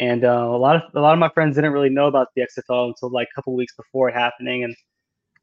And 0.00 0.24
uh, 0.24 0.48
a 0.48 0.56
lot 0.56 0.76
of 0.76 0.82
a 0.94 1.00
lot 1.00 1.12
of 1.12 1.18
my 1.18 1.28
friends 1.28 1.56
didn't 1.56 1.72
really 1.72 1.90
know 1.90 2.06
about 2.06 2.28
the 2.34 2.40
XFL 2.40 2.88
until 2.88 3.10
like 3.10 3.28
a 3.30 3.34
couple 3.34 3.54
weeks 3.54 3.74
before 3.76 4.08
it 4.08 4.14
happening, 4.14 4.64
and 4.64 4.74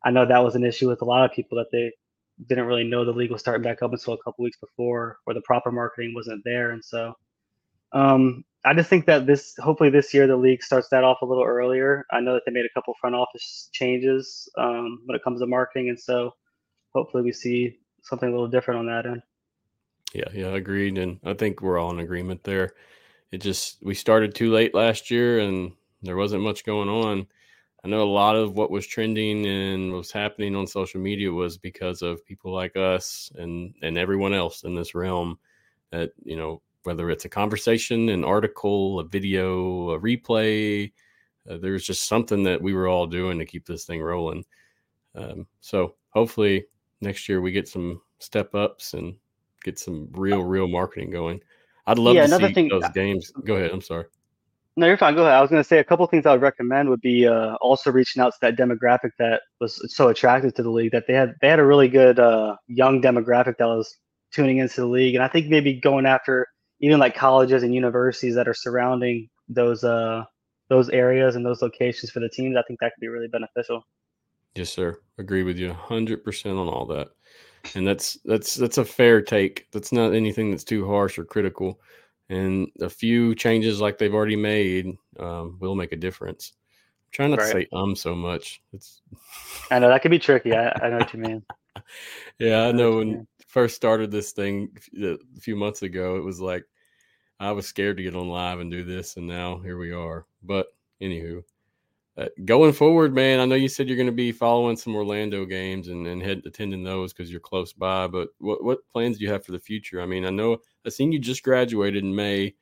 I 0.04 0.10
know 0.10 0.26
that 0.26 0.44
was 0.44 0.56
an 0.56 0.66
issue 0.66 0.90
with 0.90 1.04
a 1.04 1.06
lot 1.06 1.24
of 1.24 1.32
people 1.32 1.60
that 1.60 1.68
they 1.72 1.92
didn't 2.50 2.66
really 2.66 2.84
know 2.84 3.06
the 3.06 3.12
league 3.12 3.30
was 3.30 3.40
starting 3.40 3.62
back 3.62 3.84
up 3.84 3.94
until 3.94 4.16
a 4.16 4.24
couple 4.24 4.44
weeks 4.44 4.58
before, 4.58 5.18
or 5.28 5.36
the 5.36 5.42
proper 5.42 5.72
marketing 5.72 6.16
wasn't 6.16 6.44
there, 6.44 6.72
and 6.72 6.84
so 6.84 7.14
um, 7.92 8.44
I 8.66 8.74
just 8.74 8.90
think 8.90 9.06
that 9.06 9.28
this 9.28 9.56
hopefully 9.60 9.92
this 9.92 10.12
year 10.12 10.26
the 10.26 10.36
league 10.36 10.64
starts 10.64 10.90
that 10.90 11.04
off 11.04 11.22
a 11.22 11.26
little 11.26 11.44
earlier. 11.44 12.08
I 12.12 12.20
know 12.20 12.34
that 12.34 12.42
they 12.48 12.52
made 12.52 12.66
a 12.66 12.74
couple 12.74 12.96
front 13.00 13.16
office 13.16 13.70
changes 13.74 14.50
um, 14.58 15.04
when 15.06 15.16
it 15.16 15.24
comes 15.24 15.40
to 15.40 15.46
marketing, 15.46 15.90
and 15.90 16.00
so 16.00 16.34
hopefully 16.96 17.22
we 17.22 17.32
see 17.32 17.78
something 18.02 18.28
a 18.28 18.32
little 18.32 18.48
different 18.48 18.80
on 18.80 18.88
that 18.88 19.06
end. 19.06 19.22
Yeah, 20.16 20.30
yeah, 20.34 20.48
agreed, 20.48 20.98
and 20.98 21.20
I 21.24 21.36
think 21.36 21.62
we're 21.62 21.78
all 21.78 21.92
in 21.92 22.00
agreement 22.00 22.44
there. 22.44 22.74
It 23.32 23.40
just 23.40 23.78
we 23.84 23.94
started 23.94 24.34
too 24.34 24.52
late 24.52 24.74
last 24.74 25.12
year, 25.12 25.40
and 25.40 25.74
there 26.02 26.18
wasn't 26.18 26.44
much 26.44 26.66
going 26.66 26.90
on. 26.90 27.28
I 27.84 27.88
know 27.90 28.04
a 28.04 28.06
lot 28.10 28.36
of 28.36 28.56
what 28.56 28.72
was 28.72 28.88
trending 28.88 29.46
and 29.46 29.94
was 29.94 30.12
happening 30.12 30.56
on 30.56 30.68
social 30.68 31.00
media 31.00 31.32
was 31.32 31.58
because 31.58 32.02
of 32.02 32.26
people 32.26 32.54
like 32.54 32.76
us 32.76 33.32
and 33.36 33.74
and 33.82 33.98
everyone 33.98 34.34
else 34.34 34.64
in 34.64 34.76
this 34.76 34.96
realm 34.96 35.38
that 35.92 36.12
you 36.24 36.36
know 36.36 36.62
whether 36.84 37.10
it's 37.10 37.26
a 37.26 37.30
conversation, 37.30 38.10
an 38.10 38.24
article, 38.24 39.00
a 39.00 39.04
video, 39.04 39.92
a 39.92 40.00
replay. 40.00 40.92
Uh, 41.50 41.58
there's 41.58 41.86
just 41.86 42.08
something 42.08 42.44
that 42.44 42.62
we 42.62 42.74
were 42.74 42.88
all 42.88 43.06
doing 43.06 43.38
to 43.38 43.46
keep 43.46 43.66
this 43.66 43.84
thing 43.84 44.02
rolling. 44.02 44.46
Um, 45.16 45.48
so 45.60 45.96
hopefully 46.12 46.66
next 47.02 47.28
year 47.28 47.42
we 47.42 47.52
get 47.52 47.68
some 47.68 48.02
step 48.20 48.56
ups 48.56 48.94
and 48.94 49.16
get 49.64 49.78
some 49.80 50.08
real, 50.14 50.44
real 50.44 50.68
marketing 50.68 51.10
going. 51.10 51.42
I'd 51.88 51.98
love 51.98 52.16
yeah, 52.16 52.28
to 52.28 52.38
see 52.38 52.54
thing, 52.54 52.68
those 52.68 52.90
games. 52.90 53.32
Go 53.46 53.56
ahead. 53.56 53.72
I'm 53.72 53.82
sorry. 53.82 54.06
No, 54.76 54.86
you're 54.86 54.98
fine. 54.98 55.16
Go 55.16 55.24
ahead. 55.24 55.34
I 55.34 55.42
was 55.42 55.50
going 55.50 55.64
to 55.64 55.68
say 55.68 55.80
a 55.80 55.84
couple 55.84 56.06
things 56.06 56.26
I 56.26 56.34
would 56.34 56.42
recommend 56.42 56.90
would 56.90 57.02
be 57.02 57.26
uh, 57.26 57.56
also 57.62 57.92
reaching 57.92 58.22
out 58.22 58.34
to 58.34 58.38
that 58.42 58.58
demographic 58.58 59.12
that 59.18 59.42
was 59.60 59.82
so 59.96 60.10
attractive 60.10 60.54
to 60.56 60.64
the 60.64 60.70
league. 60.70 60.92
That 60.92 61.06
they 61.08 61.14
had 61.14 61.34
they 61.42 61.48
had 61.48 61.60
a 61.60 61.66
really 61.66 61.88
good 61.88 62.20
uh, 62.20 62.58
young 62.68 63.02
demographic 63.02 63.58
that 63.58 63.66
was 63.66 63.98
tuning 64.32 64.58
into 64.58 64.82
the 64.82 64.88
league, 64.88 65.16
and 65.16 65.24
I 65.24 65.30
think 65.30 65.48
maybe 65.48 65.80
going 65.80 66.06
after 66.06 66.48
even 66.80 67.00
like 67.00 67.16
colleges 67.16 67.64
and 67.64 67.74
universities 67.74 68.36
that 68.36 68.48
are 68.48 68.54
surrounding 68.54 69.30
those 69.50 69.84
uh 69.84 70.24
those 70.70 70.90
areas 70.90 71.36
and 71.36 71.46
those 71.46 71.62
locations 71.62 72.12
for 72.12 72.20
the 72.20 72.30
teams, 72.30 72.58
I 72.58 72.62
think 72.68 72.80
that 72.82 72.92
could 72.94 73.02
be 73.02 73.08
really 73.08 73.30
beneficial. 73.30 73.84
Yes, 74.54 74.70
sir. 74.70 75.00
Agree 75.18 75.44
with 75.44 75.58
you 75.58 75.70
100% 75.70 76.46
on 76.60 76.68
all 76.68 76.86
that. 76.88 77.08
And 77.76 77.88
that's 77.88 78.18
that's 78.26 78.56
that's 78.56 78.78
a 78.78 78.86
fair 78.86 79.22
take. 79.22 79.68
That's 79.72 79.92
not 79.92 80.14
anything 80.14 80.52
that's 80.52 80.64
too 80.64 80.88
harsh 80.88 81.18
or 81.18 81.26
critical. 81.26 81.80
And 82.30 82.68
a 82.82 82.90
few 82.90 83.36
changes 83.36 83.80
like 83.80 83.98
they've 83.98 84.14
already 84.14 84.36
made 84.36 84.98
um, 85.20 85.58
will 85.60 85.76
make 85.76 85.94
a 85.94 85.98
difference. 85.98 86.54
I'm 86.56 87.12
trying 87.12 87.30
not 87.32 87.40
right. 87.40 87.46
to 87.46 87.52
say 87.52 87.68
um 87.74 87.96
so 87.96 88.16
much. 88.16 88.62
It's 88.74 89.02
I 89.72 89.80
know 89.80 89.90
that 89.90 90.02
could 90.02 90.12
be 90.12 90.20
tricky. 90.20 90.54
I, 90.54 90.70
I 90.82 90.90
know 90.90 90.98
what 90.98 91.14
you 91.14 91.20
mean. 91.20 91.44
yeah, 92.40 92.64
I, 92.64 92.70
I 92.70 92.72
know, 92.72 92.92
know 92.92 92.98
when 92.98 93.28
first 93.48 93.76
started 93.76 94.12
this 94.12 94.34
thing 94.34 94.70
a 95.02 95.18
few 95.40 95.56
months 95.56 95.84
ago, 95.84 96.18
it 96.18 96.24
was 96.24 96.40
like 96.40 96.66
I 97.40 97.52
was 97.52 97.68
scared 97.68 97.98
to 97.98 98.04
get 98.04 98.16
on 98.16 98.30
live 98.30 98.60
and 98.60 98.72
do 98.72 98.84
this, 98.84 99.18
and 99.18 99.28
now 99.28 99.60
here 99.60 99.78
we 99.78 99.92
are. 99.92 100.26
But 100.44 100.68
anywho, 101.02 101.44
uh, 102.18 102.30
going 102.46 102.74
forward, 102.74 103.14
man, 103.14 103.40
I 103.40 103.46
know 103.46 103.56
you 103.56 103.68
said 103.68 103.88
you're 103.88 103.96
going 103.96 104.08
to 104.08 104.12
be 104.12 104.32
following 104.32 104.76
some 104.76 104.96
Orlando 104.96 105.46
games 105.46 105.88
and, 105.88 106.08
and 106.08 106.22
head 106.22 106.42
attending 106.46 106.84
those 106.84 107.14
because 107.14 107.30
you're 107.30 107.40
close 107.40 107.74
by. 107.74 108.08
But 108.08 108.30
what 108.40 108.64
what 108.64 108.88
plans 108.92 109.18
do 109.18 109.24
you 109.24 109.32
have 109.32 109.46
for 109.46 109.52
the 109.52 109.60
future? 109.60 110.02
I 110.02 110.08
mean, 110.08 110.26
I 110.26 110.32
know 110.32 110.58
I 110.86 110.90
seen 110.90 111.12
you 111.12 111.20
just 111.20 111.44
graduated 111.44 112.04
in 112.04 112.16
May, 112.16 112.56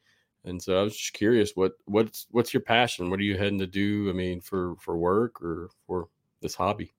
and 0.44 0.62
so 0.62 0.78
I 0.78 0.84
was 0.84 0.98
just 0.98 1.14
curious 1.14 1.54
what 1.56 1.74
what's 1.86 2.28
what's 2.32 2.54
your 2.54 2.62
passion? 2.62 3.10
What 3.10 3.20
are 3.20 3.24
you 3.24 3.38
heading 3.38 3.60
to 3.60 3.68
do? 3.68 4.10
I 4.10 4.14
mean, 4.14 4.42
for 4.42 4.76
for 4.78 4.98
work 4.98 5.42
or 5.42 5.70
for 5.88 6.10
this 6.42 6.56
hobby? 6.56 6.92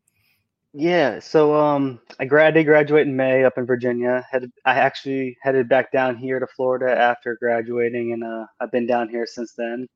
Yeah, 0.72 1.20
so 1.20 1.54
um, 1.54 2.00
I, 2.20 2.26
grad, 2.26 2.48
I 2.48 2.50
did 2.58 2.64
graduate 2.64 3.06
in 3.06 3.16
May 3.16 3.44
up 3.44 3.56
in 3.56 3.64
Virginia. 3.64 4.26
Headed, 4.30 4.50
I 4.66 4.74
actually 4.74 5.36
headed 5.40 5.70
back 5.70 5.90
down 5.90 6.16
here 6.16 6.38
to 6.38 6.46
Florida 6.46 6.90
after 6.90 7.36
graduating, 7.36 8.12
and 8.12 8.22
uh, 8.22 8.46
I've 8.60 8.72
been 8.72 8.86
down 8.86 9.08
here 9.08 9.26
since 9.26 9.54
then. 9.54 9.86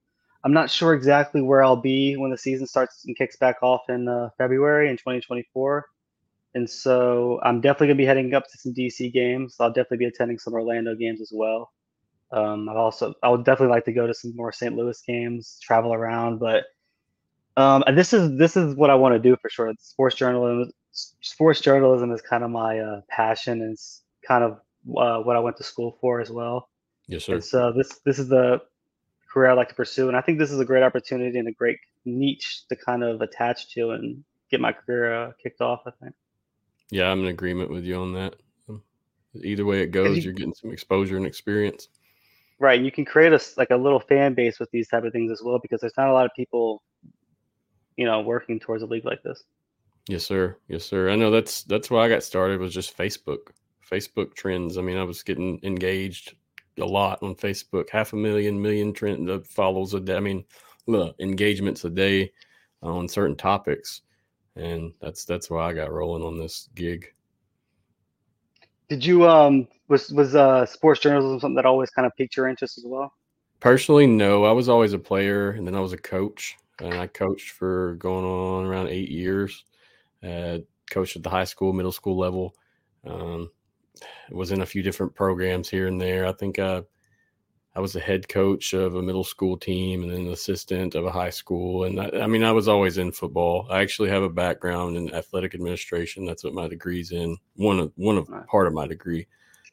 I'm 0.44 0.52
not 0.52 0.70
sure 0.70 0.94
exactly 0.94 1.42
where 1.42 1.62
I'll 1.62 1.76
be 1.76 2.16
when 2.16 2.30
the 2.30 2.38
season 2.38 2.66
starts 2.66 3.04
and 3.06 3.16
kicks 3.16 3.36
back 3.36 3.56
off 3.62 3.82
in 3.88 4.08
uh, 4.08 4.30
February 4.38 4.88
in 4.88 4.96
2024. 4.96 5.86
And 6.54 6.68
so 6.68 7.40
I'm 7.42 7.60
definitely 7.60 7.88
going 7.88 7.98
to 7.98 8.02
be 8.02 8.06
heading 8.06 8.34
up 8.34 8.44
to 8.48 8.58
some 8.58 8.74
DC 8.74 9.12
games. 9.12 9.56
I'll 9.60 9.68
definitely 9.68 9.98
be 9.98 10.04
attending 10.06 10.38
some 10.38 10.54
Orlando 10.54 10.94
games 10.94 11.20
as 11.20 11.30
well. 11.32 11.70
Um, 12.32 12.68
I've 12.68 12.76
also, 12.76 13.14
I 13.22 13.28
would 13.28 13.44
definitely 13.44 13.74
like 13.74 13.84
to 13.84 13.92
go 13.92 14.06
to 14.06 14.14
some 14.14 14.34
more 14.34 14.52
St. 14.52 14.74
Louis 14.74 15.00
games, 15.06 15.58
travel 15.62 15.92
around, 15.92 16.38
but 16.38 16.64
um, 17.56 17.84
this 17.94 18.12
is 18.12 18.38
this 18.38 18.56
is 18.56 18.74
what 18.74 18.90
I 18.90 18.94
want 18.94 19.14
to 19.14 19.18
do 19.18 19.36
for 19.42 19.50
sure. 19.50 19.72
Sports 19.80 20.16
journalism, 20.16 20.72
sports 20.92 21.60
journalism 21.60 22.12
is 22.12 22.22
kind 22.22 22.44
of 22.44 22.50
my 22.50 22.78
uh, 22.78 23.00
passion, 23.08 23.60
and 23.60 23.72
it's 23.72 24.02
kind 24.26 24.44
of 24.44 24.52
uh, 24.96 25.22
what 25.22 25.36
I 25.36 25.40
went 25.40 25.56
to 25.58 25.64
school 25.64 25.98
for 26.00 26.20
as 26.20 26.30
well. 26.30 26.68
Yes, 27.06 27.24
sir. 27.24 27.34
And 27.34 27.44
so 27.44 27.72
this 27.72 28.00
this 28.04 28.18
is 28.18 28.28
the 28.28 28.60
career 29.30 29.50
I'd 29.50 29.54
like 29.54 29.68
to 29.68 29.74
pursue, 29.74 30.08
and 30.08 30.16
I 30.16 30.20
think 30.20 30.38
this 30.38 30.50
is 30.50 30.60
a 30.60 30.64
great 30.64 30.82
opportunity 30.82 31.38
and 31.38 31.48
a 31.48 31.52
great 31.52 31.78
niche 32.04 32.62
to 32.68 32.76
kind 32.76 33.04
of 33.04 33.20
attach 33.20 33.72
to 33.74 33.90
and 33.90 34.24
get 34.50 34.60
my 34.60 34.72
career 34.72 35.14
uh, 35.14 35.32
kicked 35.42 35.60
off. 35.60 35.82
I 35.86 35.90
think. 36.02 36.14
Yeah, 36.90 37.10
I'm 37.10 37.20
in 37.20 37.26
agreement 37.26 37.70
with 37.70 37.84
you 37.84 37.96
on 37.96 38.12
that. 38.14 38.36
Either 39.44 39.64
way 39.64 39.80
it 39.80 39.92
goes, 39.92 40.24
you, 40.24 40.30
are 40.30 40.34
getting 40.34 40.54
some 40.54 40.72
exposure 40.72 41.16
and 41.16 41.24
experience. 41.24 41.88
Right, 42.58 42.80
you 42.80 42.90
can 42.90 43.04
create 43.04 43.32
a 43.32 43.40
like 43.56 43.70
a 43.70 43.76
little 43.76 44.00
fan 44.00 44.34
base 44.34 44.58
with 44.58 44.70
these 44.72 44.88
type 44.88 45.04
of 45.04 45.12
things 45.12 45.30
as 45.30 45.40
well 45.42 45.60
because 45.60 45.80
there's 45.80 45.96
not 45.96 46.08
a 46.08 46.12
lot 46.12 46.26
of 46.26 46.32
people 46.34 46.82
you 48.00 48.06
know, 48.06 48.22
working 48.22 48.58
towards 48.58 48.82
a 48.82 48.86
league 48.86 49.04
like 49.04 49.22
this. 49.22 49.44
Yes, 50.08 50.24
sir. 50.24 50.56
Yes, 50.68 50.86
sir. 50.86 51.10
I 51.10 51.16
know 51.16 51.30
that's 51.30 51.64
that's 51.64 51.90
why 51.90 52.06
I 52.06 52.08
got 52.08 52.22
started 52.22 52.58
was 52.58 52.72
just 52.72 52.96
Facebook. 52.96 53.50
Facebook 53.92 54.34
trends. 54.34 54.78
I 54.78 54.80
mean, 54.80 54.96
I 54.96 55.02
was 55.02 55.22
getting 55.22 55.60
engaged 55.62 56.34
a 56.80 56.86
lot 56.86 57.22
on 57.22 57.34
Facebook, 57.34 57.90
half 57.90 58.12
a 58.12 58.16
million, 58.16 58.60
million 58.60 58.92
trend 58.92 59.28
uh, 59.30 59.40
follows 59.40 59.94
a 59.94 60.00
day. 60.00 60.16
I 60.16 60.20
mean, 60.20 60.44
look, 60.86 61.16
engagements 61.20 61.84
a 61.84 61.90
day 61.90 62.32
on 62.82 63.08
certain 63.08 63.36
topics. 63.36 64.02
and 64.56 64.92
that's 65.00 65.24
that's 65.24 65.50
why 65.50 65.68
I 65.68 65.72
got 65.72 65.92
rolling 65.92 66.22
on 66.22 66.38
this 66.38 66.68
gig. 66.74 67.06
Did 68.88 69.04
you 69.04 69.28
um 69.28 69.68
was 69.88 70.10
was 70.12 70.34
uh 70.34 70.66
sports 70.66 71.00
journalism 71.00 71.40
something 71.40 71.56
that 71.56 71.66
always 71.66 71.90
kind 71.90 72.06
of 72.06 72.12
piqued 72.16 72.36
your 72.36 72.48
interest 72.48 72.78
as 72.78 72.84
well? 72.86 73.12
Personally, 73.60 74.06
no. 74.06 74.44
I 74.44 74.52
was 74.52 74.68
always 74.68 74.92
a 74.92 74.98
player, 74.98 75.50
and 75.50 75.66
then 75.66 75.74
I 75.74 75.80
was 75.80 75.92
a 75.92 75.98
coach, 75.98 76.56
and 76.80 76.94
I 76.94 77.06
coached 77.06 77.50
for 77.50 77.94
going 77.96 78.24
on 78.24 78.64
around 78.66 78.88
eight 78.88 79.10
years. 79.10 79.64
Uh, 80.22 80.58
coached 80.90 81.16
at 81.16 81.22
the 81.22 81.30
high 81.30 81.44
school, 81.44 81.72
middle 81.72 81.92
school 81.92 82.18
level. 82.18 82.54
Um, 83.06 83.50
was 84.30 84.52
in 84.52 84.62
a 84.62 84.66
few 84.66 84.82
different 84.82 85.14
programs 85.14 85.68
here 85.68 85.86
and 85.86 86.00
there. 86.00 86.26
I 86.26 86.32
think 86.32 86.58
I 86.58 86.82
I 87.74 87.80
was 87.80 87.94
a 87.94 88.00
head 88.00 88.28
coach 88.28 88.72
of 88.72 88.96
a 88.96 89.02
middle 89.02 89.22
school 89.22 89.56
team 89.56 90.02
and 90.02 90.10
then 90.10 90.20
an 90.22 90.32
assistant 90.32 90.96
of 90.96 91.06
a 91.06 91.12
high 91.12 91.30
school. 91.30 91.84
And 91.84 92.00
I, 92.00 92.10
I, 92.22 92.26
mean, 92.26 92.42
I 92.42 92.50
was 92.50 92.66
always 92.66 92.98
in 92.98 93.12
football. 93.12 93.68
I 93.70 93.80
actually 93.80 94.08
have 94.08 94.24
a 94.24 94.28
background 94.28 94.96
in 94.96 95.14
athletic 95.14 95.54
administration. 95.54 96.24
That's 96.24 96.42
what 96.42 96.52
my 96.52 96.66
degree's 96.66 97.12
in. 97.12 97.36
One 97.54 97.78
of 97.78 97.92
one 97.94 98.18
of 98.18 98.28
part 98.48 98.66
of 98.66 98.72
my 98.72 98.88
degree. 98.88 99.28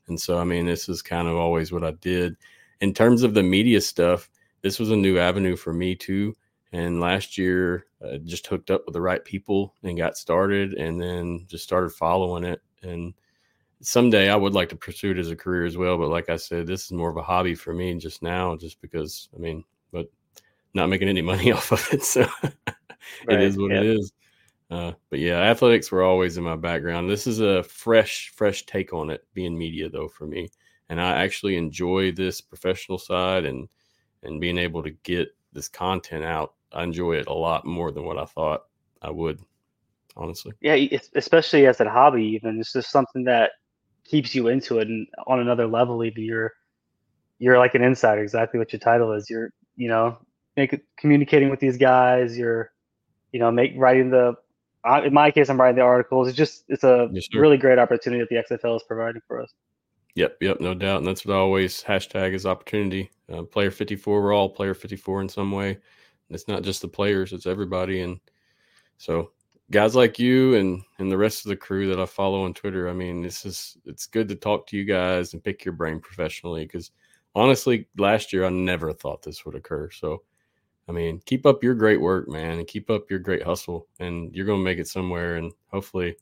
And 0.07 0.19
so, 0.19 0.37
I 0.37 0.43
mean, 0.43 0.67
this 0.67 0.87
is 0.87 1.01
kind 1.01 1.27
of 1.27 1.35
always 1.35 1.71
what 1.71 1.83
I 1.83 1.91
did. 1.91 2.37
In 2.81 2.93
terms 2.93 3.23
of 3.23 3.33
the 3.33 3.43
media 3.43 3.81
stuff, 3.81 4.29
this 4.61 4.77
was 4.79 4.91
a 4.91 4.95
new 4.95 5.17
avenue 5.17 5.55
for 5.55 5.73
me 5.73 5.95
too. 5.95 6.35
And 6.73 6.99
last 6.99 7.37
year, 7.37 7.87
uh, 8.03 8.17
just 8.17 8.45
hooked 8.45 8.69
up 8.69 8.83
with 8.85 8.93
the 8.93 9.01
right 9.01 9.23
people 9.25 9.73
and 9.81 9.97
got 9.97 10.17
started, 10.17 10.73
and 10.73 11.01
then 11.01 11.45
just 11.47 11.63
started 11.63 11.89
following 11.89 12.43
it. 12.43 12.61
And 12.83 13.15
someday 13.81 14.29
I 14.29 14.35
would 14.35 14.53
like 14.53 14.69
to 14.69 14.75
pursue 14.75 15.11
it 15.11 15.17
as 15.17 15.31
a 15.31 15.35
career 15.35 15.65
as 15.65 15.77
well. 15.77 15.97
But 15.97 16.09
like 16.09 16.29
I 16.29 16.37
said, 16.37 16.67
this 16.67 16.85
is 16.85 16.91
more 16.91 17.09
of 17.09 17.17
a 17.17 17.23
hobby 17.23 17.55
for 17.55 17.73
me 17.73 17.93
just 17.95 18.21
now, 18.21 18.55
just 18.55 18.81
because 18.81 19.29
I 19.35 19.39
mean, 19.39 19.63
but 19.91 20.07
not 20.73 20.89
making 20.89 21.09
any 21.09 21.21
money 21.33 21.51
off 21.51 21.71
of 21.71 21.87
it. 21.91 22.03
So 22.03 22.21
right, 22.43 22.63
it 23.29 23.41
is 23.41 23.57
what 23.57 23.71
yeah. 23.71 23.81
it 23.81 23.85
is. 23.85 24.13
Uh, 24.69 24.91
but 25.09 25.19
yeah, 25.19 25.39
athletics 25.39 25.91
were 25.91 26.03
always 26.03 26.37
in 26.37 26.43
my 26.43 26.55
background. 26.55 27.09
This 27.09 27.25
is 27.25 27.39
a 27.39 27.63
fresh, 27.63 28.33
fresh 28.35 28.65
take 28.65 28.91
on 28.93 29.09
it, 29.09 29.25
being 29.33 29.57
media 29.57 29.89
though 29.89 30.09
for 30.09 30.27
me, 30.27 30.49
and 30.89 30.99
I 30.99 31.23
actually 31.23 31.55
enjoy 31.55 32.11
this 32.11 32.41
professional 32.41 32.97
side 32.97 33.45
and 33.45 33.69
and 34.23 34.41
being 34.41 34.57
able 34.57 34.83
to 34.83 34.91
get 35.03 35.29
this 35.53 35.69
content 35.69 36.25
out. 36.25 36.55
I 36.73 36.83
enjoy 36.83 37.13
it 37.13 37.27
a 37.27 37.33
lot 37.33 37.65
more 37.65 37.91
than 37.91 38.03
what 38.03 38.17
I 38.17 38.25
thought 38.25 38.65
I 39.01 39.09
would, 39.09 39.39
honestly. 40.17 40.51
Yeah, 40.59 40.75
especially 41.15 41.65
as 41.65 41.79
a 41.79 41.89
hobby, 41.89 42.25
even 42.25 42.59
it's 42.59 42.73
just 42.73 42.91
something 42.91 43.23
that 43.23 43.51
keeps 44.09 44.33
you 44.33 44.47
into 44.47 44.79
it 44.79 44.87
and 44.87 45.07
on 45.27 45.39
another 45.39 45.67
level 45.67 46.03
even 46.03 46.23
you're 46.23 46.53
you're 47.39 47.57
like 47.57 47.75
an 47.75 47.83
insider 47.83 48.23
exactly 48.23 48.57
what 48.57 48.71
your 48.73 48.79
title 48.79 49.13
is. 49.13 49.29
You're 49.29 49.51
you 49.75 49.87
know 49.87 50.17
make 50.55 50.79
communicating 50.97 51.49
with 51.49 51.59
these 51.59 51.77
guys 51.77 52.37
you're 52.37 52.71
you 53.31 53.39
know 53.39 53.51
make 53.51 53.73
writing 53.75 54.09
the 54.09 54.33
in 55.03 55.13
my 55.13 55.29
case 55.31 55.49
i'm 55.49 55.59
writing 55.59 55.77
the 55.77 55.81
articles. 55.81 56.27
It's 56.27 56.37
just 56.37 56.63
it's 56.67 56.83
a 56.83 57.09
yes, 57.11 57.27
really 57.33 57.57
great 57.57 57.79
opportunity 57.79 58.23
that 58.23 58.29
the 58.49 58.55
xfl 58.55 58.77
is 58.77 58.83
providing 58.87 59.21
for 59.27 59.41
us. 59.41 59.53
Yep 60.15 60.37
yep 60.41 60.59
no 60.61 60.73
doubt. 60.73 60.99
And 60.99 61.07
that's 61.07 61.25
what 61.25 61.35
i 61.35 61.37
always 61.37 61.83
hashtag 61.83 62.33
is 62.33 62.45
opportunity. 62.45 63.11
Uh, 63.31 63.43
player 63.43 63.71
54 63.71 64.21
we're 64.21 64.33
all 64.33 64.49
player 64.49 64.73
54 64.73 65.21
in 65.21 65.29
some 65.29 65.51
way. 65.51 65.77
It's 66.29 66.47
not 66.47 66.63
just 66.63 66.81
the 66.81 66.87
players 66.87 67.33
it's 67.33 67.45
everybody. 67.45 68.01
And 68.01 68.19
so 68.97 69.31
guys 69.71 69.95
like 69.95 70.17
you 70.19 70.55
and 70.55 70.81
and 70.99 71.11
the 71.11 71.17
rest 71.17 71.45
of 71.45 71.49
the 71.49 71.55
crew 71.55 71.87
that 71.89 71.99
I 71.99 72.05
follow 72.05 72.43
on 72.43 72.53
Twitter. 72.53 72.89
I 72.89 72.93
mean, 72.93 73.21
this 73.21 73.45
is 73.45 73.77
it's 73.85 74.07
good 74.07 74.27
to 74.29 74.35
talk 74.35 74.67
to 74.67 74.77
you 74.77 74.85
guys 74.85 75.33
and 75.33 75.43
pick 75.43 75.65
your 75.65 75.73
brain 75.73 75.99
professionally 75.99 76.65
because 76.65 76.91
honestly, 77.35 77.87
last 77.97 78.33
year 78.33 78.45
I 78.45 78.49
never 78.49 78.93
thought 78.93 79.21
this 79.21 79.45
would 79.45 79.55
occur. 79.55 79.89
So, 79.91 80.23
I 80.87 80.91
mean, 80.91 81.21
keep 81.25 81.45
up 81.45 81.63
your 81.63 81.75
great 81.75 82.01
work, 82.01 82.27
man, 82.27 82.59
and 82.59 82.67
keep 82.67 82.89
up 82.89 83.09
your 83.09 83.19
great 83.19 83.43
hustle, 83.43 83.87
and 83.99 84.33
you're 84.33 84.47
to 84.47 84.57
make 84.57 84.79
it 84.79 84.87
somewhere. 84.87 85.35
And 85.35 85.51
hopefully, 85.71 86.15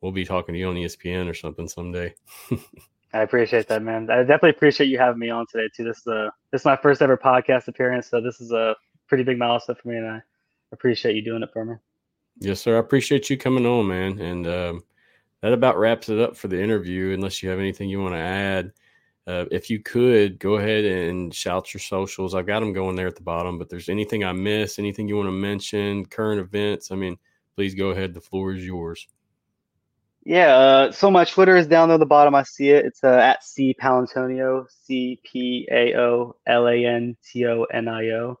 we'll 0.00 0.12
be 0.12 0.24
talking 0.24 0.54
to 0.54 0.58
you 0.58 0.68
on 0.68 0.76
ESPN 0.76 1.28
or 1.28 1.34
something 1.34 1.68
someday. 1.68 2.14
I 3.12 3.20
appreciate 3.20 3.68
that, 3.68 3.82
man. 3.82 4.10
I 4.10 4.18
definitely 4.18 4.50
appreciate 4.50 4.88
you 4.88 4.98
having 4.98 5.18
me 5.18 5.30
on 5.30 5.46
today 5.50 5.68
too. 5.74 5.84
This 5.84 5.98
is 5.98 6.06
a 6.06 6.32
this 6.52 6.62
is 6.62 6.66
my 6.66 6.76
first 6.76 7.02
ever 7.02 7.16
podcast 7.16 7.68
appearance, 7.68 8.08
so 8.08 8.20
this 8.20 8.40
is 8.40 8.52
a 8.52 8.76
pretty 9.06 9.24
big 9.24 9.38
milestone 9.38 9.76
for 9.76 9.88
me, 9.88 9.96
and 9.96 10.06
I 10.06 10.22
appreciate 10.72 11.16
you 11.16 11.24
doing 11.24 11.42
it 11.42 11.50
for 11.52 11.64
me. 11.64 11.74
Yes, 12.40 12.60
sir. 12.60 12.76
I 12.76 12.80
appreciate 12.80 13.28
you 13.30 13.36
coming 13.36 13.66
on, 13.66 13.88
man. 13.88 14.18
And 14.20 14.46
um, 14.46 14.84
that 15.42 15.52
about 15.52 15.78
wraps 15.78 16.08
it 16.08 16.20
up 16.20 16.36
for 16.36 16.48
the 16.48 16.62
interview. 16.62 17.12
Unless 17.12 17.42
you 17.42 17.48
have 17.48 17.58
anything 17.58 17.88
you 17.88 18.00
want 18.00 18.14
to 18.14 18.20
add, 18.20 18.72
uh, 19.26 19.44
if 19.50 19.68
you 19.68 19.80
could 19.80 20.38
go 20.38 20.54
ahead 20.54 20.84
and 20.84 21.34
shout 21.34 21.74
your 21.74 21.80
socials. 21.80 22.34
I've 22.34 22.46
got 22.46 22.60
them 22.60 22.72
going 22.72 22.96
there 22.96 23.08
at 23.08 23.16
the 23.16 23.22
bottom. 23.22 23.58
But 23.58 23.68
there's 23.68 23.88
anything 23.88 24.24
I 24.24 24.32
missed, 24.32 24.78
anything 24.78 25.08
you 25.08 25.16
want 25.16 25.26
to 25.26 25.32
mention, 25.32 26.06
current 26.06 26.40
events. 26.40 26.92
I 26.92 26.94
mean, 26.94 27.18
please 27.56 27.74
go 27.74 27.90
ahead. 27.90 28.14
The 28.14 28.20
floor 28.20 28.52
is 28.52 28.64
yours. 28.64 29.08
Yeah. 30.24 30.54
Uh, 30.54 30.92
so 30.92 31.10
my 31.10 31.24
Twitter 31.24 31.56
is 31.56 31.66
down 31.66 31.88
there 31.88 31.94
at 31.94 32.00
the 32.00 32.06
bottom. 32.06 32.34
I 32.34 32.44
see 32.44 32.70
it. 32.70 32.84
It's 32.84 33.02
uh, 33.02 33.16
at 33.16 33.42
C 33.42 33.74
Paolantonio, 33.80 34.66
C 34.84 35.18
P 35.24 35.66
A 35.72 35.94
O 35.98 36.36
L 36.46 36.68
A 36.68 36.84
N 36.84 37.16
T 37.24 37.46
O 37.46 37.64
N 37.64 37.88
I 37.88 38.10
O. 38.10 38.38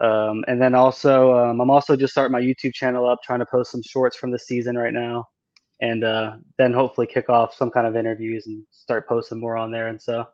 Um, 0.00 0.44
and 0.46 0.62
then 0.62 0.74
also, 0.74 1.34
um, 1.36 1.60
I'm 1.60 1.70
also 1.70 1.96
just 1.96 2.12
starting 2.12 2.32
my 2.32 2.40
YouTube 2.40 2.72
channel 2.72 3.08
up, 3.08 3.20
trying 3.22 3.40
to 3.40 3.46
post 3.46 3.72
some 3.72 3.82
shorts 3.82 4.16
from 4.16 4.30
the 4.30 4.38
season 4.38 4.78
right 4.78 4.92
now, 4.92 5.26
and 5.80 6.04
uh, 6.04 6.36
then 6.56 6.72
hopefully 6.72 7.06
kick 7.06 7.28
off 7.28 7.54
some 7.54 7.70
kind 7.70 7.86
of 7.86 7.96
interviews 7.96 8.46
and 8.46 8.64
start 8.70 9.08
posting 9.08 9.40
more 9.40 9.56
on 9.56 9.70
there. 9.70 9.88
And 9.88 10.00
so, 10.00 10.26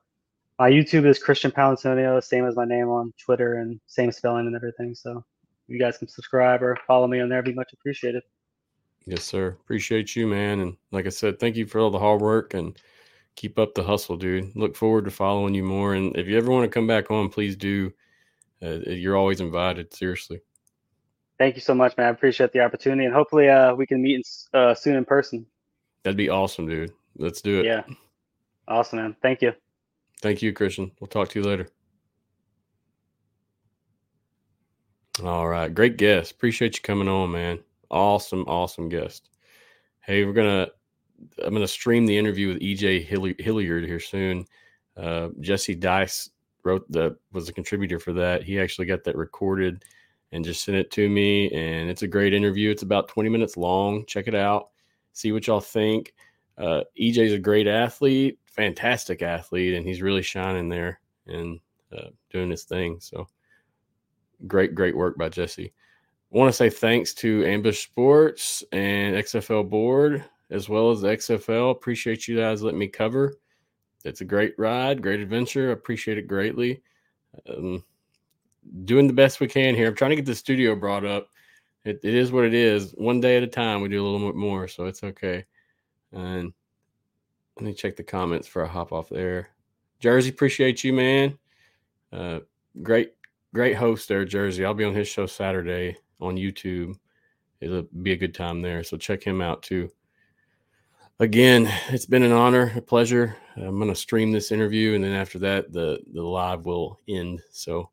my 0.59 0.71
YouTube 0.71 1.07
is 1.07 1.19
Christian 1.19 1.51
Paolantonio, 1.51 2.23
same 2.23 2.47
as 2.47 2.57
my 2.57 2.65
name 2.65 2.89
on 2.89 3.12
Twitter 3.19 3.59
and 3.59 3.81
same 3.87 4.12
spelling 4.12 4.47
and 4.47 4.55
everything. 4.55 4.95
So, 4.95 5.25
you 5.67 5.79
guys 5.79 5.97
can 5.97 6.09
subscribe 6.09 6.62
or 6.62 6.79
follow 6.87 7.07
me 7.07 7.21
on 7.21 7.29
there, 7.29 7.43
be 7.43 7.55
much 7.55 7.73
appreciated. 7.73 8.23
Yes, 9.07 9.25
sir. 9.25 9.49
Appreciate 9.49 10.17
you, 10.17 10.27
man. 10.27 10.61
And 10.61 10.77
like 10.91 11.07
I 11.07 11.11
said, 11.11 11.39
thank 11.39 11.57
you 11.57 11.67
for 11.67 11.79
all 11.79 11.91
the 11.91 11.99
hard 11.99 12.21
work 12.21 12.55
and 12.55 12.77
keep 13.37 13.59
up 13.59 13.75
the 13.75 13.83
hustle, 13.83 14.17
dude. 14.17 14.55
Look 14.57 14.77
forward 14.77 15.05
to 15.05 15.11
following 15.11 15.55
you 15.55 15.62
more. 15.62 15.95
And 15.95 16.17
if 16.17 16.27
you 16.27 16.39
ever 16.39 16.51
want 16.51 16.65
to 16.65 16.75
come 16.75 16.87
back 16.87 17.11
on, 17.11 17.29
please 17.29 17.57
do 17.57 17.93
uh, 18.63 18.79
you're 18.87 19.17
always 19.17 19.41
invited. 19.41 19.93
Seriously. 19.95 20.41
Thank 21.39 21.57
you 21.57 21.61
so 21.61 21.75
much, 21.75 21.97
man. 21.97 22.07
I 22.07 22.11
appreciate 22.11 22.53
the 22.53 22.61
opportunity, 22.61 23.05
and 23.07 23.15
hopefully, 23.15 23.49
uh, 23.49 23.75
we 23.75 23.87
can 23.87 24.01
meet 24.01 24.17
in, 24.17 24.59
uh, 24.59 24.75
soon 24.75 24.97
in 24.97 25.05
person. 25.05 25.47
That'd 26.03 26.17
be 26.17 26.29
awesome, 26.29 26.69
dude. 26.69 26.93
Let's 27.17 27.41
do 27.41 27.61
it. 27.61 27.67
Yeah. 27.67 27.83
Awesome, 28.69 28.99
man. 28.99 29.17
Thank 29.21 29.43
you. 29.43 29.53
Thank 30.23 30.43
you, 30.43 30.53
Christian. 30.53 30.93
We'll 31.01 31.09
talk 31.09 31.29
to 31.31 31.41
you 31.41 31.45
later. 31.45 31.69
All 35.23 35.47
right. 35.47 35.73
Great 35.73 35.97
guest. 35.97 36.33
Appreciate 36.33 36.77
you 36.77 36.83
coming 36.83 37.09
on, 37.09 37.31
man. 37.31 37.61
Awesome, 37.91 38.45
awesome 38.49 38.89
guest. 38.89 39.29
Hey, 40.01 40.25
we're 40.25 40.33
gonna 40.33 40.69
I'm 41.43 41.53
gonna 41.53 41.69
stream 41.69 42.07
the 42.07 42.19
interview 42.19 42.49
with 42.49 42.61
EJ 42.61 43.05
Hilliard 43.41 43.85
here 43.85 44.01
soon. 44.01 44.47
Uh, 44.97 45.29
Jesse 45.41 45.77
Dyess 45.77 46.31
wrote 46.65 46.91
the 46.91 47.17
was 47.33 47.49
a 47.49 47.53
contributor 47.53 47.99
for 47.99 48.12
that. 48.15 48.43
He 48.43 48.59
actually 48.59 48.87
got 48.87 49.05
that 49.05 49.17
recorded 49.17 49.85
and 50.33 50.45
just 50.45 50.65
sent 50.65 50.77
it 50.77 50.91
to 50.93 51.09
me. 51.09 51.51
And 51.53 51.89
it's 51.89 52.03
a 52.03 52.09
great 52.09 52.35
interview. 52.35 52.71
It's 52.71 52.83
about 52.83 53.09
20 53.09 53.29
minutes 53.29 53.57
long. 53.57 54.05
Check 54.07 54.27
it 54.27 54.35
out. 54.35 54.71
See 55.12 55.33
what 55.33 55.47
y'all 55.47 55.61
think. 55.61 56.15
Uh, 56.59 56.83
EJ's 57.01 57.33
a 57.33 57.39
great 57.39 57.67
athlete, 57.67 58.39
fantastic 58.47 59.23
athlete, 59.23 59.75
and 59.75 59.87
he's 59.87 60.03
really 60.03 60.23
shining 60.23 60.69
there 60.69 61.01
and 61.27 61.61
uh, 61.97 62.09
doing 62.31 62.51
his 62.51 62.65
thing. 62.65 62.99
So 63.01 63.27
great, 64.47 64.75
great 64.75 64.97
work 64.97 65.17
by 65.17 65.29
Jesse. 65.29 65.73
Want 66.31 66.49
to 66.49 66.57
say 66.57 66.71
thanks 66.71 67.15
to 67.15 67.45
Ambush 67.45 67.85
Sports 67.85 68.65
and 68.73 69.15
XFL 69.17 69.69
Board 69.69 70.25
as 70.51 70.69
well 70.69 70.91
as 70.91 71.03
XFL. 71.03 71.71
Appreciate 71.71 72.29
you 72.29 72.37
guys 72.37 72.62
letting 72.62 72.79
me 72.79 72.89
cover 72.89 73.35
it's 74.05 74.21
a 74.21 74.25
great 74.25 74.55
ride, 74.59 75.03
great 75.03 75.21
adventure. 75.21 75.71
I 75.71 75.73
appreciate 75.73 76.19
it 76.19 76.29
greatly. 76.29 76.83
Um, 77.49 77.83
doing 78.85 79.07
the 79.07 79.13
best 79.13 79.41
we 79.41 79.49
can 79.49 79.75
here. 79.75 79.89
I'm 79.89 79.95
trying 79.95 80.11
to 80.11 80.17
get 80.17 80.27
the 80.27 80.35
studio 80.35 80.77
brought 80.77 81.05
up. 81.05 81.29
It, 81.85 82.01
it 82.03 82.15
is 82.15 82.33
what 82.33 82.45
it 82.45 82.55
is. 82.55 82.93
One 82.93 83.21
day 83.21 83.37
at 83.37 83.43
a 83.43 83.49
time, 83.49 83.81
we 83.81 83.89
do 83.89 84.03
a 84.03 84.07
little 84.07 84.27
bit 84.29 84.37
more, 84.37 84.69
so 84.69 84.87
it's 84.87 85.03
okay. 85.03 85.45
And 86.13 86.53
let 87.57 87.65
me 87.65 87.75
check 87.75 87.97
the 87.97 88.05
comments 88.05 88.47
for 88.47 88.63
a 88.63 88.69
hop 88.69 88.93
off 88.93 89.09
there. 89.09 89.49
Jersey, 90.01 90.31
appreciate 90.31 90.85
you, 90.85 90.93
man. 90.93 91.39
Uh, 92.13 92.41
great, 92.83 93.15
great 93.53 93.75
host 93.75 94.09
there, 94.09 94.25
Jersey. 94.25 94.65
I'll 94.65 94.75
be 94.75 94.85
on 94.85 94.95
his 94.95 95.09
show 95.09 95.27
Saturday 95.27 95.97
on 96.21 96.37
YouTube. 96.37 96.95
It'll 97.61 97.87
be 98.03 98.13
a 98.13 98.17
good 98.17 98.35
time 98.35 98.61
there. 98.61 98.83
So 98.85 98.97
check 98.97 99.23
him 99.23 99.41
out 99.41 99.63
too 99.63 99.91
again, 101.21 101.71
it's 101.91 102.07
been 102.07 102.23
an 102.23 102.33
honor, 102.33 102.73
a 102.77 102.81
pleasure. 102.81 103.37
I'm 103.57 103.79
going 103.79 103.89
to 103.89 103.95
stream 103.95 104.33
this 104.33 104.53
interview, 104.53 104.95
and 104.95 105.05
then 105.05 105.12
after 105.12 105.39
that, 105.41 105.73
the 105.73 106.01
the 106.12 106.23
live 106.23 106.67
will 106.67 107.01
end. 107.09 107.43
So 107.51 107.91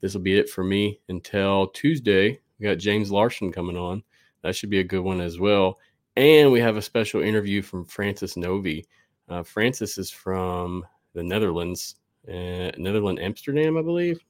this 0.00 0.14
will 0.14 0.22
be 0.22 0.38
it 0.38 0.48
for 0.48 0.64
me 0.64 1.00
until 1.08 1.68
Tuesday. 1.68 2.40
We 2.58 2.66
got 2.66 2.78
James 2.78 3.10
Larson 3.10 3.52
coming 3.52 3.76
on. 3.76 4.02
That 4.42 4.56
should 4.56 4.70
be 4.70 4.80
a 4.80 4.84
good 4.84 5.00
one 5.00 5.20
as 5.20 5.38
well. 5.38 5.78
And 6.16 6.50
we 6.50 6.60
have 6.60 6.76
a 6.76 6.82
special 6.82 7.20
interview 7.20 7.60
from 7.60 7.84
Francis 7.84 8.36
Novi. 8.36 8.86
Uh, 9.28 9.42
Francis 9.42 9.98
is 9.98 10.10
from 10.10 10.86
the 11.12 11.22
Netherlands, 11.22 11.96
uh, 12.28 12.70
Netherlands 12.78 13.20
Amsterdam, 13.22 13.76
I 13.76 13.82
believe. 13.82 14.20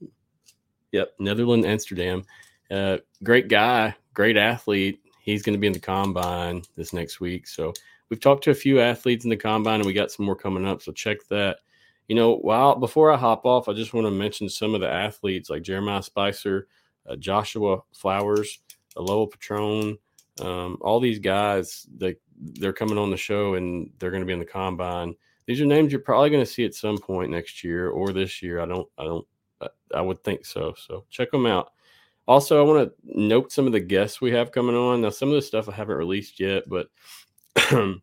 Yep, 0.92 1.14
Netherlands 1.20 1.66
Amsterdam. 1.66 2.24
Uh, 2.70 2.98
great 3.22 3.48
guy, 3.48 3.94
great 4.14 4.36
athlete 4.36 5.00
he's 5.26 5.42
going 5.42 5.52
to 5.52 5.60
be 5.60 5.66
in 5.66 5.72
the 5.74 5.78
combine 5.78 6.62
this 6.76 6.94
next 6.94 7.20
week. 7.20 7.46
So 7.46 7.74
we've 8.10 8.20
talked 8.20 8.44
to 8.44 8.50
a 8.50 8.54
few 8.54 8.80
athletes 8.80 9.24
in 9.24 9.30
the 9.30 9.36
combine, 9.36 9.80
and 9.80 9.86
we 9.86 9.92
got 9.92 10.10
some 10.10 10.26
more 10.26 10.36
coming 10.36 10.66
up. 10.66 10.82
So 10.82 10.92
check 10.92 11.18
that. 11.28 11.58
You 12.08 12.14
know, 12.14 12.36
while 12.36 12.76
before 12.76 13.10
I 13.10 13.16
hop 13.16 13.44
off, 13.44 13.68
I 13.68 13.72
just 13.72 13.92
want 13.92 14.06
to 14.06 14.12
mention 14.12 14.48
some 14.48 14.74
of 14.74 14.80
the 14.80 14.88
athletes 14.88 15.50
like 15.50 15.62
Jeremiah 15.62 16.02
Spicer, 16.02 16.68
uh, 17.08 17.16
Joshua 17.16 17.78
Flowers, 17.92 18.60
Lowell 18.96 19.26
Patron, 19.26 19.98
um, 20.40 20.78
all 20.80 21.00
these 21.00 21.18
guys. 21.18 21.86
They 21.96 22.16
they're 22.38 22.72
coming 22.72 22.98
on 22.98 23.10
the 23.10 23.16
show 23.16 23.54
and 23.54 23.90
they're 23.98 24.10
going 24.10 24.22
to 24.22 24.26
be 24.26 24.32
in 24.32 24.38
the 24.38 24.44
combine. 24.44 25.14
These 25.46 25.60
are 25.60 25.66
names 25.66 25.92
you're 25.92 26.00
probably 26.00 26.30
going 26.30 26.44
to 26.44 26.50
see 26.50 26.64
at 26.64 26.74
some 26.74 26.98
point 26.98 27.30
next 27.30 27.64
year 27.64 27.88
or 27.88 28.12
this 28.12 28.42
year. 28.42 28.60
I 28.60 28.66
don't. 28.66 28.88
I 28.98 29.04
don't. 29.04 29.26
I, 29.60 29.68
I 29.94 30.00
would 30.00 30.22
think 30.22 30.44
so. 30.44 30.74
So 30.76 31.04
check 31.10 31.30
them 31.30 31.46
out. 31.46 31.72
Also, 32.28 32.60
I 32.60 32.68
want 32.68 32.90
to 32.90 32.94
note 33.04 33.52
some 33.52 33.66
of 33.66 33.72
the 33.72 33.80
guests 33.80 34.20
we 34.20 34.32
have 34.32 34.50
coming 34.50 34.74
on. 34.74 35.00
Now, 35.00 35.10
some 35.10 35.28
of 35.28 35.36
the 35.36 35.42
stuff 35.42 35.68
I 35.68 35.72
haven't 35.72 35.96
released 35.96 36.40
yet, 36.40 36.64
but 36.68 36.88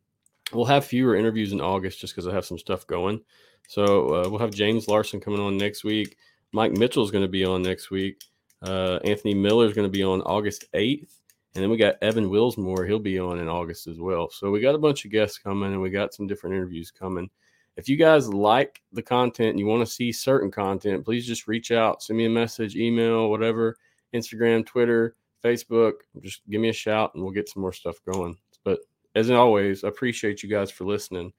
we'll 0.53 0.65
have 0.65 0.85
fewer 0.85 1.15
interviews 1.15 1.51
in 1.51 1.61
August 1.61 1.99
just 1.99 2.13
because 2.13 2.27
I 2.27 2.33
have 2.33 2.45
some 2.45 2.57
stuff 2.57 2.87
going. 2.87 3.21
So 3.67 4.07
uh, 4.15 4.29
we'll 4.29 4.39
have 4.39 4.53
James 4.53 4.87
Larson 4.87 5.19
coming 5.19 5.39
on 5.39 5.57
next 5.57 5.83
week. 5.83 6.17
Mike 6.51 6.73
Mitchell 6.73 7.03
is 7.03 7.11
going 7.11 7.23
to 7.23 7.29
be 7.29 7.45
on 7.45 7.63
next 7.63 7.89
week. 7.91 8.23
Uh, 8.61 8.99
Anthony 9.03 9.33
Miller 9.33 9.65
is 9.65 9.73
going 9.73 9.87
to 9.87 9.91
be 9.91 10.03
on 10.03 10.21
August 10.21 10.71
8th. 10.73 11.19
And 11.55 11.61
then 11.63 11.69
we 11.69 11.77
got 11.77 11.95
Evan 12.01 12.29
Willsmore. 12.29 12.87
He'll 12.87 12.99
be 12.99 13.19
on 13.19 13.39
in 13.39 13.47
August 13.47 13.87
as 13.87 13.99
well. 13.99 14.29
So 14.29 14.49
we 14.49 14.59
got 14.59 14.75
a 14.75 14.79
bunch 14.79 15.05
of 15.05 15.11
guests 15.11 15.37
coming 15.37 15.71
and 15.71 15.81
we 15.81 15.89
got 15.89 16.13
some 16.13 16.27
different 16.27 16.55
interviews 16.55 16.89
coming. 16.91 17.29
If 17.75 17.89
you 17.89 17.95
guys 17.95 18.29
like 18.29 18.81
the 18.91 19.01
content 19.01 19.49
and 19.49 19.59
you 19.59 19.65
want 19.65 19.85
to 19.85 19.91
see 19.91 20.11
certain 20.11 20.51
content, 20.51 21.05
please 21.05 21.25
just 21.25 21.47
reach 21.47 21.71
out, 21.71 22.03
send 22.03 22.17
me 22.17 22.25
a 22.25 22.29
message, 22.29 22.75
email, 22.75 23.29
whatever 23.29 23.77
Instagram, 24.13 24.65
Twitter, 24.65 25.15
Facebook. 25.43 25.93
Just 26.21 26.41
give 26.49 26.61
me 26.61 26.69
a 26.69 26.73
shout 26.73 27.11
and 27.13 27.23
we'll 27.23 27.33
get 27.33 27.49
some 27.49 27.61
more 27.61 27.73
stuff 27.73 27.97
going. 28.05 28.37
But 28.63 28.79
as 29.15 29.29
always, 29.29 29.83
I 29.83 29.89
appreciate 29.89 30.43
you 30.43 30.49
guys 30.49 30.71
for 30.71 30.85
listening 30.85 31.33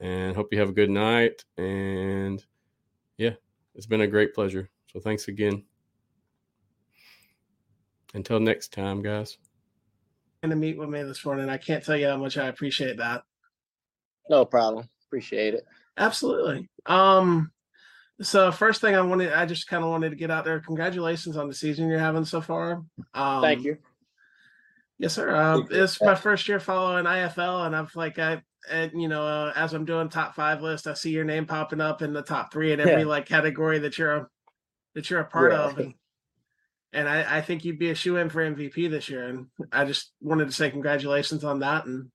and 0.00 0.36
hope 0.36 0.48
you 0.52 0.58
have 0.58 0.68
a 0.68 0.72
good 0.72 0.90
night. 0.90 1.44
And 1.56 2.44
yeah, 3.16 3.34
it's 3.74 3.86
been 3.86 4.02
a 4.02 4.06
great 4.06 4.34
pleasure. 4.34 4.68
So 4.92 5.00
thanks 5.00 5.28
again. 5.28 5.64
Until 8.14 8.40
next 8.40 8.72
time, 8.72 9.02
guys. 9.02 9.38
And 10.42 10.50
to 10.50 10.56
meet 10.56 10.78
with 10.78 10.88
me 10.88 11.02
this 11.02 11.24
morning. 11.24 11.48
I 11.48 11.56
can't 11.56 11.84
tell 11.84 11.96
you 11.96 12.08
how 12.08 12.16
much 12.16 12.38
I 12.38 12.46
appreciate 12.46 12.98
that. 12.98 13.24
No 14.28 14.44
problem. 14.44 14.88
Appreciate 15.06 15.54
it. 15.54 15.64
Absolutely. 15.96 16.68
Um, 16.86 17.50
so 18.20 18.52
first 18.52 18.80
thing 18.80 18.94
I 18.94 19.00
wanted, 19.00 19.32
I 19.32 19.46
just 19.46 19.66
kind 19.66 19.84
of 19.84 19.90
wanted 19.90 20.10
to 20.10 20.16
get 20.16 20.30
out 20.30 20.44
there. 20.44 20.60
Congratulations 20.60 21.36
on 21.36 21.48
the 21.48 21.54
season 21.54 21.88
you're 21.88 21.98
having 21.98 22.24
so 22.24 22.40
far. 22.40 22.82
Um, 23.14 23.42
Thank 23.42 23.64
you. 23.64 23.78
Yes, 24.98 25.14
sir. 25.14 25.34
Uh, 25.34 25.62
it's 25.70 26.00
my 26.00 26.14
first 26.14 26.48
year 26.48 26.58
following 26.58 27.04
IFL, 27.04 27.66
and 27.66 27.76
I've 27.76 27.94
like 27.94 28.18
I, 28.18 28.42
and 28.70 29.00
you 29.00 29.08
know, 29.08 29.22
uh, 29.22 29.52
as 29.54 29.74
I'm 29.74 29.84
doing 29.84 30.08
top 30.08 30.34
five 30.34 30.62
list, 30.62 30.86
I 30.86 30.94
see 30.94 31.10
your 31.10 31.24
name 31.24 31.46
popping 31.46 31.80
up 31.80 32.02
in 32.02 32.12
the 32.12 32.22
top 32.22 32.52
three 32.52 32.72
in 32.72 32.80
every 32.80 33.02
yeah. 33.02 33.08
like 33.08 33.26
category 33.26 33.78
that 33.80 33.98
you're 33.98 34.16
a, 34.16 34.28
that 34.94 35.10
you're 35.10 35.20
a 35.20 35.24
part 35.24 35.52
yeah. 35.52 35.58
of, 35.58 35.78
and, 35.78 35.94
and 36.92 37.08
I, 37.08 37.38
I 37.38 37.40
think 37.42 37.64
you'd 37.64 37.78
be 37.78 37.90
a 37.90 37.94
shoe 37.94 38.16
in 38.16 38.30
for 38.30 38.40
MVP 38.40 38.90
this 38.90 39.10
year. 39.10 39.28
And 39.28 39.48
I 39.70 39.84
just 39.84 40.12
wanted 40.22 40.46
to 40.46 40.52
say 40.52 40.70
congratulations 40.70 41.44
on 41.44 41.60
that. 41.60 41.84
And 41.84 42.10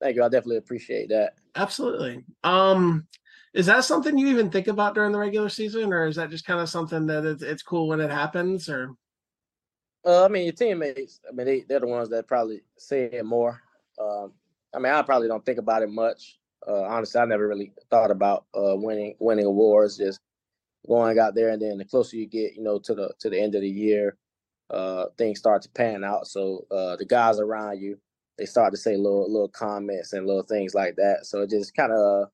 thank 0.00 0.14
you. 0.14 0.22
I 0.22 0.28
definitely 0.28 0.58
appreciate 0.58 1.08
that. 1.08 1.32
Absolutely. 1.56 2.24
Um, 2.44 3.08
is 3.52 3.66
that 3.66 3.84
something 3.84 4.16
you 4.16 4.28
even 4.28 4.50
think 4.50 4.68
about 4.68 4.94
during 4.94 5.10
the 5.10 5.18
regular 5.18 5.48
season, 5.48 5.92
or 5.92 6.06
is 6.06 6.16
that 6.16 6.30
just 6.30 6.46
kind 6.46 6.60
of 6.60 6.68
something 6.68 7.06
that 7.06 7.24
it's, 7.24 7.42
it's 7.42 7.64
cool 7.64 7.88
when 7.88 8.00
it 8.00 8.10
happens? 8.10 8.68
Or 8.68 8.92
uh, 10.04 10.24
I 10.24 10.28
mean, 10.28 10.44
your 10.44 10.52
teammates. 10.52 11.20
I 11.28 11.32
mean, 11.32 11.46
they 11.46 11.64
they're 11.68 11.80
the 11.80 11.86
ones 11.86 12.08
that 12.10 12.26
probably 12.26 12.62
say 12.78 13.04
it 13.04 13.24
more. 13.24 13.60
Um, 14.00 14.32
I 14.74 14.78
mean, 14.78 14.92
I 14.92 15.02
probably 15.02 15.28
don't 15.28 15.44
think 15.44 15.58
about 15.58 15.82
it 15.82 15.90
much. 15.90 16.38
Uh, 16.66 16.82
honestly, 16.82 17.20
I 17.20 17.24
never 17.24 17.48
really 17.48 17.72
thought 17.90 18.10
about 18.10 18.44
uh, 18.54 18.76
winning 18.76 19.14
winning 19.18 19.46
awards. 19.46 19.98
Just 19.98 20.20
going 20.86 21.18
out 21.18 21.34
there, 21.34 21.50
and 21.50 21.60
then 21.60 21.78
the 21.78 21.84
closer 21.84 22.16
you 22.16 22.26
get, 22.26 22.54
you 22.54 22.62
know, 22.62 22.78
to 22.78 22.94
the 22.94 23.12
to 23.20 23.30
the 23.30 23.40
end 23.40 23.54
of 23.54 23.60
the 23.60 23.68
year, 23.68 24.16
uh, 24.70 25.06
things 25.18 25.38
start 25.38 25.62
to 25.62 25.70
pan 25.70 26.04
out. 26.04 26.26
So 26.26 26.66
uh, 26.70 26.96
the 26.96 27.04
guys 27.04 27.38
around 27.38 27.80
you, 27.80 27.98
they 28.38 28.46
start 28.46 28.72
to 28.72 28.78
say 28.78 28.96
little 28.96 29.30
little 29.30 29.48
comments 29.48 30.12
and 30.12 30.26
little 30.26 30.42
things 30.42 30.74
like 30.74 30.96
that. 30.96 31.26
So 31.26 31.42
it 31.42 31.50
just 31.50 31.74
kind 31.74 31.92
of 31.92 32.28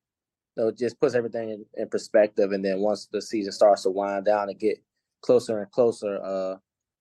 you 0.56 0.64
know, 0.64 0.70
just 0.70 1.00
puts 1.00 1.14
everything 1.14 1.50
in, 1.50 1.64
in, 1.74 1.88
perspective. 1.88 2.52
And 2.52 2.64
then 2.64 2.80
once 2.80 3.06
the 3.06 3.20
season 3.20 3.52
starts 3.52 3.82
to 3.82 3.90
wind 3.90 4.24
down 4.24 4.48
and 4.48 4.58
get 4.58 4.82
closer 5.20 5.58
and 5.58 5.70
closer, 5.70 6.22
uh, 6.22 6.56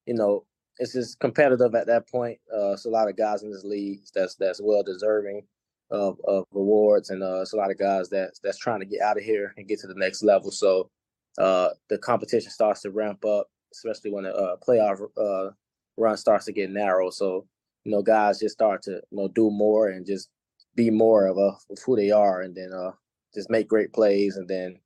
you 0.06 0.14
know, 0.14 0.46
it's 0.80 0.94
just 0.94 1.20
competitive 1.20 1.74
at 1.76 1.88
that 1.88 2.10
point. 2.10 2.40
Uh, 2.54 2.74
it's 2.74 2.86
a 2.86 2.90
lot 2.90 3.10
of 3.10 3.18
guys 3.18 3.44
in 3.44 3.52
this 3.52 3.64
league 3.64 4.02
that's 4.14 4.36
that's 4.36 4.62
well 4.62 4.84
deserving 4.84 5.44
of, 5.92 6.20
of 6.26 6.46
awards, 6.54 7.10
and 7.10 7.24
uh, 7.24 7.42
it's 7.42 7.54
a 7.54 7.58
lot 7.58 7.72
of 7.72 7.78
guys 7.78 8.10
that 8.10 8.32
that's 8.44 8.58
trying 8.58 8.80
to 8.80 8.86
get 8.86 9.02
out 9.02 9.18
of 9.18 9.24
here 9.24 9.54
and 9.58 9.68
get 9.68 9.80
to 9.80 9.88
the 9.88 9.96
next 9.96 10.24
level. 10.24 10.52
So 10.52 10.90
uh, 11.38 11.70
the 11.90 11.98
competition 11.98 12.52
starts 12.52 12.82
to 12.82 12.92
ramp 12.92 13.24
up, 13.26 13.48
especially 13.74 14.12
when 14.12 14.24
the 14.24 14.36
uh, 14.36 14.56
playoff 14.68 15.02
uh, 15.18 15.52
run 15.98 16.18
starts 16.18 16.46
to 16.46 16.52
get 16.52 16.70
narrow. 16.70 17.10
So 17.10 17.48
you 17.84 17.92
know, 17.92 18.02
guys 18.02 18.40
just 18.40 18.56
start 18.56 18.82
to 18.84 18.92
you 18.92 19.18
know 19.18 19.28
do 19.30 19.50
more 19.50 19.90
and 19.90 20.06
just 20.06 20.30
be 20.76 20.90
more 20.90 21.28
of, 21.28 21.38
a, 21.38 21.56
of 21.70 21.80
who 21.86 21.96
they 21.96 22.12
are, 22.12 22.42
and 22.42 22.56
then 22.56 22.72
uh, 22.74 22.92
just 23.34 23.50
make 23.50 23.68
great 23.68 23.94
plays, 23.94 24.38
and 24.38 24.48
then. 24.48 24.80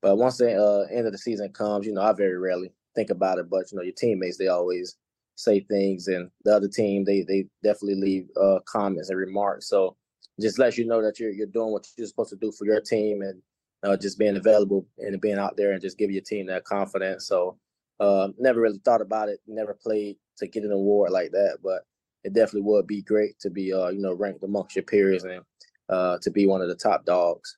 But 0.00 0.16
once 0.16 0.38
the 0.38 0.88
end 0.90 1.06
of 1.06 1.12
the 1.12 1.18
season 1.18 1.52
comes, 1.52 1.86
you 1.86 1.92
know, 1.92 2.00
I 2.00 2.12
very 2.12 2.38
rarely 2.38 2.72
think 2.94 3.10
about 3.10 3.38
it, 3.38 3.50
but 3.50 3.70
you 3.70 3.76
know, 3.76 3.82
your 3.82 3.92
teammates 3.92 4.38
they 4.38 4.48
always 4.48 4.96
say 5.36 5.60
things, 5.60 6.08
and 6.08 6.30
the 6.44 6.54
other 6.56 6.68
team 6.68 7.04
they 7.04 7.22
they 7.22 7.46
definitely 7.62 8.00
leave 8.00 8.28
uh, 8.40 8.58
comments 8.66 9.10
and 9.10 9.18
remarks. 9.18 9.68
So 9.68 9.96
just 10.40 10.58
lets 10.58 10.76
you 10.76 10.86
know 10.86 11.00
that 11.02 11.20
you're 11.20 11.30
you're 11.30 11.46
doing 11.46 11.72
what 11.72 11.86
you're 11.96 12.06
supposed 12.06 12.30
to 12.30 12.36
do 12.36 12.52
for 12.52 12.64
your 12.64 12.80
team, 12.80 13.22
and 13.22 13.40
uh, 13.82 13.96
just 13.96 14.18
being 14.18 14.36
available 14.36 14.86
and 14.98 15.20
being 15.20 15.38
out 15.38 15.56
there 15.56 15.72
and 15.72 15.80
just 15.80 15.98
give 15.98 16.10
your 16.10 16.22
team 16.22 16.46
that 16.46 16.64
confidence. 16.64 17.26
So 17.26 17.58
uh, 18.00 18.28
never 18.38 18.60
really 18.60 18.80
thought 18.84 19.00
about 19.00 19.28
it, 19.28 19.40
never 19.46 19.74
played 19.74 20.16
to 20.38 20.46
get 20.46 20.64
an 20.64 20.72
award 20.72 21.12
like 21.12 21.30
that, 21.32 21.58
but 21.62 21.82
it 22.24 22.34
definitely 22.34 22.62
would 22.62 22.86
be 22.86 23.02
great 23.02 23.38
to 23.40 23.50
be 23.50 23.72
uh, 23.72 23.88
you 23.88 24.00
know 24.00 24.14
ranked 24.14 24.42
amongst 24.42 24.76
your 24.76 24.82
peers 24.82 25.24
and 25.24 25.42
uh, 25.88 26.18
to 26.22 26.30
be 26.30 26.46
one 26.46 26.60
of 26.60 26.68
the 26.68 26.74
top 26.74 27.04
dogs. 27.04 27.56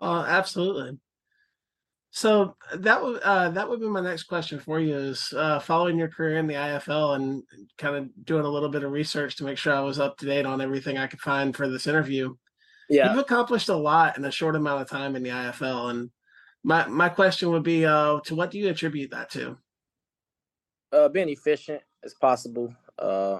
Uh, 0.00 0.24
absolutely. 0.26 0.98
So 2.10 2.56
that 2.74 3.02
would 3.02 3.20
uh, 3.22 3.50
that 3.50 3.68
would 3.68 3.80
be 3.80 3.86
my 3.86 4.00
next 4.00 4.24
question 4.24 4.58
for 4.58 4.80
you 4.80 4.96
is 4.96 5.32
uh, 5.36 5.60
following 5.60 5.98
your 5.98 6.08
career 6.08 6.38
in 6.38 6.46
the 6.46 6.54
IFL 6.54 7.16
and 7.16 7.42
kind 7.76 7.96
of 7.96 8.24
doing 8.24 8.44
a 8.44 8.48
little 8.48 8.70
bit 8.70 8.82
of 8.82 8.92
research 8.92 9.36
to 9.36 9.44
make 9.44 9.58
sure 9.58 9.74
I 9.74 9.80
was 9.80 10.00
up 10.00 10.16
to 10.18 10.26
date 10.26 10.46
on 10.46 10.60
everything 10.60 10.96
I 10.96 11.06
could 11.06 11.20
find 11.20 11.54
for 11.54 11.68
this 11.68 11.86
interview. 11.86 12.34
Yeah, 12.88 13.10
you've 13.10 13.20
accomplished 13.20 13.68
a 13.68 13.76
lot 13.76 14.16
in 14.16 14.24
a 14.24 14.30
short 14.30 14.56
amount 14.56 14.82
of 14.82 14.88
time 14.88 15.16
in 15.16 15.22
the 15.22 15.30
IFL, 15.30 15.90
and 15.90 16.10
my 16.64 16.86
my 16.86 17.08
question 17.10 17.50
would 17.50 17.62
be, 17.62 17.84
uh, 17.84 18.20
to 18.24 18.34
what 18.34 18.50
do 18.50 18.58
you 18.58 18.68
attribute 18.68 19.10
that 19.10 19.30
to? 19.30 19.58
Uh, 20.90 21.08
being 21.08 21.28
efficient 21.28 21.82
as 22.02 22.14
possible. 22.14 22.74
Uh, 22.98 23.38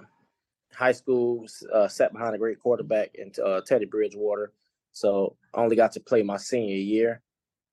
high 0.75 0.93
school 0.93 1.47
uh, 1.73 1.89
sat 1.89 2.13
behind 2.13 2.35
a 2.35 2.39
great 2.39 2.61
quarterback 2.61 3.11
in 3.15 3.33
uh, 3.45 3.61
Teddy 3.67 3.87
Bridgewater. 3.87 4.53
So 4.93 5.37
I 5.55 5.61
only 5.61 5.77
got 5.77 5.93
to 5.93 6.01
play 6.01 6.23
my 6.23 6.37
senior 6.37 6.77
year. 6.77 7.23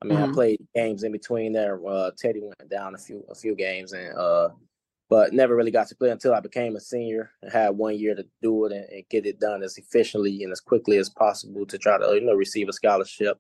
I 0.02 0.08
mean, 0.08 0.18
mm-hmm. 0.18 0.32
I 0.32 0.34
played 0.34 0.68
games 0.76 1.04
in 1.04 1.12
between 1.12 1.54
there. 1.54 1.80
Uh, 1.86 2.12
Teddy 2.18 2.42
went 2.42 2.70
down 2.70 2.96
a 2.96 2.98
few 2.98 3.24
a 3.30 3.36
few 3.36 3.56
games, 3.56 3.94
and 3.94 4.18
uh, 4.18 4.50
but 5.10 5.34
never 5.34 5.56
really 5.56 5.72
got 5.72 5.88
to 5.88 5.96
play 5.96 6.10
until 6.10 6.34
I 6.34 6.40
became 6.40 6.76
a 6.76 6.80
senior. 6.80 7.32
and 7.42 7.52
had 7.52 7.70
one 7.70 7.98
year 7.98 8.16
to 8.16 8.26
do 8.42 8.66
it 8.66 8.72
and, 8.72 8.86
and, 8.90 9.04
get 9.10 9.26
it 9.26 9.40
done 9.40 9.64
as 9.64 9.78
efficiently 9.78 10.44
and 10.44 10.52
as 10.52 10.60
quickly 10.60 10.98
as 10.98 11.10
possible 11.10 11.66
to 11.66 11.78
try 11.78 11.98
to 11.98 12.16
you 12.16 12.22
know 12.22 12.34
receive 12.34 12.68
a 12.70 12.74
scholarship 12.74 13.38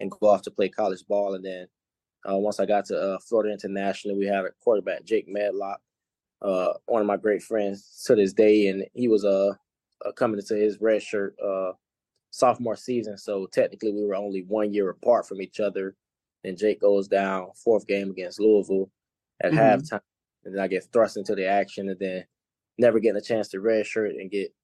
and 0.00 0.10
go 0.10 0.28
off 0.28 0.42
to 0.42 0.50
play 0.50 0.68
college 0.68 1.04
ball. 1.08 1.34
And 1.34 1.44
then 1.44 1.66
uh, 2.28 2.36
once 2.36 2.60
I 2.60 2.66
got 2.66 2.86
to 2.86 2.98
uh, 2.98 3.18
Florida 3.20 3.52
International, 3.52 4.16
we 4.16 4.26
had 4.26 4.44
a 4.44 4.50
quarterback 4.62 5.04
Jake 5.04 5.28
Medlock, 5.28 5.80
uh, 6.42 6.72
one 6.86 7.00
of 7.00 7.06
my 7.06 7.16
great 7.16 7.42
friends 7.42 8.02
to 8.06 8.14
this 8.14 8.32
day, 8.32 8.68
and 8.68 8.84
he 8.94 9.08
was 9.08 9.24
uh, 9.24 9.52
coming 10.16 10.38
into 10.38 10.54
his 10.54 10.80
red 10.80 11.02
shirt 11.02 11.36
sophomore 12.30 12.76
season. 12.76 13.16
So 13.16 13.46
technically, 13.46 13.92
we 13.92 14.04
were 14.04 14.14
only 14.14 14.44
one 14.46 14.72
year 14.72 14.90
apart 14.90 15.26
from 15.26 15.40
each 15.40 15.60
other. 15.60 15.94
Then 16.44 16.56
Jake 16.56 16.80
goes 16.80 17.08
down 17.08 17.48
fourth 17.54 17.86
game 17.86 18.10
against 18.10 18.40
Louisville 18.40 18.90
at 19.42 19.52
mm-hmm. 19.52 19.58
halftime, 19.58 20.00
and 20.44 20.54
then 20.54 20.62
I 20.62 20.68
get 20.68 20.86
thrust 20.92 21.16
into 21.16 21.34
the 21.34 21.46
action, 21.46 21.88
and 21.88 21.98
then 21.98 22.24
never 22.78 23.00
getting 23.00 23.18
a 23.18 23.22
chance 23.22 23.48
to 23.48 23.58
redshirt 23.58 24.10
and 24.10 24.30
get 24.30 24.54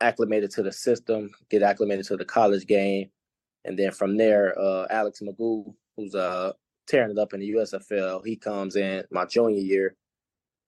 acclimated 0.00 0.50
to 0.52 0.62
the 0.62 0.72
system, 0.72 1.30
get 1.50 1.62
acclimated 1.62 2.04
to 2.06 2.16
the 2.16 2.24
college 2.24 2.66
game, 2.66 3.10
and 3.64 3.78
then 3.78 3.92
from 3.92 4.16
there, 4.16 4.58
uh, 4.58 4.86
Alex 4.90 5.20
McGough, 5.20 5.72
who's 5.96 6.14
uh 6.14 6.52
tearing 6.86 7.12
it 7.12 7.18
up 7.18 7.32
in 7.32 7.40
the 7.40 7.50
USFL, 7.52 8.24
he 8.26 8.36
comes 8.36 8.76
in 8.76 9.04
my 9.10 9.24
junior 9.24 9.60
year, 9.60 9.96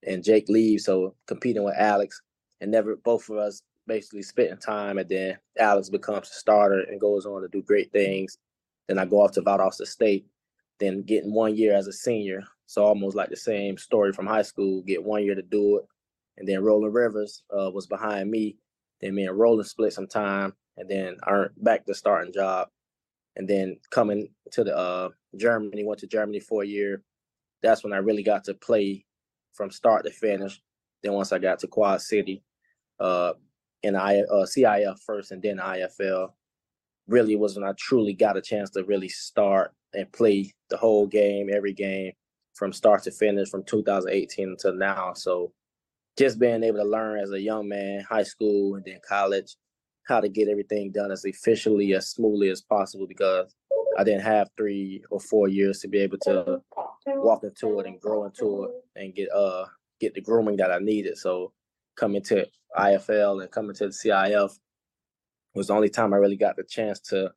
and 0.07 0.25
Jake 0.25 0.49
leaves, 0.49 0.85
so 0.85 1.15
competing 1.27 1.65
with 1.65 1.77
Alex, 1.77 2.23
and 2.61 2.71
never 2.71 2.97
both 2.97 3.29
of 3.29 3.37
us 3.37 3.63
basically 3.87 4.23
spending 4.23 4.59
time, 4.59 4.99
and 4.99 5.09
then 5.09 5.39
Alex 5.59 5.89
becomes 5.91 6.31
a 6.31 6.35
starter 6.35 6.81
and 6.81 7.01
goes 7.01 7.27
on 7.27 7.43
to 7.43 7.49
do 7.49 7.63
great 7.63 7.93
things. 7.93 8.39
Then 8.89 8.99
I 8.99 9.05
go 9.05 9.21
off 9.23 9.33
to 9.33 9.43
Valdosta 9.43 9.87
State, 9.87 10.27
then 10.79 11.03
getting 11.03 11.33
one 11.33 11.57
year 11.57 11.75
as 11.75 11.87
a 11.87 11.93
senior. 11.93 12.43
So 12.67 12.85
almost 12.85 13.17
like 13.17 13.31
the 13.31 13.37
same 13.37 13.79
story 13.79 14.13
from 14.13 14.27
high 14.27 14.43
school, 14.43 14.83
get 14.83 15.05
one 15.05 15.25
year 15.25 15.35
to 15.35 15.43
do 15.43 15.79
it. 15.79 15.85
And 16.37 16.47
then 16.47 16.63
Roland 16.63 16.95
Rivers 16.95 17.43
uh, 17.57 17.71
was 17.71 17.87
behind 17.87 18.31
me 18.31 18.59
Then 19.01 19.15
me 19.15 19.27
and 19.27 19.39
Roland 19.39 19.67
split 19.67 19.93
some 19.93 20.07
time, 20.07 20.55
and 20.77 20.89
then 20.89 21.17
I 21.25 21.31
earned 21.31 21.51
back 21.59 21.85
the 21.85 21.95
starting 21.95 22.33
job. 22.33 22.69
And 23.37 23.47
then 23.47 23.77
coming 23.91 24.29
to 24.53 24.65
the 24.65 24.77
uh, 24.77 25.09
Germany, 25.37 25.85
went 25.85 26.01
to 26.01 26.07
Germany 26.07 26.41
for 26.41 26.63
a 26.63 26.67
year. 26.67 27.03
That's 27.63 27.85
when 27.85 27.93
I 27.93 27.99
really 27.99 28.23
got 28.23 28.45
to 28.45 28.55
play 28.55 29.05
from 29.53 29.71
start 29.71 30.05
to 30.05 30.11
finish. 30.11 30.61
Then 31.03 31.13
once 31.13 31.33
I 31.33 31.39
got 31.39 31.59
to 31.61 31.67
Quad 31.67 32.01
City, 32.01 32.43
uh, 32.99 33.33
in 33.87 33.97
I 33.97 34.21
uh, 34.21 34.47
CIF 34.47 34.99
first, 35.07 35.33
and 35.33 35.43
then 35.43 35.59
IFL, 35.59 36.31
really 37.09 37.37
was 37.37 37.57
when 37.57 37.69
I 37.69 37.73
truly 37.79 38.13
got 38.13 38.37
a 38.37 38.43
chance 38.43 38.71
to 38.71 38.85
really 38.85 39.09
start 39.09 39.73
and 39.95 40.11
play 40.13 40.53
the 40.71 40.77
whole 40.77 41.07
game, 41.07 41.49
every 41.53 41.73
game, 41.73 42.13
from 42.55 42.73
start 42.73 43.03
to 43.05 43.11
finish, 43.11 43.49
from 43.49 43.65
2018 43.65 44.49
until 44.49 44.75
now. 44.75 45.13
So 45.15 45.53
just 46.19 46.39
being 46.39 46.63
able 46.63 46.79
to 46.79 46.85
learn 46.85 47.21
as 47.21 47.33
a 47.33 47.41
young 47.41 47.69
man, 47.69 48.05
high 48.09 48.23
school 48.23 48.75
and 48.75 48.85
then 48.85 49.01
college, 49.07 49.57
how 50.07 50.21
to 50.21 50.29
get 50.29 50.49
everything 50.49 50.93
done 50.93 51.13
as 51.13 51.25
efficiently 51.25 51.95
as 51.95 52.11
smoothly 52.11 52.49
as 52.49 52.63
possible 52.63 53.07
because 53.07 53.55
I 53.99 54.05
didn't 54.05 54.23
have 54.23 54.49
three 54.57 55.03
or 55.11 55.21
four 55.21 55.49
years 55.49 55.81
to 55.81 55.89
be 55.89 55.99
able 55.99 56.19
to 56.19 56.61
walk 57.07 57.45
into 57.45 57.81
it 57.81 57.87
and 57.87 58.01
grow 58.01 58.25
into 58.25 58.65
it 58.65 58.71
and 59.01 59.15
get 59.15 59.31
uh 59.33 59.65
get 60.01 60.15
the 60.15 60.21
grooming 60.21 60.57
that 60.59 60.71
I 60.71 60.79
needed. 60.79 61.17
So 61.17 61.53
coming 61.97 62.23
to 62.25 62.47
IFL 62.77 63.43
and 63.43 63.51
coming 63.51 63.75
to 63.77 63.87
the 63.87 63.93
CIF 63.93 64.53
was 65.55 65.69
the 65.69 65.75
only 65.75 65.89
time 65.89 66.13
I 66.13 66.19
really 66.19 66.37
got 66.37 66.57
the 66.57 66.65
chance 66.65 67.01
to 67.01 67.33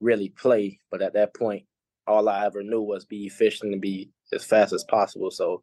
really 0.00 0.30
play. 0.30 0.80
But 0.90 1.02
at 1.02 1.14
that 1.14 1.34
point, 1.34 1.64
all 2.06 2.28
I 2.28 2.46
ever 2.46 2.62
knew 2.62 2.82
was 2.82 3.04
be 3.04 3.26
efficient 3.26 3.72
and 3.72 3.80
be 3.80 4.10
as 4.32 4.44
fast 4.44 4.72
as 4.72 4.84
possible. 4.84 5.30
So 5.30 5.62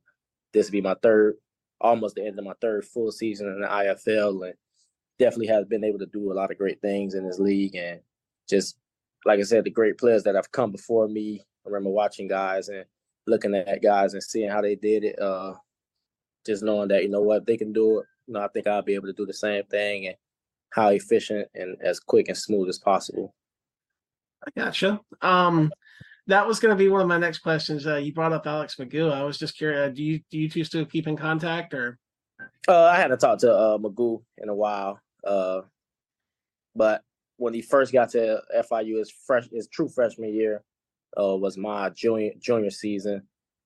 this 0.51 0.67
would 0.67 0.73
be 0.73 0.81
my 0.81 0.95
third, 1.01 1.35
almost 1.79 2.15
the 2.15 2.25
end 2.25 2.37
of 2.37 2.45
my 2.45 2.53
third 2.61 2.85
full 2.85 3.11
season 3.11 3.47
in 3.47 3.61
the 3.61 3.67
IFL, 3.67 4.45
and 4.45 4.53
definitely 5.19 5.47
has 5.47 5.65
been 5.65 5.83
able 5.83 5.99
to 5.99 6.05
do 6.07 6.31
a 6.31 6.35
lot 6.35 6.51
of 6.51 6.57
great 6.57 6.81
things 6.81 7.15
in 7.15 7.25
this 7.25 7.39
league. 7.39 7.75
And 7.75 8.01
just 8.49 8.77
like 9.25 9.39
I 9.39 9.43
said, 9.43 9.63
the 9.63 9.69
great 9.69 9.97
players 9.97 10.23
that 10.23 10.35
have 10.35 10.51
come 10.51 10.71
before 10.71 11.07
me. 11.07 11.41
I 11.65 11.69
remember 11.69 11.91
watching 11.91 12.27
guys 12.27 12.67
and 12.67 12.83
looking 13.25 13.55
at 13.55 13.81
guys 13.81 14.13
and 14.13 14.21
seeing 14.23 14.49
how 14.49 14.61
they 14.61 14.75
did 14.75 15.05
it. 15.05 15.19
Uh, 15.19 15.53
just 16.45 16.61
knowing 16.61 16.89
that 16.89 17.03
you 17.03 17.09
know 17.09 17.21
what 17.21 17.45
they 17.45 17.55
can 17.55 17.71
do 17.71 17.99
it. 17.99 18.05
You 18.27 18.33
know, 18.33 18.41
I 18.41 18.47
think 18.47 18.67
I'll 18.67 18.81
be 18.81 18.95
able 18.95 19.07
to 19.07 19.13
do 19.13 19.25
the 19.25 19.33
same 19.33 19.63
thing 19.65 20.07
and 20.07 20.15
how 20.71 20.89
efficient 20.89 21.47
and 21.53 21.77
as 21.81 21.99
quick 21.99 22.27
and 22.29 22.37
smooth 22.37 22.69
as 22.69 22.79
possible. 22.79 23.33
I 24.45 24.59
gotcha. 24.59 24.99
Um, 25.21 25.71
that 26.27 26.47
was 26.47 26.59
going 26.59 26.75
to 26.75 26.81
be 26.81 26.89
one 26.89 27.01
of 27.01 27.07
my 27.07 27.17
next 27.17 27.39
questions. 27.39 27.85
Uh, 27.85 27.97
you 27.97 28.13
brought 28.13 28.33
up 28.33 28.47
Alex 28.47 28.75
McGough. 28.77 29.13
I 29.13 29.23
was 29.23 29.37
just 29.37 29.57
curious. 29.57 29.87
Uh, 29.87 29.89
do 29.89 30.03
you 30.03 30.21
do 30.31 30.37
you 30.37 30.49
two 30.49 30.63
still 30.63 30.85
keep 30.85 31.07
in 31.07 31.17
contact, 31.17 31.73
or? 31.73 31.99
Uh, 32.67 32.85
I 32.85 32.97
hadn't 32.97 33.19
talked 33.19 33.41
to 33.41 33.53
uh, 33.53 33.77
McGough 33.77 34.23
in 34.37 34.49
a 34.49 34.55
while, 34.55 34.99
uh, 35.25 35.61
but 36.75 37.03
when 37.37 37.53
he 37.53 37.61
first 37.61 37.91
got 37.91 38.09
to 38.11 38.41
FIU, 38.55 38.99
his 38.99 39.11
fresh, 39.11 39.49
his 39.51 39.67
true 39.67 39.89
freshman 39.89 40.33
year, 40.33 40.63
uh, 41.19 41.35
was 41.35 41.57
my 41.57 41.89
junior 41.89 42.31
junior 42.39 42.71
season, 42.71 43.23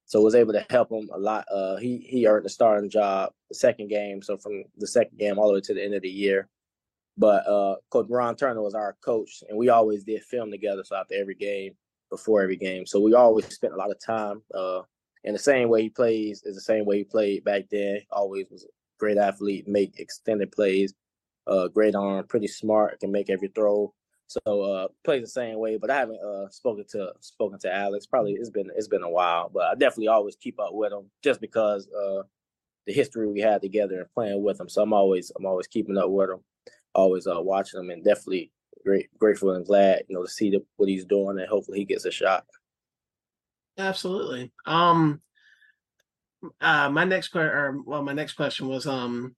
so 0.08 0.22
was 0.22 0.36
able 0.36 0.54
to 0.54 0.66
help 0.70 0.92
him 0.92 1.10
a 1.14 1.20
lot. 1.20 1.46
Uh, 1.54 1.76
he 1.76 2.00
he 2.00 2.26
earned 2.28 2.46
the 2.46 2.50
starting 2.50 2.90
job 2.90 3.32
the 3.50 3.56
second 3.56 3.90
game, 3.90 4.22
so 4.22 4.38
from 4.38 4.64
the 4.78 4.88
second 4.88 5.20
game 5.20 5.38
all 5.38 5.50
the 5.50 5.54
way 5.54 5.62
to 5.62 5.74
the 5.74 5.84
end 5.84 5.94
of 5.94 6.02
the 6.02 6.10
year. 6.10 6.50
But 7.18 7.48
uh, 7.48 7.76
Coach 7.92 8.08
Ron 8.10 8.36
Turner 8.36 8.62
was 8.62 8.74
our 8.76 8.96
coach, 9.02 9.44
and 9.48 9.58
we 9.58 9.70
always 9.70 10.04
did 10.04 10.24
film 10.24 10.50
together. 10.50 10.84
So 10.84 10.96
after 10.96 11.16
every 11.16 11.36
game, 11.36 11.74
before 12.10 12.42
every 12.42 12.56
game. 12.58 12.86
So 12.86 13.00
we 13.00 13.14
always 13.14 13.48
spent 13.48 13.74
a 13.74 13.78
lot 13.78 13.92
of 13.92 14.00
time. 14.00 14.42
Uh, 14.54 14.82
and 15.24 15.36
the 15.36 15.40
same 15.40 15.70
way 15.70 15.84
he 15.84 15.90
plays 15.90 16.44
is 16.44 16.56
the 16.56 16.62
same 16.62 16.86
way 16.86 17.00
he 17.00 17.04
played 17.04 17.44
back 17.44 17.64
then. 17.70 18.02
Always 18.12 18.48
was 18.50 18.64
a 18.64 18.68
great 19.00 19.18
athlete, 19.18 19.68
make 19.68 20.00
extended 20.00 20.52
plays, 20.52 20.94
uh, 21.48 21.68
great 21.68 21.96
arm, 21.96 22.26
pretty 22.28 22.48
smart, 22.48 23.00
can 23.00 23.12
make 23.12 23.30
every 23.30 23.50
throw. 23.50 23.94
So 24.28 24.62
uh, 24.62 24.88
plays 25.04 25.22
the 25.22 25.28
same 25.28 25.58
way. 25.58 25.78
But 25.78 25.90
I 25.90 25.98
haven't 25.98 26.20
uh, 26.22 26.50
spoken 26.50 26.86
to 26.92 27.14
spoken 27.22 27.60
to 27.60 27.74
Alex. 27.74 28.06
Probably 28.06 28.34
it's 28.34 28.50
been 28.50 28.70
it's 28.76 28.88
been 28.88 29.04
a 29.04 29.10
while, 29.10 29.50
but 29.54 29.64
I 29.64 29.74
definitely 29.74 30.10
always 30.10 30.36
keep 30.36 30.60
up 30.60 30.74
with 30.74 30.92
him 30.92 31.10
just 31.24 31.42
because 31.42 31.88
uh, 31.90 32.24
the 32.86 32.94
history 32.94 33.28
we 33.28 33.40
had 33.40 33.62
together 33.62 34.00
and 34.00 34.12
playing 34.14 34.44
with 34.44 34.60
him. 34.60 34.70
So 34.70 34.82
I'm 34.82 34.94
always 34.94 35.32
I'm 35.36 35.46
always 35.46 35.68
keeping 35.68 35.98
up 35.98 36.10
with 36.10 36.30
him, 36.30 36.40
always 36.94 37.26
uh, 37.26 37.42
watching 37.42 37.80
him, 37.80 37.90
and 37.90 38.04
definitely 38.04 38.52
great, 38.88 39.10
grateful 39.20 39.52
and 39.52 39.66
glad, 39.66 40.04
you 40.08 40.16
know, 40.16 40.24
to 40.24 40.30
see 40.30 40.50
the, 40.50 40.64
what 40.78 40.90
he's 40.90 41.06
doing, 41.06 41.40
and 41.40 41.48
hopefully 41.48 41.80
he 41.80 41.86
gets 41.86 42.06
a 42.06 42.12
shot. 42.12 42.46
Absolutely. 43.78 44.52
Um, 44.66 45.22
uh, 46.62 46.90
my 46.90 47.04
next 47.04 47.30
question, 47.30 47.52
or 47.52 47.82
well, 47.86 48.02
my 48.02 48.14
next 48.14 48.34
question 48.34 48.68
was, 48.68 48.88
um, 48.88 49.36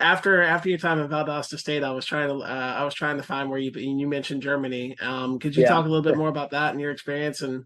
after 0.00 0.42
after 0.42 0.68
your 0.68 0.78
time 0.78 1.00
in 1.00 1.08
Valdosta 1.08 1.58
State, 1.58 1.82
I 1.82 1.92
was 1.92 2.06
trying 2.06 2.28
to 2.28 2.44
uh, 2.44 2.74
I 2.78 2.84
was 2.84 2.94
trying 2.94 3.16
to 3.16 3.22
find 3.22 3.50
where 3.50 3.58
you 3.58 3.70
you 3.72 4.06
mentioned 4.06 4.42
Germany. 4.42 4.96
Um, 5.00 5.38
could 5.38 5.56
you 5.56 5.62
yeah. 5.62 5.68
talk 5.68 5.86
a 5.86 5.88
little 5.88 6.02
bit 6.02 6.16
more 6.16 6.28
about 6.28 6.50
that 6.50 6.72
and 6.72 6.80
your 6.80 6.90
experience 6.90 7.42
and? 7.42 7.64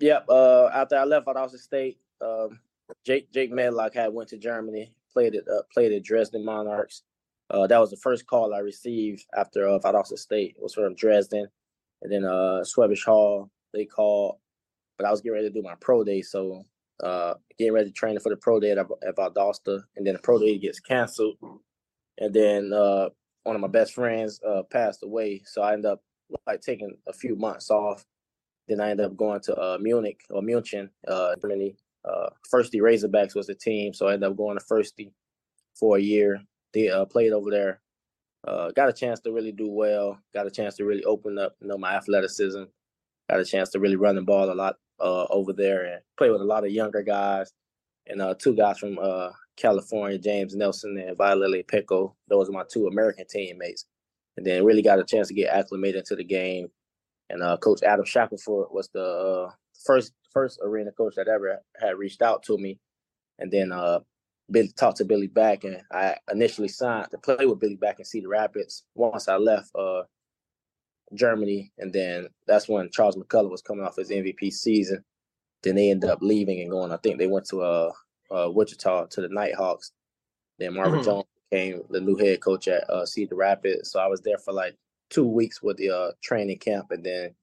Yep. 0.00 0.26
Uh, 0.28 0.66
after 0.66 0.98
I 0.98 1.04
left 1.04 1.26
Valdosta 1.26 1.56
State, 1.56 1.98
um, 2.20 2.60
Jake 3.06 3.32
Jake 3.32 3.50
Medlock 3.50 3.94
had 3.94 4.12
went 4.12 4.28
to 4.30 4.38
Germany, 4.38 4.92
played 5.12 5.34
it 5.34 5.46
uh, 5.48 5.62
played 5.72 5.92
at 5.92 6.02
Dresden 6.02 6.44
Monarchs, 6.44 7.04
uh, 7.52 7.66
that 7.66 7.78
was 7.78 7.90
the 7.90 7.96
first 7.98 8.26
call 8.26 8.54
I 8.54 8.58
received 8.58 9.26
after 9.36 9.68
uh, 9.68 9.78
Valdosta 9.78 10.18
State. 10.18 10.54
It 10.56 10.62
was 10.62 10.74
from 10.74 10.94
Dresden, 10.94 11.46
and 12.00 12.10
then 12.10 12.24
uh, 12.24 12.64
Schwäbisch 12.64 13.04
Hall. 13.04 13.50
They 13.74 13.84
called, 13.84 14.36
but 14.96 15.06
I 15.06 15.10
was 15.10 15.20
getting 15.20 15.34
ready 15.34 15.48
to 15.48 15.54
do 15.54 15.62
my 15.62 15.74
pro 15.80 16.02
day, 16.02 16.22
so 16.22 16.64
uh, 17.02 17.34
getting 17.58 17.72
ready 17.72 17.88
to 17.88 17.92
train 17.92 18.18
for 18.20 18.30
the 18.30 18.36
pro 18.36 18.60
day 18.60 18.72
at, 18.72 18.78
at 18.78 19.16
Valdosta, 19.16 19.82
and 19.96 20.06
then 20.06 20.14
the 20.14 20.20
pro 20.20 20.38
day 20.38 20.58
gets 20.58 20.80
canceled, 20.80 21.36
and 22.18 22.34
then 22.34 22.72
uh, 22.72 23.08
one 23.44 23.56
of 23.56 23.62
my 23.62 23.68
best 23.68 23.94
friends 23.94 24.40
uh, 24.46 24.62
passed 24.70 25.02
away, 25.02 25.42
so 25.44 25.62
I 25.62 25.72
ended 25.74 25.90
up 25.90 26.02
like 26.46 26.60
taking 26.60 26.96
a 27.08 27.12
few 27.12 27.36
months 27.36 27.70
off. 27.70 28.04
Then 28.68 28.80
I 28.80 28.90
ended 28.90 29.06
up 29.06 29.16
going 29.16 29.40
to 29.42 29.56
uh, 29.56 29.78
Munich 29.80 30.20
or 30.30 30.40
München, 30.40 30.88
uh, 31.08 31.34
Germany. 31.40 31.76
Uh, 32.04 32.30
Fürsty 32.52 32.80
Razorbacks 32.80 33.34
was 33.34 33.46
the 33.46 33.54
team, 33.54 33.92
so 33.92 34.08
I 34.08 34.14
ended 34.14 34.30
up 34.30 34.36
going 34.36 34.58
to 34.58 34.64
Fürsty 34.64 35.12
for 35.78 35.96
a 35.96 36.00
year 36.00 36.40
they 36.72 36.88
uh, 36.88 37.04
played 37.04 37.32
over 37.32 37.50
there. 37.50 37.80
Uh, 38.46 38.70
got 38.72 38.88
a 38.88 38.92
chance 38.92 39.20
to 39.20 39.32
really 39.32 39.52
do 39.52 39.68
well. 39.68 40.18
Got 40.34 40.46
a 40.46 40.50
chance 40.50 40.76
to 40.76 40.84
really 40.84 41.04
open 41.04 41.38
up, 41.38 41.54
you 41.60 41.68
know, 41.68 41.78
my 41.78 41.94
athleticism. 41.94 42.64
Got 43.30 43.40
a 43.40 43.44
chance 43.44 43.70
to 43.70 43.80
really 43.80 43.96
run 43.96 44.16
the 44.16 44.22
ball 44.22 44.50
a 44.50 44.54
lot 44.54 44.76
uh, 45.02 45.26
over 45.30 45.52
there 45.52 45.84
and 45.84 46.00
play 46.16 46.30
with 46.30 46.40
a 46.40 46.44
lot 46.44 46.64
of 46.64 46.70
younger 46.70 47.02
guys. 47.02 47.52
And 48.06 48.20
uh, 48.20 48.34
two 48.38 48.54
guys 48.54 48.78
from 48.78 48.98
uh, 49.00 49.30
California, 49.56 50.18
James 50.18 50.54
Nelson 50.54 50.96
and 50.98 51.16
Violele 51.16 51.66
Pico. 51.66 52.16
Those 52.28 52.48
are 52.48 52.52
my 52.52 52.64
two 52.70 52.86
American 52.86 53.26
teammates. 53.28 53.86
And 54.36 54.46
then 54.46 54.64
really 54.64 54.82
got 54.82 54.98
a 54.98 55.04
chance 55.04 55.28
to 55.28 55.34
get 55.34 55.52
acclimated 55.52 56.04
to 56.06 56.16
the 56.16 56.24
game. 56.24 56.68
And 57.28 57.42
uh, 57.42 57.56
Coach 57.58 57.82
Adam 57.82 58.04
Shackelford 58.04 58.68
was 58.70 58.88
the 58.92 59.04
uh, 59.04 59.50
first 59.84 60.12
first 60.32 60.58
arena 60.62 60.90
coach 60.92 61.14
that 61.16 61.28
ever 61.28 61.60
had 61.80 61.98
reached 61.98 62.22
out 62.22 62.42
to 62.44 62.56
me. 62.56 62.78
And 63.38 63.50
then 63.50 63.72
uh, 63.72 64.00
Billy 64.50 64.72
talked 64.76 64.98
to 64.98 65.04
Billy 65.04 65.26
Back, 65.26 65.64
and 65.64 65.82
I 65.90 66.16
initially 66.30 66.68
signed 66.68 67.10
to 67.10 67.18
play 67.18 67.46
with 67.46 67.60
Billy 67.60 67.76
Back 67.76 67.98
in 67.98 68.04
Cedar 68.04 68.28
Rapids. 68.28 68.84
Once 68.94 69.28
I 69.28 69.36
left 69.36 69.70
uh, 69.74 70.02
Germany, 71.14 71.72
and 71.78 71.92
then 71.92 72.28
that's 72.46 72.68
when 72.68 72.90
Charles 72.90 73.16
McCullough 73.16 73.50
was 73.50 73.62
coming 73.62 73.84
off 73.84 73.96
his 73.96 74.10
MVP 74.10 74.52
season. 74.52 75.04
Then 75.62 75.76
they 75.76 75.90
ended 75.90 76.10
up 76.10 76.18
leaving 76.22 76.60
and 76.60 76.70
going. 76.70 76.92
I 76.92 76.96
think 76.98 77.18
they 77.18 77.26
went 77.26 77.46
to 77.46 77.62
uh, 77.62 77.92
uh 78.30 78.50
Wichita 78.50 79.06
to 79.06 79.20
the 79.20 79.28
Nighthawks. 79.28 79.92
Then 80.58 80.74
Marvin 80.74 81.00
mm-hmm. 81.00 81.04
Jones 81.04 81.24
became 81.50 81.82
the 81.90 82.00
new 82.00 82.16
head 82.16 82.40
coach 82.40 82.68
at 82.68 82.88
uh, 82.90 83.06
Cedar 83.06 83.36
Rapids. 83.36 83.90
So 83.90 84.00
I 84.00 84.06
was 84.06 84.20
there 84.20 84.38
for 84.38 84.52
like 84.52 84.76
two 85.10 85.26
weeks 85.26 85.62
with 85.62 85.76
the 85.76 85.90
uh, 85.90 86.10
training 86.22 86.58
camp, 86.58 86.86
and 86.90 87.04
then 87.04 87.34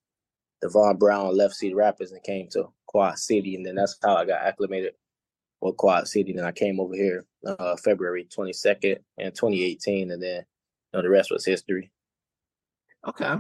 Devon 0.61 0.97
Brown 0.97 1.36
left 1.36 1.55
Cedar 1.55 1.76
Rapids 1.76 2.11
and 2.11 2.24
came 2.24 2.47
to 2.49 2.70
Quad 2.88 3.17
City, 3.17 3.55
and 3.55 3.65
then 3.65 3.76
that's 3.76 3.97
how 4.03 4.15
I 4.15 4.26
got 4.26 4.41
acclimated 4.41 4.93
with 5.61 5.78
Quad 5.78 6.07
City. 6.07 6.34
Then 6.34 6.45
I 6.45 6.51
came 6.51 6.80
over 6.80 6.95
here 6.95 7.26
uh, 7.45 7.76
February 7.78 8.28
22nd 8.36 8.97
and 9.17 9.34
2018, 9.34 10.11
and 10.11 10.22
then 10.22 10.38
you 10.38 10.43
know 10.93 11.01
the 11.01 11.09
rest 11.09 11.32
was 11.32 11.45
history. 11.45 11.91
Okay. 13.07 13.36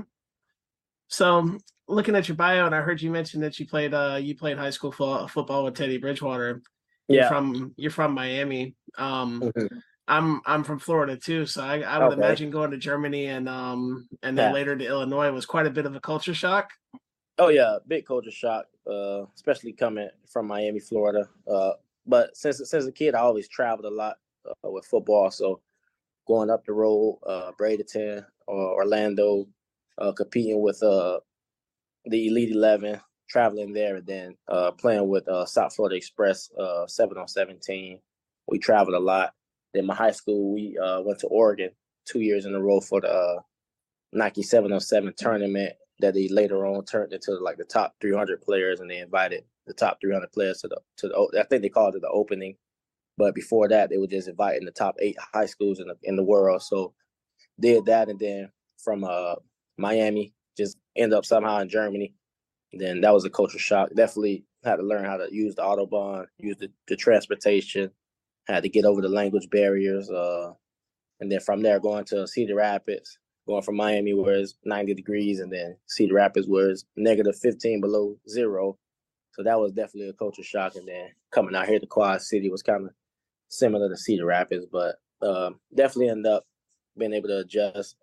So 1.09 1.57
looking 1.87 2.15
at 2.15 2.27
your 2.27 2.37
bio, 2.37 2.65
and 2.65 2.75
I 2.75 2.81
heard 2.81 3.01
you 3.01 3.11
mention 3.11 3.41
that 3.41 3.59
you 3.59 3.67
played 3.67 3.93
uh 3.93 4.19
you 4.21 4.35
played 4.35 4.57
high 4.57 4.69
school 4.69 4.91
fo- 4.91 5.27
football 5.27 5.65
with 5.65 5.75
Teddy 5.75 5.97
Bridgewater. 5.97 6.61
You're 7.07 7.23
yeah. 7.23 7.27
from 7.27 7.73
you're 7.75 7.91
from 7.91 8.13
Miami. 8.13 8.75
Um 8.97 9.41
mm-hmm. 9.41 9.77
I'm 10.07 10.41
I'm 10.45 10.63
from 10.63 10.79
Florida 10.79 11.17
too, 11.17 11.45
so 11.45 11.63
I, 11.63 11.81
I 11.81 11.99
would 11.99 12.13
okay. 12.13 12.25
imagine 12.25 12.51
going 12.51 12.71
to 12.71 12.77
Germany 12.77 13.27
and 13.27 13.49
um 13.49 14.07
and 14.23 14.37
then 14.37 14.49
yeah. 14.49 14.53
later 14.53 14.75
to 14.75 14.85
Illinois 14.85 15.31
was 15.31 15.45
quite 15.45 15.65
a 15.67 15.71
bit 15.71 15.85
of 15.85 15.95
a 15.95 15.99
culture 15.99 16.33
shock. 16.33 16.71
Oh 17.37 17.49
yeah, 17.49 17.77
big 17.87 18.05
culture 18.05 18.31
shock, 18.31 18.65
uh, 18.89 19.23
especially 19.35 19.71
coming 19.71 20.09
from 20.27 20.47
Miami, 20.47 20.79
Florida. 20.79 21.27
Uh, 21.49 21.71
but 22.05 22.35
since 22.35 22.61
since 22.69 22.85
a 22.85 22.91
kid, 22.91 23.15
I 23.15 23.19
always 23.19 23.47
traveled 23.47 23.91
a 23.91 23.95
lot 23.95 24.17
uh, 24.47 24.69
with 24.69 24.85
football. 24.85 25.31
So 25.31 25.61
going 26.27 26.49
up 26.49 26.65
the 26.65 26.73
road, 26.73 27.19
uh, 27.25 27.51
Bradenton 27.59 28.25
or 28.47 28.73
Orlando, 28.73 29.47
uh, 29.99 30.13
competing 30.13 30.61
with 30.61 30.81
uh, 30.83 31.19
the 32.05 32.27
Elite 32.27 32.51
Eleven, 32.51 33.01
traveling 33.29 33.73
there, 33.73 33.97
and 33.97 34.07
then 34.07 34.37
uh, 34.49 34.71
playing 34.71 35.07
with 35.09 35.27
uh, 35.29 35.45
South 35.45 35.75
Florida 35.75 35.97
Express 35.97 36.51
uh, 36.59 36.87
seven 36.87 37.17
on 37.17 37.27
seventeen. 37.27 37.99
We 38.47 38.59
traveled 38.59 38.95
a 38.95 38.99
lot, 38.99 39.33
Then 39.73 39.85
my 39.87 39.95
high 39.95 40.11
school, 40.11 40.53
we 40.53 40.77
uh, 40.77 41.01
went 41.01 41.19
to 41.19 41.27
Oregon 41.27 41.71
two 42.05 42.21
years 42.21 42.45
in 42.45 42.55
a 42.55 42.61
row 42.61 42.81
for 42.81 43.01
the 43.01 43.41
Nike 44.13 44.43
707 44.43 45.13
tournament 45.17 45.73
that 46.01 46.15
they 46.15 46.29
later 46.29 46.65
on 46.65 46.85
turned 46.85 47.13
into 47.13 47.33
like 47.41 47.57
the 47.57 47.65
top 47.65 47.95
300 48.01 48.41
players, 48.41 48.81
and 48.81 48.89
they 48.89 48.99
invited 48.99 49.45
the 49.67 49.75
top 49.75 49.99
300 50.01 50.31
players 50.33 50.59
to 50.61 50.69
the 50.69 50.79
to 50.97 51.09
the. 51.09 51.39
I 51.41 51.45
think 51.45 51.63
they 51.63 51.69
called 51.69 51.95
it 51.95 52.01
the 52.01 52.09
opening, 52.09 52.57
but 53.17 53.35
before 53.35 53.67
that, 53.69 53.89
they 53.89 53.97
were 53.97 54.07
just 54.07 54.29
inviting 54.29 54.65
the 54.65 54.71
top 54.71 54.95
eight 55.01 55.17
high 55.33 55.47
schools 55.47 55.79
in 55.79 55.87
the 55.87 55.95
in 56.03 56.15
the 56.17 56.23
world. 56.23 56.63
So 56.63 56.93
did 57.59 57.85
that, 57.87 58.09
and 58.09 58.19
then 58.19 58.51
from 58.83 59.03
uh 59.05 59.35
Miami, 59.79 60.33
just 60.57 60.77
end 60.95 61.13
up 61.13 61.25
somehow 61.25 61.59
in 61.59 61.69
Germany. 61.69 62.13
then 62.73 63.01
that 63.01 63.13
was 63.13 63.25
a 63.25 63.29
culture 63.29 63.59
shock. 63.59 63.89
Definitely 63.95 64.43
had 64.63 64.75
to 64.75 64.83
learn 64.83 65.05
how 65.05 65.17
to 65.17 65.27
use 65.31 65.55
the 65.55 65.61
autobahn, 65.61 66.25
use 66.37 66.57
the, 66.57 66.69
the 66.87 66.95
transportation, 66.95 67.89
had 68.47 68.63
to 68.63 68.69
get 68.69 68.85
over 68.85 69.01
the 69.01 69.09
language 69.09 69.49
barriers. 69.49 70.09
Uh, 70.09 70.51
and 71.19 71.31
then 71.31 71.39
from 71.39 71.61
there, 71.61 71.79
going 71.79 72.05
to 72.05 72.27
Cedar 72.27 72.55
Rapids, 72.55 73.17
going 73.47 73.63
from 73.63 73.77
Miami 73.77 74.13
where 74.13 74.35
it's 74.35 74.55
90 74.65 74.93
degrees, 74.93 75.39
and 75.39 75.51
then 75.51 75.77
Cedar 75.87 76.15
Rapids 76.15 76.47
where 76.47 76.69
it's 76.69 76.85
negative 76.95 77.37
15 77.37 77.81
below 77.81 78.17
zero. 78.29 78.77
So 79.33 79.43
that 79.43 79.59
was 79.59 79.71
definitely 79.71 80.09
a 80.09 80.13
culture 80.13 80.43
shock. 80.43 80.75
And 80.75 80.87
then 80.87 81.09
coming 81.31 81.55
out 81.55 81.67
here 81.67 81.79
to 81.79 81.87
Quad 81.87 82.21
City 82.21 82.49
was 82.49 82.63
kind 82.63 82.85
of 82.85 82.91
similar 83.47 83.89
to 83.89 83.97
Cedar 83.97 84.25
Rapids, 84.25 84.65
but 84.71 84.95
uh, 85.21 85.51
definitely 85.73 86.09
end 86.09 86.27
up 86.27 86.45
being 86.97 87.13
able 87.13 87.29
to 87.29 87.39
adjust 87.39 87.95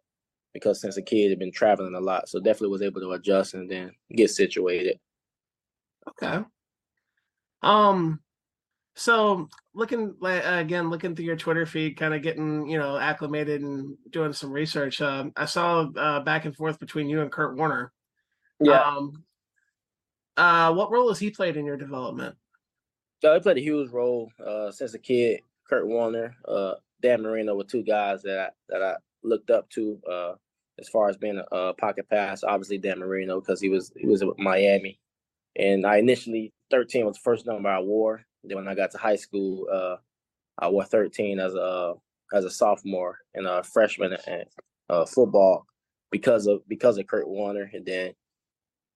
because 0.57 0.81
since 0.81 0.97
a 0.97 1.03
kid 1.03 1.31
had 1.31 1.39
been 1.39 1.53
traveling 1.53 1.95
a 1.95 2.01
lot, 2.01 2.29
so 2.29 2.39
definitely 2.39 2.69
was 2.69 2.83
able 2.83 3.01
to 3.01 3.13
adjust 3.13 3.55
and 3.55 3.71
then 3.71 3.93
get 4.15 4.31
situated. 4.31 4.99
Okay. 6.09 6.45
Um, 7.63 8.21
so 8.95 9.49
looking 9.75 10.15
like 10.21 10.43
again, 10.45 10.89
looking 10.89 11.15
through 11.15 11.27
your 11.27 11.37
Twitter 11.37 11.67
feed, 11.67 11.99
kind 11.99 12.15
of 12.15 12.23
getting 12.23 12.67
you 12.69 12.79
know 12.79 12.97
acclimated 12.97 13.63
and 13.63 13.97
doing 14.11 14.33
some 14.33 14.51
research. 14.51 15.01
Um, 15.01 15.33
I 15.37 15.45
saw 15.45 15.89
uh, 15.97 16.21
back 16.21 16.45
and 16.45 16.57
forth 16.57 16.79
between 16.79 17.09
you 17.09 17.21
and 17.21 17.31
Kurt 17.31 17.57
Warner. 17.57 17.93
Yeah. 18.61 18.81
Um, 18.81 19.25
uh, 20.37 20.73
what 20.73 20.91
role 20.91 21.09
has 21.09 21.19
he 21.19 21.31
played 21.31 21.57
in 21.57 21.67
your 21.67 21.77
development? 21.77 22.37
So 23.23 23.35
he 23.35 23.41
played 23.41 23.59
a 23.59 23.63
huge 23.63 23.91
role 23.91 24.31
uh, 24.45 24.71
since 24.71 24.95
a 24.95 24.99
kid. 24.99 25.41
Kurt 25.69 25.87
Warner, 25.87 26.37
uh, 26.47 26.75
Dan 27.03 27.23
Marino 27.23 27.55
were 27.55 27.65
two 27.65 27.83
guys 27.83 28.23
that 28.23 28.39
I, 28.39 28.49
that 28.69 28.83
I 28.83 28.95
looked 29.23 29.51
up 29.51 29.69
to 29.71 30.01
uh, 30.11 30.33
as 30.79 30.89
far 30.89 31.09
as 31.09 31.17
being 31.17 31.39
a, 31.39 31.57
a 31.57 31.75
pocket 31.75 32.09
pass. 32.09 32.45
Obviously, 32.45 32.79
Dan 32.79 32.99
Marino 32.99 33.41
because 33.41 33.61
he 33.61 33.69
was 33.69 33.93
he 33.97 34.07
was 34.07 34.25
with 34.25 34.39
Miami, 34.39 34.99
and 35.57 35.87
I 35.87 35.99
initially 35.99 36.53
13 36.71 37.07
was 37.07 37.17
the 37.17 37.23
first 37.23 37.47
number 37.47 37.69
I 37.69 37.81
wore. 37.81 38.23
Then 38.45 38.57
when 38.57 38.69
I 38.69 38.75
got 38.75 38.91
to 38.93 38.99
high 38.99 39.17
school, 39.17 39.67
uh, 39.73 39.97
I 40.59 40.69
wore 40.69 40.85
13 40.85 41.39
as 41.41 41.55
a 41.55 41.95
as 42.35 42.45
a 42.45 42.51
sophomore 42.51 43.19
and 43.35 43.47
a 43.47 43.63
freshman 43.63 44.17
in 44.27 44.45
uh, 44.89 45.05
football 45.07 45.65
because 46.11 46.47
of 46.47 46.67
because 46.69 46.99
of 46.99 47.07
Kurt 47.07 47.29
Warner. 47.29 47.71
And 47.73 47.85
then 47.85 48.13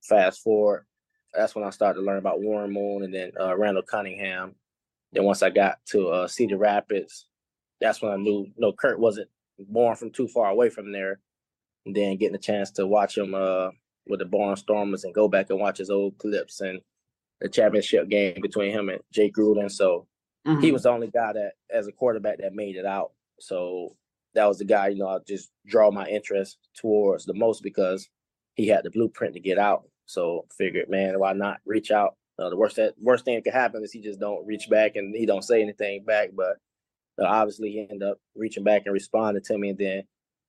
fast 0.02 0.42
forward, 0.42 0.86
that's 1.34 1.54
when 1.54 1.64
I 1.64 1.70
started 1.70 2.00
to 2.00 2.06
learn 2.06 2.18
about 2.18 2.40
Warren 2.40 2.72
Moon 2.72 3.04
and 3.04 3.14
then 3.14 3.32
uh, 3.40 3.56
Randall 3.56 3.82
Cunningham. 3.82 4.54
Then 5.12 5.24
once 5.24 5.42
I 5.42 5.50
got 5.50 5.78
to 5.86 6.08
uh, 6.08 6.28
Cedar 6.28 6.56
Rapids, 6.56 7.26
that's 7.80 8.00
when 8.00 8.12
I 8.12 8.16
knew 8.16 8.46
no 8.56 8.72
Kurt 8.72 9.00
wasn't 9.00 9.28
born 9.58 9.96
from 9.96 10.10
too 10.10 10.28
far 10.28 10.50
away 10.50 10.70
from 10.70 10.92
there. 10.92 11.20
And 11.86 11.96
then 11.96 12.16
getting 12.16 12.34
a 12.34 12.38
chance 12.38 12.70
to 12.72 12.86
watch 12.86 13.16
him 13.16 13.34
uh, 13.34 13.70
with 14.06 14.20
the 14.20 14.26
Barnstormers 14.26 15.04
and 15.04 15.14
go 15.14 15.28
back 15.28 15.50
and 15.50 15.58
watch 15.58 15.78
his 15.78 15.90
old 15.90 16.18
clips 16.18 16.60
and 16.60 16.80
the 17.40 17.48
championship 17.48 18.08
game 18.08 18.38
between 18.42 18.72
him 18.72 18.88
and 18.90 19.00
Jay 19.12 19.30
Gruden. 19.30 19.70
So 19.70 20.06
mm-hmm. 20.46 20.60
he 20.60 20.72
was 20.72 20.82
the 20.82 20.90
only 20.90 21.08
guy 21.08 21.32
that, 21.32 21.52
as 21.74 21.86
a 21.86 21.92
quarterback, 21.92 22.38
that 22.38 22.54
made 22.54 22.76
it 22.76 22.84
out. 22.84 23.12
So 23.38 23.96
that 24.34 24.46
was 24.46 24.58
the 24.58 24.64
guy, 24.64 24.88
you 24.88 24.98
know, 24.98 25.08
I 25.08 25.18
just 25.26 25.50
draw 25.66 25.90
my 25.90 26.06
interest 26.06 26.58
towards 26.76 27.24
the 27.24 27.34
most 27.34 27.62
because 27.62 28.08
he 28.54 28.68
had 28.68 28.84
the 28.84 28.90
blueprint 28.90 29.34
to 29.34 29.40
get 29.40 29.58
out. 29.58 29.84
So 30.06 30.46
figured, 30.56 30.90
man, 30.90 31.18
why 31.18 31.32
not 31.32 31.60
reach 31.64 31.90
out? 31.90 32.16
Uh, 32.38 32.48
the 32.50 32.56
worst 32.56 32.76
that 32.76 32.94
worst 33.00 33.24
thing 33.24 33.34
that 33.34 33.44
could 33.44 33.52
happen 33.52 33.82
is 33.82 33.92
he 33.92 34.00
just 34.00 34.18
don't 34.18 34.46
reach 34.46 34.68
back 34.70 34.96
and 34.96 35.14
he 35.14 35.26
don't 35.26 35.44
say 35.44 35.62
anything 35.62 36.04
back. 36.04 36.30
But 36.34 36.56
uh, 37.20 37.26
obviously, 37.26 37.70
he 37.70 37.80
ended 37.80 38.02
up 38.02 38.18
reaching 38.34 38.64
back 38.64 38.82
and 38.86 38.94
responding 38.94 39.42
to 39.44 39.58
me, 39.58 39.70
and 39.70 39.78
then 39.78 40.02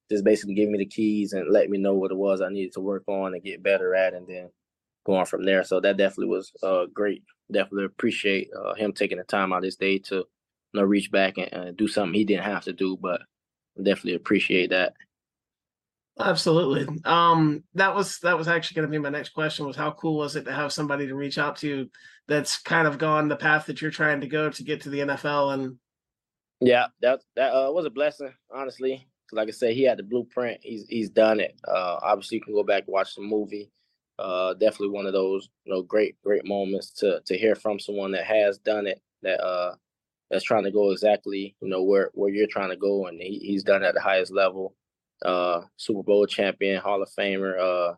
just 0.09 0.23
basically 0.23 0.55
giving 0.55 0.73
me 0.73 0.79
the 0.79 0.85
keys 0.85 1.33
and 1.33 1.51
let 1.51 1.69
me 1.69 1.77
know 1.77 1.93
what 1.93 2.11
it 2.11 2.17
was 2.17 2.41
I 2.41 2.49
needed 2.49 2.73
to 2.73 2.81
work 2.81 3.03
on 3.07 3.33
and 3.33 3.43
get 3.43 3.63
better 3.63 3.95
at, 3.95 4.13
and 4.13 4.27
then 4.27 4.49
going 5.05 5.25
from 5.25 5.43
there. 5.43 5.63
So 5.63 5.79
that 5.79 5.97
definitely 5.97 6.27
was 6.27 6.51
uh, 6.63 6.85
great. 6.93 7.23
Definitely 7.51 7.85
appreciate 7.85 8.49
uh, 8.57 8.73
him 8.75 8.93
taking 8.93 9.17
the 9.17 9.23
time 9.23 9.53
out 9.53 9.61
this 9.61 9.75
day 9.75 9.99
to 9.99 10.15
you 10.15 10.25
know 10.73 10.83
reach 10.83 11.11
back 11.11 11.37
and, 11.37 11.51
and 11.51 11.77
do 11.77 11.87
something 11.87 12.13
he 12.13 12.25
didn't 12.25 12.45
have 12.45 12.63
to 12.65 12.73
do, 12.73 12.97
but 13.01 13.21
definitely 13.77 14.15
appreciate 14.15 14.69
that. 14.69 14.93
Absolutely. 16.19 16.87
Um, 17.05 17.63
that 17.73 17.95
was 17.95 18.19
that 18.19 18.37
was 18.37 18.47
actually 18.47 18.75
going 18.75 18.87
to 18.87 18.91
be 18.91 19.01
my 19.01 19.09
next 19.09 19.29
question. 19.29 19.65
Was 19.65 19.75
how 19.75 19.91
cool 19.91 20.17
was 20.17 20.35
it 20.35 20.45
to 20.45 20.53
have 20.53 20.73
somebody 20.73 21.07
to 21.07 21.15
reach 21.15 21.37
out 21.37 21.55
to 21.57 21.89
that's 22.27 22.59
kind 22.59 22.87
of 22.87 22.97
gone 22.97 23.27
the 23.27 23.35
path 23.35 23.65
that 23.65 23.81
you're 23.81 23.91
trying 23.91 24.21
to 24.21 24.27
go 24.27 24.49
to 24.49 24.63
get 24.63 24.81
to 24.81 24.89
the 24.89 24.99
NFL 24.99 25.53
and. 25.53 25.77
Yeah, 26.63 26.87
that 27.01 27.21
that 27.35 27.53
uh, 27.53 27.71
was 27.71 27.85
a 27.85 27.89
blessing, 27.89 28.31
honestly. 28.53 29.07
Like 29.33 29.47
I 29.47 29.51
said, 29.51 29.73
he 29.73 29.83
had 29.83 29.97
the 29.97 30.03
blueprint. 30.03 30.59
He's 30.61 30.87
he's 30.87 31.09
done 31.09 31.39
it. 31.39 31.59
Uh, 31.67 31.99
obviously, 32.01 32.37
you 32.37 32.43
can 32.43 32.53
go 32.53 32.63
back 32.63 32.83
and 32.85 32.93
watch 32.93 33.15
the 33.15 33.21
movie 33.21 33.71
uh, 34.21 34.53
definitely 34.53 34.89
one 34.89 35.07
of 35.07 35.13
those 35.13 35.49
you 35.65 35.73
know 35.73 35.81
great 35.81 36.15
great 36.23 36.45
moments 36.45 36.91
to 36.91 37.21
to 37.25 37.37
hear 37.37 37.55
from 37.55 37.79
someone 37.79 38.11
that 38.11 38.25
has 38.25 38.59
done 38.59 38.85
it 38.85 39.01
that 39.23 39.41
uh 39.43 39.73
that's 40.29 40.43
trying 40.43 40.63
to 40.63 40.71
go 40.71 40.91
exactly 40.91 41.55
you 41.59 41.67
know 41.67 41.83
where 41.83 42.11
where 42.13 42.29
you're 42.29 42.47
trying 42.47 42.69
to 42.69 42.75
go 42.75 43.07
and 43.07 43.19
he, 43.19 43.39
he's 43.39 43.63
done 43.63 43.83
at 43.83 43.95
the 43.95 44.01
highest 44.01 44.31
level 44.31 44.75
uh 45.25 45.61
super 45.77 46.03
bowl 46.03 46.25
champion 46.27 46.79
hall 46.79 47.01
of 47.01 47.09
famer 47.17 47.59
uh 47.59 47.95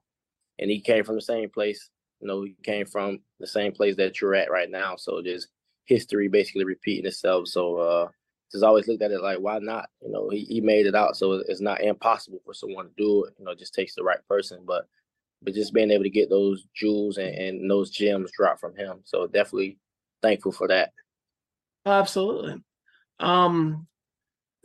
and 0.59 0.69
he 0.71 0.79
came 0.79 1.03
from 1.03 1.15
the 1.15 1.21
same 1.21 1.49
place 1.49 1.89
you 2.21 2.27
know 2.27 2.43
he 2.43 2.55
came 2.63 2.86
from 2.86 3.19
the 3.39 3.47
same 3.47 3.71
place 3.73 3.95
that 3.97 4.21
you're 4.21 4.36
at 4.36 4.51
right 4.51 4.69
now 4.69 4.95
so 4.95 5.21
just 5.21 5.47
history 5.86 6.29
basically 6.29 6.63
repeating 6.63 7.05
itself 7.05 7.47
so 7.47 7.77
uh 7.77 8.07
just 8.54 8.64
always 8.64 8.88
looked 8.88 9.01
at 9.01 9.12
it 9.12 9.22
like 9.22 9.39
why 9.39 9.60
not 9.60 9.89
you 10.01 10.12
know 10.12 10.30
he, 10.30 10.45
he 10.45 10.62
made 10.62 10.86
it 10.86 10.95
out 10.95 11.18
so 11.18 11.34
it's 11.34 11.62
not 11.62 11.82
impossible 11.82 12.39
for 12.45 12.54
someone 12.54 12.86
to 12.86 12.93
do 12.97 13.26
it 13.26 13.34
you 13.38 13.43
know 13.43 13.51
it 13.51 13.60
just 13.60 13.74
takes 13.74 13.95
the 13.95 14.04
right 14.04 14.26
person 14.28 14.60
but 14.66 14.88
but 15.43 15.54
just 15.54 15.74
being 15.74 15.91
able 15.91 16.04
to 16.04 16.10
get 16.10 16.30
those 16.30 16.66
jewels 16.74 17.18
and, 17.18 17.36
and 17.36 17.70
those 17.70 17.89
gems 17.89 18.32
dropped 18.32 18.60
from 18.60 18.76
him. 18.76 18.99
So 19.04 19.28
definitely 19.28 19.78
thankful 20.22 20.51
for 20.51 20.68
that. 20.70 20.91
Absolutely. 21.86 22.62
Um, 23.20 23.88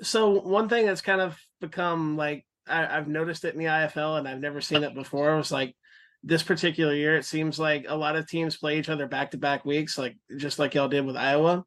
so 0.01 0.41
one 0.41 0.69
thing 0.69 0.87
that's 0.87 1.01
kind 1.01 1.21
of 1.21 1.37
become 1.61 2.17
like 2.17 2.45
I, 2.67 2.83
have 2.83 3.09
noticed 3.09 3.45
it 3.45 3.55
in 3.55 3.61
the 3.61 3.67
IFL 3.67 4.19
and 4.19 4.29
I've 4.29 4.41
never 4.41 4.61
seen 4.61 4.85
it 4.85 4.95
before 4.95 5.37
was 5.37 5.51
like 5.51 5.75
this 6.23 6.43
particular 6.43 6.95
year. 6.95 7.17
It 7.17 7.25
seems 7.25 7.59
like 7.59 7.87
a 7.89 7.97
lot 7.97 8.17
of 8.17 8.29
teams 8.29 8.57
play 8.57 8.79
each 8.79 8.89
other 8.89 9.07
back 9.07 9.33
to 9.33 9.39
back 9.39 9.65
weeks, 9.65 9.99
like 9.99 10.17
just 10.37 10.59
like 10.59 10.75
y'all 10.75 10.89
did 10.89 11.05
with 11.05 11.17
Iowa. 11.17 11.65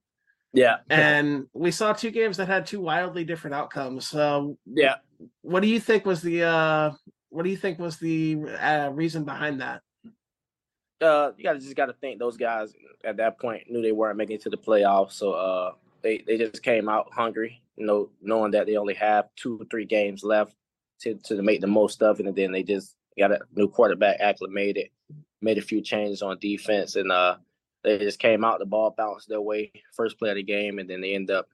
Yeah. 0.54 0.78
And 0.90 1.48
we 1.54 1.72
saw 1.72 1.94
two 1.94 2.12
games 2.12 2.38
that 2.38 2.48
had 2.48 2.66
two 2.66 2.82
wildly 2.82 3.24
different 3.24 3.56
outcomes. 3.56 4.08
So 4.08 4.58
yeah. 4.66 4.96
What 5.42 5.62
do 5.62 5.68
you 5.68 5.80
think 5.80 6.06
was 6.06 6.22
the 6.22 6.44
uh 6.44 6.92
what 7.30 7.44
do 7.44 7.50
you 7.50 7.58
think 7.58 7.80
was 7.80 7.98
the 7.98 8.38
uh, 8.60 8.90
reason 8.92 9.24
behind 9.24 9.62
that? 9.62 9.82
Uh, 11.02 11.32
you 11.38 11.44
gotta 11.44 11.60
just 11.60 11.76
gotta 11.76 11.94
think 11.94 12.20
those 12.20 12.38
guys 12.38 12.74
at 13.04 13.18
that 13.18 13.40
point 13.40 13.64
knew 13.70 13.82
they 13.82 13.92
weren't 13.92 14.18
making 14.18 14.36
it 14.36 14.42
to 14.44 14.50
the 14.50 14.58
playoffs, 14.58 15.14
so 15.14 15.32
uh, 15.32 15.72
they 16.04 16.24
they 16.28 16.38
just 16.38 16.62
came 16.62 16.88
out 16.88 17.12
hungry, 17.12 17.62
you 17.78 17.86
know, 17.86 18.10
knowing 18.22 18.52
that 18.52 18.68
they 18.68 18.76
only 18.76 18.94
have 18.94 19.30
two 19.36 19.58
or 19.60 19.66
three 19.72 19.86
games 19.86 20.24
left 20.24 20.54
to 21.00 21.16
to 21.26 21.42
make 21.42 21.62
the 21.62 21.68
most 21.68 22.04
of 22.04 22.20
it, 22.20 22.28
and 22.28 22.36
then 22.36 22.52
they 22.52 22.62
just 22.62 22.96
got 23.18 23.32
a 23.32 23.40
new 23.56 23.68
quarterback 23.68 24.20
acclimated, 24.20 24.90
made 25.42 25.58
a 25.58 25.62
few 25.62 25.82
changes 25.82 26.22
on 26.22 26.38
defense, 26.40 26.96
and 26.96 27.12
uh, 27.12 27.38
they 27.84 27.98
just 27.98 28.20
came 28.20 28.44
out. 28.44 28.60
The 28.60 28.66
ball 28.66 28.94
bounced 28.96 29.30
their 29.30 29.42
way, 29.42 29.72
first 29.96 30.20
play 30.20 30.30
of 30.30 30.36
the 30.36 30.44
game, 30.44 30.80
and 30.80 30.90
then 30.90 31.02
they 31.02 31.14
end 31.14 31.32
up 31.32 31.48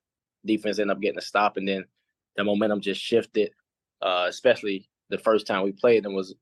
defense 0.45 0.79
end 0.79 0.91
up 0.91 1.01
getting 1.01 1.17
a 1.17 1.21
stop, 1.21 1.57
and 1.57 1.67
then 1.67 1.85
the 2.35 2.43
momentum 2.43 2.81
just 2.81 3.01
shifted, 3.01 3.51
uh, 4.01 4.25
especially 4.27 4.89
the 5.09 5.17
first 5.17 5.47
time 5.47 5.63
we 5.63 5.71
played 5.71 6.03
them 6.03 6.13
was 6.13 6.35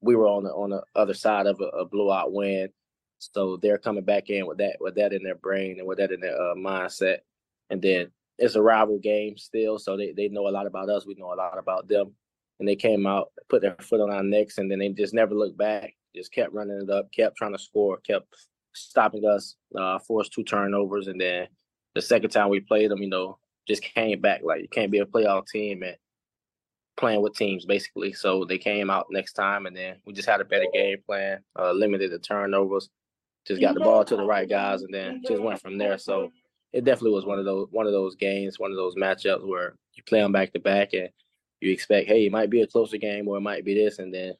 we 0.00 0.16
were 0.16 0.26
on 0.26 0.44
the 0.44 0.50
on 0.50 0.70
the 0.70 0.82
other 0.94 1.14
side 1.14 1.46
of 1.46 1.60
a, 1.60 1.64
a 1.64 1.84
blowout 1.84 2.32
win. 2.32 2.70
So 3.18 3.56
they're 3.56 3.78
coming 3.78 4.04
back 4.04 4.30
in 4.30 4.46
with 4.46 4.58
that 4.58 4.76
with 4.80 4.96
that 4.96 5.12
in 5.12 5.22
their 5.22 5.36
brain 5.36 5.78
and 5.78 5.86
with 5.86 5.98
that 5.98 6.12
in 6.12 6.20
their 6.20 6.34
uh, 6.34 6.54
mindset. 6.54 7.18
And 7.70 7.80
then 7.80 8.10
it's 8.38 8.56
a 8.56 8.62
rival 8.62 8.98
game 8.98 9.38
still, 9.38 9.78
so 9.78 9.96
they, 9.96 10.12
they 10.12 10.28
know 10.28 10.48
a 10.48 10.50
lot 10.50 10.66
about 10.66 10.90
us. 10.90 11.06
We 11.06 11.14
know 11.14 11.32
a 11.32 11.36
lot 11.36 11.58
about 11.58 11.88
them. 11.88 12.14
And 12.58 12.68
they 12.68 12.76
came 12.76 13.06
out, 13.06 13.32
put 13.48 13.62
their 13.62 13.76
foot 13.80 14.00
on 14.00 14.10
our 14.10 14.22
necks, 14.22 14.58
and 14.58 14.70
then 14.70 14.78
they 14.78 14.88
just 14.90 15.14
never 15.14 15.34
looked 15.34 15.56
back. 15.56 15.94
Just 16.14 16.32
kept 16.32 16.52
running 16.52 16.80
it 16.82 16.90
up, 16.90 17.10
kept 17.12 17.36
trying 17.36 17.52
to 17.52 17.58
score, 17.58 17.98
kept 17.98 18.26
stopping 18.72 19.26
us, 19.26 19.56
uh, 19.76 19.98
forced 19.98 20.32
two 20.32 20.44
turnovers, 20.44 21.08
and 21.08 21.20
then 21.20 21.48
the 21.94 22.02
second 22.02 22.30
time 22.30 22.48
we 22.48 22.60
played 22.60 22.90
them, 22.90 23.02
you 23.02 23.08
know, 23.08 23.38
just 23.68 23.82
came 23.82 24.20
back 24.20 24.40
like 24.42 24.62
you 24.62 24.68
can't 24.68 24.90
be 24.90 24.98
a 24.98 25.06
playoff 25.06 25.46
team 25.46 25.82
and 25.82 25.96
playing 26.96 27.22
with 27.22 27.34
teams 27.34 27.64
basically. 27.64 28.12
So 28.12 28.44
they 28.44 28.58
came 28.58 28.90
out 28.90 29.06
next 29.10 29.34
time, 29.34 29.66
and 29.66 29.76
then 29.76 29.96
we 30.04 30.12
just 30.12 30.28
had 30.28 30.40
a 30.40 30.44
better 30.44 30.66
game 30.72 30.98
plan, 31.06 31.40
uh, 31.58 31.72
limited 31.72 32.12
the 32.12 32.18
turnovers, 32.18 32.88
just 33.46 33.60
got 33.60 33.74
the 33.74 33.80
ball 33.80 34.04
to 34.04 34.16
the 34.16 34.24
right 34.24 34.48
guys, 34.48 34.82
and 34.82 34.92
then 34.92 35.22
just 35.26 35.42
went 35.42 35.60
from 35.60 35.78
there. 35.78 35.98
So 35.98 36.30
it 36.72 36.84
definitely 36.84 37.12
was 37.12 37.26
one 37.26 37.38
of 37.38 37.44
those 37.44 37.68
one 37.70 37.86
of 37.86 37.92
those 37.92 38.16
games, 38.16 38.58
one 38.58 38.70
of 38.70 38.76
those 38.76 38.94
matchups 38.94 39.46
where 39.46 39.74
you 39.94 40.02
play 40.04 40.20
them 40.20 40.32
back 40.32 40.52
to 40.52 40.60
back 40.60 40.94
and 40.94 41.08
you 41.60 41.70
expect, 41.70 42.08
hey, 42.08 42.26
it 42.26 42.32
might 42.32 42.50
be 42.50 42.62
a 42.62 42.66
closer 42.66 42.96
game 42.96 43.28
or 43.28 43.36
it 43.36 43.42
might 43.42 43.64
be 43.64 43.74
this, 43.74 43.98
and 43.98 44.12
then 44.12 44.34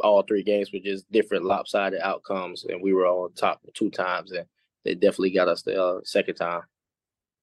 all 0.00 0.22
three 0.22 0.42
games 0.42 0.72
were 0.72 0.78
just 0.78 1.10
different 1.10 1.44
lopsided 1.44 2.00
outcomes, 2.00 2.64
and 2.64 2.82
we 2.82 2.92
were 2.92 3.06
on 3.06 3.32
top 3.34 3.60
two 3.74 3.90
times, 3.90 4.32
and 4.32 4.46
they 4.84 4.94
definitely 4.94 5.30
got 5.30 5.48
us 5.48 5.62
the 5.62 5.82
uh, 5.82 6.00
second 6.04 6.36
time. 6.36 6.62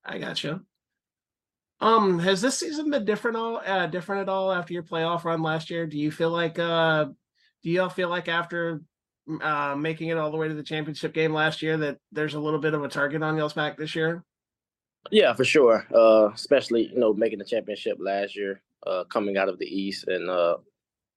I 0.04 0.20
got 0.20 0.44
you. 0.44 0.62
Um, 1.82 2.20
has 2.20 2.42
this 2.42 2.58
season 2.58 2.90
been 2.90 3.06
different 3.06 3.38
all 3.38 3.58
uh, 3.58 3.88
different 3.88 4.24
at 4.24 4.30
all 4.30 4.52
after 4.52 4.74
your 4.74 4.84
playoff 4.84 5.26
run 5.26 5.42
last 5.42 5.70
year? 5.70 5.86
Do 5.86 5.98
you 5.98 6.12
feel 6.12 6.30
like 6.30 6.58
uh 6.58 7.06
do 7.64 7.70
y'all 7.70 7.90
feel 7.90 8.10
like 8.10 8.30
after 8.30 8.82
uh 9.42 9.76
making 9.76 10.10
it 10.10 10.18
all 10.18 10.32
the 10.32 10.38
way 10.38 10.48
to 10.48 10.54
the 10.54 10.64
championship 10.64 11.14
game 11.14 11.34
last 11.34 11.62
year 11.62 11.76
that 11.78 11.98
there's 12.12 12.36
a 12.36 12.40
little 12.40 12.60
bit 12.60 12.74
of 12.74 12.84
a 12.84 12.88
target 12.88 13.24
on 13.24 13.36
y'all's 13.38 13.54
back 13.54 13.78
this 13.78 13.96
year? 13.96 14.24
Yeah, 15.12 15.34
for 15.34 15.44
sure. 15.44 15.86
Uh 15.94 16.30
especially, 16.34 16.88
you 16.88 17.00
know, 17.00 17.14
making 17.14 17.40
the 17.40 17.46
championship 17.46 17.98
last 18.00 18.38
year, 18.38 18.62
uh 18.88 19.04
coming 19.06 19.36
out 19.36 19.50
of 19.50 19.60
the 19.60 19.66
East 19.66 20.08
and 20.08 20.30
uh 20.30 20.58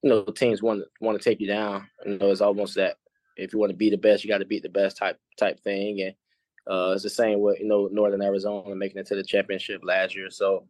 you 0.02 0.10
know, 0.10 0.24
teams 0.24 0.62
want 0.62 0.84
want 1.00 1.20
to 1.20 1.24
take 1.28 1.40
you 1.40 1.48
down. 1.48 1.88
You 2.06 2.18
know, 2.18 2.30
it's 2.30 2.40
almost 2.40 2.74
that 2.76 2.96
if 3.36 3.52
you 3.52 3.58
want 3.58 3.70
to 3.70 3.76
be 3.76 3.90
the 3.90 3.96
best, 3.96 4.24
you 4.24 4.30
got 4.30 4.38
to 4.38 4.44
beat 4.44 4.62
the 4.62 4.68
best 4.68 4.96
type 4.96 5.18
type 5.38 5.60
thing. 5.60 6.00
And 6.02 6.14
uh, 6.68 6.92
it's 6.92 7.02
the 7.02 7.10
same 7.10 7.40
with 7.40 7.58
you 7.60 7.66
know 7.66 7.88
Northern 7.90 8.22
Arizona 8.22 8.74
making 8.74 8.98
it 8.98 9.06
to 9.08 9.16
the 9.16 9.22
championship 9.22 9.80
last 9.84 10.14
year. 10.14 10.30
So 10.30 10.66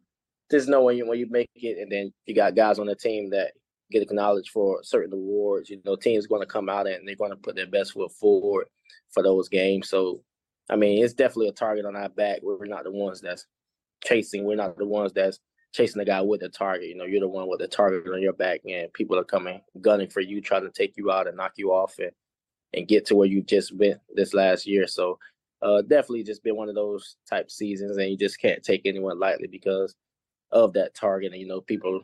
just 0.49 0.67
know 0.67 0.83
when 0.83 0.97
you 0.97 1.07
when 1.07 1.19
you 1.19 1.27
make 1.29 1.49
it, 1.55 1.77
and 1.79 1.91
then 1.91 2.11
you 2.25 2.35
got 2.35 2.55
guys 2.55 2.79
on 2.79 2.87
the 2.87 2.95
team 2.95 3.29
that 3.31 3.51
get 3.91 4.01
acknowledged 4.01 4.49
for 4.49 4.83
certain 4.83 5.13
awards. 5.13 5.69
You 5.69 5.81
know, 5.85 5.95
teams 5.95 6.27
going 6.27 6.41
to 6.41 6.47
come 6.47 6.69
out 6.69 6.87
and 6.87 7.07
they're 7.07 7.15
going 7.15 7.31
to 7.31 7.37
put 7.37 7.55
their 7.55 7.67
best 7.67 7.93
foot 7.93 8.11
forward 8.11 8.67
for 9.11 9.23
those 9.23 9.49
games. 9.49 9.89
So, 9.89 10.21
I 10.69 10.75
mean, 10.75 11.03
it's 11.03 11.13
definitely 11.13 11.49
a 11.49 11.53
target 11.53 11.85
on 11.85 11.95
our 11.95 12.09
back. 12.09 12.39
We're 12.41 12.65
not 12.65 12.83
the 12.83 12.91
ones 12.91 13.21
that's 13.21 13.45
chasing. 14.03 14.43
We're 14.43 14.55
not 14.55 14.77
the 14.77 14.85
ones 14.85 15.13
that's 15.13 15.39
chasing 15.71 15.99
the 15.99 16.05
guy 16.05 16.21
with 16.21 16.41
the 16.41 16.49
target. 16.49 16.89
You 16.89 16.95
know, 16.95 17.05
you're 17.05 17.19
the 17.19 17.27
one 17.27 17.47
with 17.47 17.59
the 17.59 17.67
target 17.67 18.11
on 18.11 18.21
your 18.21 18.33
back, 18.33 18.61
and 18.67 18.91
people 18.93 19.17
are 19.17 19.23
coming 19.23 19.61
gunning 19.81 20.09
for 20.09 20.21
you, 20.21 20.41
trying 20.41 20.63
to 20.63 20.71
take 20.71 20.97
you 20.97 21.11
out 21.11 21.27
and 21.27 21.37
knock 21.37 21.53
you 21.55 21.71
off 21.71 21.99
and 21.99 22.11
and 22.73 22.87
get 22.87 23.05
to 23.07 23.15
where 23.15 23.27
you 23.27 23.41
just 23.41 23.77
been 23.77 23.99
this 24.13 24.33
last 24.33 24.67
year. 24.67 24.85
So 24.87 25.17
uh, 25.61 25.81
definitely 25.81 26.23
just 26.23 26.43
been 26.43 26.55
one 26.55 26.69
of 26.69 26.75
those 26.75 27.15
type 27.29 27.51
seasons, 27.51 27.97
and 27.97 28.09
you 28.09 28.17
just 28.17 28.39
can't 28.39 28.63
take 28.63 28.81
anyone 28.85 29.19
lightly 29.19 29.47
because 29.47 29.95
of 30.51 30.73
that 30.73 30.95
target. 30.95 31.31
And 31.31 31.41
you 31.41 31.47
know, 31.47 31.61
people 31.61 32.01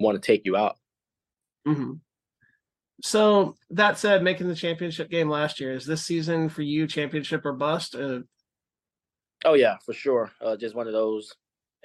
want 0.00 0.20
to 0.20 0.26
take 0.26 0.42
you 0.44 0.56
out. 0.56 0.76
Mm-hmm. 1.66 1.94
So 3.02 3.56
that 3.70 3.98
said, 3.98 4.22
making 4.22 4.48
the 4.48 4.54
championship 4.54 5.08
game 5.08 5.28
last 5.28 5.60
year 5.60 5.72
is 5.72 5.86
this 5.86 6.04
season 6.04 6.48
for 6.48 6.62
you 6.62 6.86
championship 6.86 7.44
or 7.46 7.52
bust? 7.52 7.94
Uh, 7.94 8.20
oh 9.44 9.54
yeah, 9.54 9.76
for 9.84 9.92
sure. 9.92 10.32
Uh, 10.40 10.56
just 10.56 10.74
one 10.74 10.86
of 10.86 10.92
those. 10.92 11.34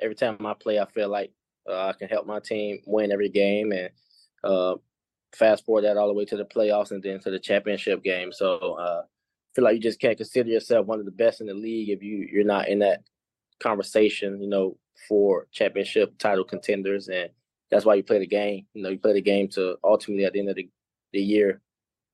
Every 0.01 0.15
time 0.15 0.43
I 0.45 0.53
play, 0.53 0.79
I 0.79 0.85
feel 0.85 1.09
like 1.09 1.31
uh, 1.69 1.87
I 1.87 1.93
can 1.93 2.09
help 2.09 2.25
my 2.25 2.39
team 2.39 2.79
win 2.85 3.11
every 3.11 3.29
game, 3.29 3.71
and 3.71 3.89
uh, 4.43 4.75
fast 5.35 5.65
forward 5.65 5.83
that 5.83 5.97
all 5.97 6.07
the 6.07 6.13
way 6.13 6.25
to 6.25 6.37
the 6.37 6.45
playoffs 6.45 6.91
and 6.91 7.01
then 7.01 7.19
to 7.21 7.31
the 7.31 7.39
championship 7.39 8.03
game. 8.03 8.31
So 8.31 8.57
uh, 8.57 9.03
feel 9.55 9.63
like 9.63 9.75
you 9.75 9.81
just 9.81 9.99
can't 9.99 10.17
consider 10.17 10.49
yourself 10.49 10.87
one 10.87 10.99
of 10.99 11.05
the 11.05 11.11
best 11.11 11.41
in 11.41 11.47
the 11.47 11.53
league 11.53 11.89
if 11.89 12.01
you 12.01 12.27
you're 12.31 12.43
not 12.43 12.67
in 12.67 12.79
that 12.79 13.03
conversation, 13.61 14.41
you 14.41 14.49
know, 14.49 14.77
for 15.07 15.47
championship 15.51 16.17
title 16.17 16.43
contenders, 16.43 17.07
and 17.07 17.29
that's 17.69 17.85
why 17.85 17.95
you 17.95 18.03
play 18.03 18.19
the 18.19 18.27
game. 18.27 18.65
You 18.73 18.83
know, 18.83 18.89
you 18.89 18.99
play 18.99 19.13
the 19.13 19.21
game 19.21 19.47
to 19.49 19.77
ultimately 19.83 20.25
at 20.25 20.33
the 20.33 20.39
end 20.39 20.49
of 20.49 20.55
the, 20.55 20.69
the 21.11 21.21
year, 21.21 21.61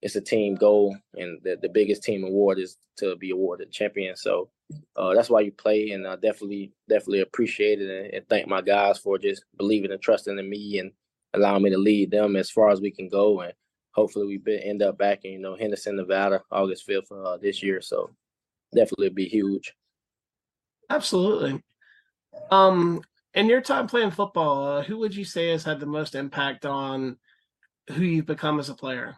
it's 0.01 0.15
a 0.15 0.21
team 0.21 0.55
goal, 0.55 0.95
and 1.15 1.39
the, 1.43 1.57
the 1.61 1.69
biggest 1.69 2.03
team 2.03 2.23
award 2.23 2.57
is 2.59 2.77
to 2.97 3.15
be 3.17 3.31
awarded 3.31 3.71
champion. 3.71 4.15
So 4.15 4.49
uh, 4.95 5.13
that's 5.13 5.29
why 5.29 5.41
you 5.41 5.51
play, 5.51 5.91
and 5.91 6.07
I 6.07 6.15
definitely 6.15 6.71
definitely 6.87 7.21
appreciate 7.21 7.81
it 7.81 7.89
and, 7.89 8.13
and 8.13 8.29
thank 8.29 8.47
my 8.47 8.61
guys 8.61 8.97
for 8.97 9.17
just 9.17 9.43
believing 9.57 9.91
and 9.91 10.01
trusting 10.01 10.37
in 10.37 10.49
me 10.49 10.79
and 10.79 10.91
allowing 11.33 11.63
me 11.63 11.69
to 11.71 11.77
lead 11.77 12.11
them 12.11 12.35
as 12.35 12.49
far 12.49 12.69
as 12.69 12.81
we 12.81 12.91
can 12.91 13.09
go. 13.09 13.41
And 13.41 13.53
hopefully 13.91 14.27
we 14.27 14.37
be, 14.37 14.63
end 14.63 14.81
up 14.81 14.97
back 14.97 15.25
in 15.25 15.33
you 15.33 15.39
know 15.39 15.55
Henderson, 15.55 15.97
Nevada, 15.97 16.41
August 16.51 16.85
fifth 16.85 17.11
uh, 17.11 17.37
this 17.37 17.61
year. 17.61 17.81
So 17.81 18.11
definitely 18.73 19.09
be 19.09 19.27
huge. 19.27 19.73
Absolutely. 20.89 21.61
Um, 22.51 23.01
in 23.33 23.47
your 23.47 23.61
time 23.61 23.87
playing 23.87 24.11
football, 24.11 24.77
uh, 24.77 24.83
who 24.83 24.97
would 24.97 25.15
you 25.15 25.25
say 25.25 25.49
has 25.49 25.63
had 25.63 25.79
the 25.79 25.85
most 25.85 26.15
impact 26.15 26.65
on 26.65 27.17
who 27.91 28.01
you've 28.01 28.25
become 28.25 28.59
as 28.59 28.69
a 28.69 28.73
player? 28.73 29.17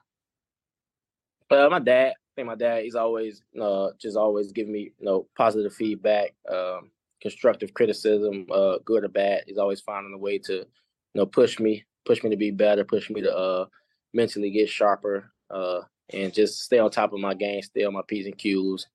Uh, 1.52 1.68
my 1.70 1.80
dad. 1.80 2.14
I 2.14 2.32
think 2.36 2.47
my 2.47 2.56
dad. 2.56 2.84
He's 2.84 2.95
always 2.95 3.43
uh, 3.62 3.89
just 3.99 4.16
always 4.16 4.54
giving 4.54 4.72
me 4.72 4.93
you 4.97 5.06
know 5.06 5.28
positive 5.36 5.74
feedback, 5.74 6.34
um, 6.49 6.91
constructive 7.22 7.74
criticism, 7.74 8.47
uh, 8.49 8.78
good 8.86 9.04
or 9.04 9.10
bad. 9.10 9.43
He's 9.45 9.58
always 9.58 9.82
finding 9.82 10.14
a 10.14 10.18
way 10.18 10.38
to 10.39 10.54
you 10.54 10.66
know 11.14 11.26
push 11.26 11.60
me, 11.60 11.84
push 12.06 12.24
me 12.24 12.30
to 12.30 12.38
be 12.38 12.52
better, 12.52 12.86
push 12.86 13.10
me 13.10 13.22
to 13.22 13.36
uh, 13.36 13.66
mentally 14.14 14.49
get 14.49 14.70
sharper, 14.70 15.30
uh, 15.49 15.82
and 16.14 16.34
just 16.34 16.62
stay 16.62 16.80
on 16.80 16.89
top 16.89 17.12
of 17.12 17.20
my 17.20 17.34
game, 17.34 17.62
stay 17.62 17.84
on 17.84 17.93
my 17.93 18.02
P's 18.08 18.26
and 18.26 18.38
Q's. 18.38 18.88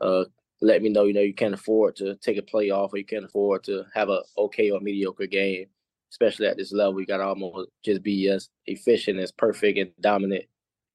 Uh, 0.00 0.24
let 0.62 0.82
me 0.82 0.88
know, 0.88 1.04
you 1.04 1.14
know, 1.14 1.20
you 1.20 1.32
can't 1.32 1.54
afford 1.54 1.96
to 1.96 2.16
take 2.16 2.36
a 2.36 2.42
play 2.42 2.70
off 2.70 2.92
or 2.92 2.98
you 2.98 3.04
can't 3.04 3.24
afford 3.24 3.64
to 3.64 3.84
have 3.94 4.08
a 4.10 4.22
okay 4.36 4.70
or 4.70 4.80
mediocre 4.80 5.26
game, 5.26 5.66
especially 6.10 6.46
at 6.48 6.56
this 6.56 6.72
level. 6.72 7.00
You 7.00 7.06
got 7.06 7.18
to 7.18 7.24
almost 7.24 7.70
just 7.84 8.02
be 8.02 8.28
as 8.28 8.48
efficient, 8.66 9.20
as 9.20 9.30
perfect 9.30 9.78
and 9.78 9.90
dominant 10.00 10.44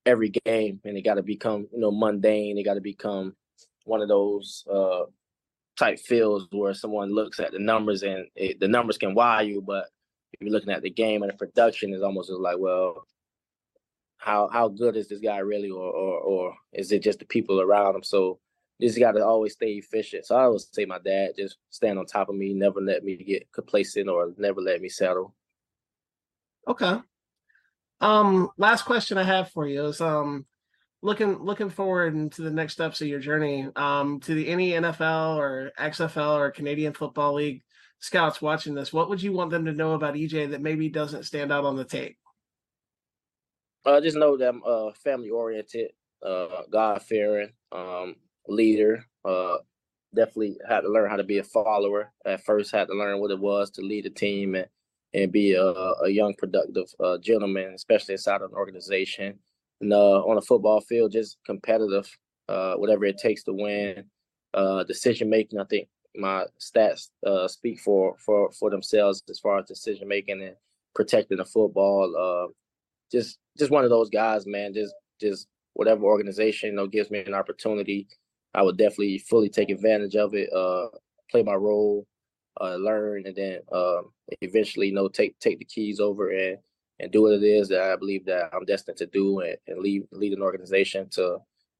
every 0.05 0.29
game. 0.29 0.79
And 0.83 0.97
it 0.97 1.01
got 1.01 1.15
to 1.15 1.23
become, 1.23 1.67
you 1.71 1.79
know, 1.79 1.91
mundane. 1.91 2.57
It 2.57 2.63
got 2.63 2.75
to 2.75 2.81
become 2.81 3.35
one 3.85 4.01
of 4.01 4.07
those 4.07 4.65
uh, 4.71 5.03
type 5.77 5.99
fields 5.99 6.47
where 6.51 6.73
someone 6.73 7.13
looks 7.13 7.39
at 7.39 7.51
the 7.51 7.59
numbers 7.59 8.03
and 8.03 8.27
it, 8.35 8.59
the 8.59 8.67
numbers 8.67 8.97
can 8.97 9.13
wow 9.13 9.41
you, 9.41 9.61
but 9.61 9.89
if 10.33 10.41
you're 10.41 10.51
looking 10.51 10.71
at 10.71 10.81
the 10.81 10.89
game 10.89 11.21
and 11.23 11.31
the 11.31 11.37
production 11.37 11.93
is 11.93 12.01
almost 12.01 12.29
like, 12.29 12.57
well, 12.57 13.05
how 14.17 14.49
how 14.51 14.67
good 14.67 14.95
is 14.95 15.07
this 15.07 15.19
guy 15.19 15.37
really, 15.37 15.69
or 15.69 15.85
or, 15.85 16.19
or 16.19 16.55
is 16.73 16.91
it 16.91 17.03
just 17.03 17.19
the 17.19 17.25
people 17.25 17.61
around 17.61 17.95
him? 17.95 18.03
So 18.03 18.39
just 18.81 18.99
got 18.99 19.13
to 19.13 19.23
always 19.23 19.53
stay 19.53 19.73
efficient. 19.73 20.25
So 20.25 20.35
I 20.35 20.43
always 20.43 20.67
say 20.71 20.85
my 20.85 20.99
dad 20.99 21.31
just 21.37 21.57
stand 21.69 21.99
on 21.99 22.05
top 22.05 22.29
of 22.29 22.35
me, 22.35 22.53
never 22.53 22.81
let 22.81 23.03
me 23.03 23.15
get 23.15 23.51
complacent 23.51 24.09
or 24.09 24.33
never 24.37 24.61
let 24.61 24.81
me 24.81 24.89
settle. 24.89 25.33
Okay. 26.67 26.97
Um, 28.05 28.49
last 28.57 28.83
question 28.83 29.17
I 29.17 29.23
have 29.23 29.49
for 29.49 29.67
you 29.67 29.85
is 29.85 29.99
um 29.99 30.45
looking 31.01 31.39
looking 31.39 31.71
forward 31.71 32.13
into 32.13 32.43
the 32.43 32.51
next 32.51 32.73
steps 32.73 33.01
of 33.01 33.07
your 33.07 33.19
journey 33.19 33.67
um 33.75 34.19
to 34.21 34.35
the 34.35 34.47
any 34.47 34.71
NFL 34.71 35.37
or 35.37 35.71
XFL 35.79 36.37
or 36.37 36.51
Canadian 36.51 36.93
Football 36.93 37.33
League 37.33 37.63
scouts 37.99 38.43
watching 38.43 38.75
this, 38.75 38.93
what 38.93 39.09
would 39.09 39.23
you 39.23 39.33
want 39.33 39.49
them 39.49 39.65
to 39.65 39.71
know 39.71 39.93
about 39.93 40.13
EJ 40.13 40.51
that 40.51 40.61
maybe 40.61 40.87
doesn't 40.87 41.23
stand 41.23 41.51
out 41.51 41.65
on 41.65 41.75
the 41.75 41.83
tape? 41.83 42.17
Uh, 43.85 43.99
just 43.99 44.17
know 44.17 44.37
that 44.37 44.49
I'm 44.49 44.61
uh, 44.63 44.91
family 45.03 45.29
oriented, 45.31 45.91
uh, 46.23 46.61
God 46.71 47.01
fearing 47.01 47.53
um, 47.71 48.15
leader. 48.47 49.03
Uh, 49.23 49.57
definitely 50.13 50.57
had 50.67 50.81
to 50.81 50.89
learn 50.89 51.09
how 51.09 51.15
to 51.15 51.23
be 51.23 51.39
a 51.39 51.43
follower. 51.43 52.11
At 52.23 52.43
first, 52.43 52.71
had 52.71 52.87
to 52.87 52.93
learn 52.93 53.19
what 53.19 53.31
it 53.31 53.39
was 53.39 53.71
to 53.71 53.81
lead 53.81 54.05
a 54.05 54.11
team 54.11 54.53
and 54.53 54.67
and 55.15 55.31
be 55.31 55.53
a, 55.53 55.63
a 55.63 56.09
young, 56.09 56.33
productive 56.33 56.93
uh, 56.99 57.17
gentleman, 57.17 57.73
especially 57.73 58.13
inside 58.13 58.41
of 58.41 58.51
an 58.51 58.57
organization. 58.57 59.39
And 59.81 59.93
uh, 59.93 60.21
on 60.23 60.37
a 60.37 60.41
football 60.41 60.81
field, 60.81 61.13
just 61.13 61.37
competitive, 61.45 62.09
uh, 62.49 62.75
whatever 62.75 63.05
it 63.05 63.17
takes 63.17 63.43
to 63.43 63.53
win. 63.53 64.05
Uh, 64.53 64.83
decision 64.83 65.29
making, 65.29 65.59
I 65.59 65.65
think 65.65 65.87
my 66.15 66.45
stats 66.59 67.09
uh, 67.25 67.47
speak 67.47 67.79
for 67.79 68.15
for 68.17 68.51
for 68.51 68.69
themselves 68.69 69.21
as 69.29 69.39
far 69.39 69.59
as 69.59 69.65
decision 69.65 70.07
making 70.07 70.41
and 70.41 70.55
protecting 70.93 71.37
the 71.37 71.45
football. 71.45 72.15
Uh, 72.15 72.51
just 73.11 73.37
just 73.57 73.71
one 73.71 73.83
of 73.83 73.89
those 73.89 74.09
guys, 74.09 74.45
man. 74.45 74.73
Just 74.73 74.93
just 75.19 75.47
whatever 75.73 76.03
organization 76.03 76.69
you 76.69 76.75
know 76.75 76.87
gives 76.87 77.11
me 77.11 77.19
an 77.19 77.33
opportunity, 77.33 78.07
I 78.53 78.63
would 78.63 78.77
definitely 78.77 79.17
fully 79.19 79.49
take 79.49 79.69
advantage 79.69 80.15
of 80.15 80.33
it. 80.33 80.49
Play 81.31 81.43
my 81.43 81.55
role, 81.55 82.05
uh, 82.61 82.75
learn, 82.75 83.25
and 83.25 83.35
then 83.35 83.59
uh, 83.71 84.01
eventually, 84.41 84.87
you 84.87 84.93
know, 84.93 85.07
take 85.07 85.37
take 85.39 85.59
the 85.59 85.65
keys 85.65 85.99
over 85.99 86.29
and 86.29 86.57
and 86.99 87.11
do 87.11 87.23
what 87.23 87.33
it 87.33 87.43
is 87.43 87.67
that 87.69 87.81
I 87.81 87.95
believe 87.95 88.25
that 88.25 88.49
I'm 88.53 88.65
destined 88.65 88.97
to 88.97 89.05
do, 89.05 89.39
and, 89.41 89.57
and 89.67 89.79
lead 89.79 90.03
lead 90.11 90.33
an 90.33 90.41
organization 90.41 91.09
to 91.11 91.37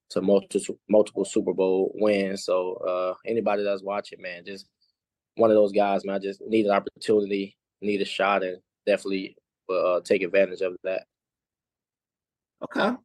to 0.10 0.22
multiple 0.22 0.78
multiple 0.90 1.26
Super 1.26 1.54
Bowl 1.54 1.92
wins. 1.96 2.46
So 2.46 2.74
uh, 2.76 3.14
anybody 3.26 3.64
that's 3.64 3.84
watching, 3.84 4.22
man, 4.22 4.44
just 4.46 4.68
one 5.36 5.50
of 5.50 5.56
those 5.56 5.72
guys, 5.72 6.06
man. 6.06 6.16
I 6.16 6.20
just 6.20 6.42
need 6.42 6.66
an 6.66 6.72
opportunity, 6.72 7.58
need 7.82 8.02
a 8.02 8.06
shot, 8.06 8.44
and 8.44 8.58
definitely 8.86 9.36
uh, 9.70 10.02
take 10.02 10.22
advantage 10.22 10.62
of 10.62 10.76
that. 10.84 11.04
Okay. 12.64 12.96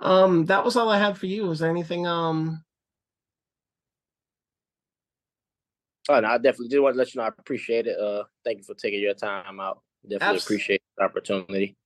Um, 0.00 0.44
that 0.46 0.64
was 0.64 0.76
all 0.76 0.88
I 0.88 0.98
had 0.98 1.16
for 1.16 1.26
you. 1.26 1.46
Was 1.46 1.60
there 1.60 1.70
anything 1.70 2.06
um 2.06 2.64
Oh, 6.08 6.20
no, 6.20 6.28
I 6.28 6.36
definitely 6.36 6.68
did 6.68 6.80
want 6.80 6.94
to 6.94 6.98
let 6.98 7.14
you 7.14 7.20
know 7.20 7.26
I 7.26 7.28
appreciate 7.28 7.86
it. 7.86 7.98
Uh, 7.98 8.24
thank 8.44 8.58
you 8.58 8.64
for 8.64 8.74
taking 8.74 9.00
your 9.00 9.14
time 9.14 9.60
out. 9.60 9.80
Definitely 10.02 10.36
Abs- 10.36 10.44
appreciate 10.44 10.82
the 10.98 11.04
opportunity. 11.04 11.76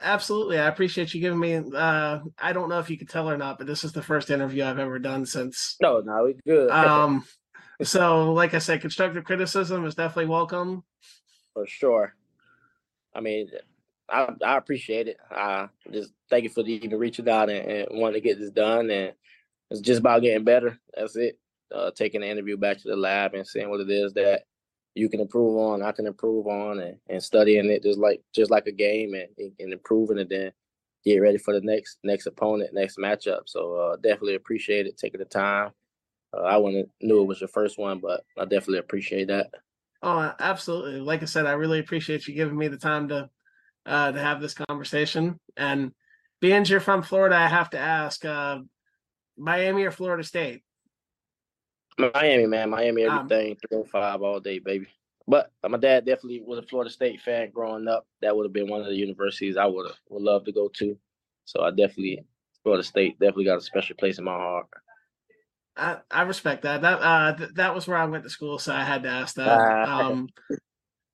Absolutely, 0.00 0.58
I 0.58 0.66
appreciate 0.66 1.14
you 1.14 1.20
giving 1.20 1.38
me. 1.38 1.56
Uh, 1.56 2.20
I 2.38 2.52
don't 2.52 2.68
know 2.68 2.78
if 2.78 2.90
you 2.90 2.98
could 2.98 3.08
tell 3.08 3.30
or 3.30 3.36
not, 3.36 3.58
but 3.58 3.66
this 3.66 3.84
is 3.84 3.92
the 3.92 4.02
first 4.02 4.30
interview 4.30 4.64
I've 4.64 4.78
ever 4.78 4.98
done 4.98 5.24
since. 5.24 5.76
No, 5.80 6.00
no, 6.00 6.24
we 6.24 6.34
good. 6.46 6.70
um, 6.70 7.24
so, 7.82 8.32
like 8.32 8.54
I 8.54 8.58
said, 8.58 8.80
constructive 8.80 9.24
criticism 9.24 9.84
is 9.86 9.94
definitely 9.94 10.30
welcome. 10.30 10.84
For 11.54 11.66
sure. 11.66 12.14
I 13.14 13.20
mean, 13.20 13.50
I 14.08 14.28
I 14.44 14.56
appreciate 14.56 15.08
it. 15.08 15.18
I 15.30 15.68
just 15.92 16.12
thank 16.28 16.44
you 16.44 16.50
for 16.50 16.66
even 16.66 16.98
reaching 16.98 17.28
out 17.28 17.48
and, 17.48 17.66
and 17.66 18.00
wanting 18.00 18.20
to 18.20 18.28
get 18.28 18.38
this 18.38 18.50
done. 18.50 18.90
And 18.90 19.14
it's 19.70 19.80
just 19.80 20.00
about 20.00 20.22
getting 20.22 20.44
better. 20.44 20.78
That's 20.96 21.16
it. 21.16 21.38
Uh, 21.74 21.90
taking 21.90 22.20
the 22.20 22.28
interview 22.28 22.56
back 22.56 22.78
to 22.78 22.88
the 22.88 22.96
lab 22.96 23.34
and 23.34 23.46
seeing 23.46 23.68
what 23.68 23.80
it 23.80 23.90
is 23.90 24.12
that 24.12 24.42
you 24.94 25.08
can 25.08 25.20
improve 25.20 25.58
on, 25.58 25.82
I 25.82 25.92
can 25.92 26.06
improve 26.06 26.46
on, 26.46 26.78
and, 26.78 26.98
and 27.08 27.22
studying 27.22 27.68
it 27.70 27.82
just 27.82 27.98
like 27.98 28.22
just 28.32 28.50
like 28.50 28.66
a 28.66 28.72
game 28.72 29.14
and, 29.14 29.52
and 29.58 29.72
improving 29.72 30.18
it. 30.18 30.28
Then 30.28 30.52
get 31.04 31.18
ready 31.18 31.38
for 31.38 31.52
the 31.52 31.60
next 31.60 31.98
next 32.04 32.26
opponent, 32.26 32.72
next 32.72 32.96
matchup. 32.96 33.42
So 33.46 33.74
uh, 33.74 33.96
definitely 33.96 34.36
appreciate 34.36 34.86
it 34.86 34.96
taking 34.96 35.18
the 35.18 35.26
time. 35.26 35.72
Uh, 36.32 36.42
I 36.42 36.56
wouldn't 36.56 36.88
knew 37.00 37.22
it 37.22 37.26
was 37.26 37.40
your 37.40 37.48
first 37.48 37.78
one, 37.78 37.98
but 37.98 38.24
I 38.38 38.44
definitely 38.44 38.78
appreciate 38.78 39.28
that. 39.28 39.50
Oh, 40.02 40.32
absolutely. 40.38 41.00
Like 41.00 41.22
I 41.22 41.26
said, 41.26 41.46
I 41.46 41.52
really 41.52 41.78
appreciate 41.78 42.26
you 42.28 42.34
giving 42.34 42.56
me 42.56 42.68
the 42.68 42.76
time 42.76 43.08
to 43.08 43.30
uh, 43.86 44.12
to 44.12 44.20
have 44.20 44.40
this 44.40 44.54
conversation. 44.54 45.40
And 45.56 45.92
being 46.40 46.64
you're 46.66 46.80
from 46.80 47.02
Florida, 47.02 47.36
I 47.36 47.48
have 47.48 47.70
to 47.70 47.78
ask, 47.78 48.24
uh, 48.24 48.58
Miami 49.36 49.84
or 49.84 49.90
Florida 49.90 50.22
State? 50.22 50.62
Miami, 51.98 52.46
man. 52.46 52.70
Miami, 52.70 53.04
um, 53.04 53.18
everything. 53.18 53.52
Um, 53.52 53.58
305 53.68 54.22
all 54.22 54.40
day, 54.40 54.58
baby. 54.58 54.86
But 55.26 55.50
my 55.66 55.78
dad 55.78 56.04
definitely 56.04 56.42
was 56.44 56.58
a 56.58 56.62
Florida 56.62 56.90
State 56.90 57.20
fan 57.20 57.50
growing 57.50 57.88
up. 57.88 58.06
That 58.20 58.36
would 58.36 58.44
have 58.44 58.52
been 58.52 58.68
one 58.68 58.80
of 58.80 58.86
the 58.86 58.94
universities 58.94 59.56
I 59.56 59.66
would 59.66 59.86
have 59.86 59.98
would 60.10 60.22
love 60.22 60.44
to 60.44 60.52
go 60.52 60.68
to. 60.74 60.98
So 61.46 61.62
I 61.62 61.70
definitely 61.70 62.24
Florida 62.62 62.82
State 62.82 63.18
definitely 63.18 63.46
got 63.46 63.58
a 63.58 63.62
special 63.62 63.96
place 63.96 64.18
in 64.18 64.24
my 64.24 64.32
heart. 64.32 64.66
I, 65.76 65.98
I 66.10 66.22
respect 66.22 66.62
that. 66.62 66.82
That 66.82 67.00
uh 67.00 67.34
th- 67.36 67.54
that 67.54 67.74
was 67.74 67.88
where 67.88 67.96
I 67.96 68.04
went 68.04 68.24
to 68.24 68.30
school, 68.30 68.58
so 68.58 68.72
I 68.72 68.84
had 68.84 69.02
to 69.04 69.08
ask 69.08 69.36
that. 69.36 69.48
Ah. 69.60 70.08
Um, 70.08 70.28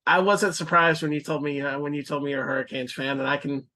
I 0.06 0.20
wasn't 0.20 0.54
surprised 0.54 1.02
when 1.02 1.12
you 1.12 1.20
told 1.20 1.42
me 1.42 1.60
uh, 1.60 1.78
when 1.78 1.94
you 1.94 2.02
told 2.02 2.24
me 2.24 2.32
you're 2.32 2.42
a 2.42 2.46
Hurricanes 2.46 2.92
fan, 2.92 3.20
and 3.20 3.28
I 3.28 3.36
can 3.36 3.66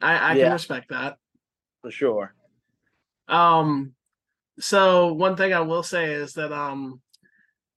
I 0.00 0.32
I 0.32 0.36
yeah, 0.36 0.44
can 0.44 0.52
respect 0.52 0.88
that 0.88 1.18
for 1.82 1.90
sure. 1.90 2.34
Um, 3.28 3.94
so 4.60 5.12
one 5.12 5.36
thing 5.36 5.52
I 5.52 5.60
will 5.60 5.82
say 5.82 6.12
is 6.12 6.34
that 6.34 6.52
um, 6.52 7.00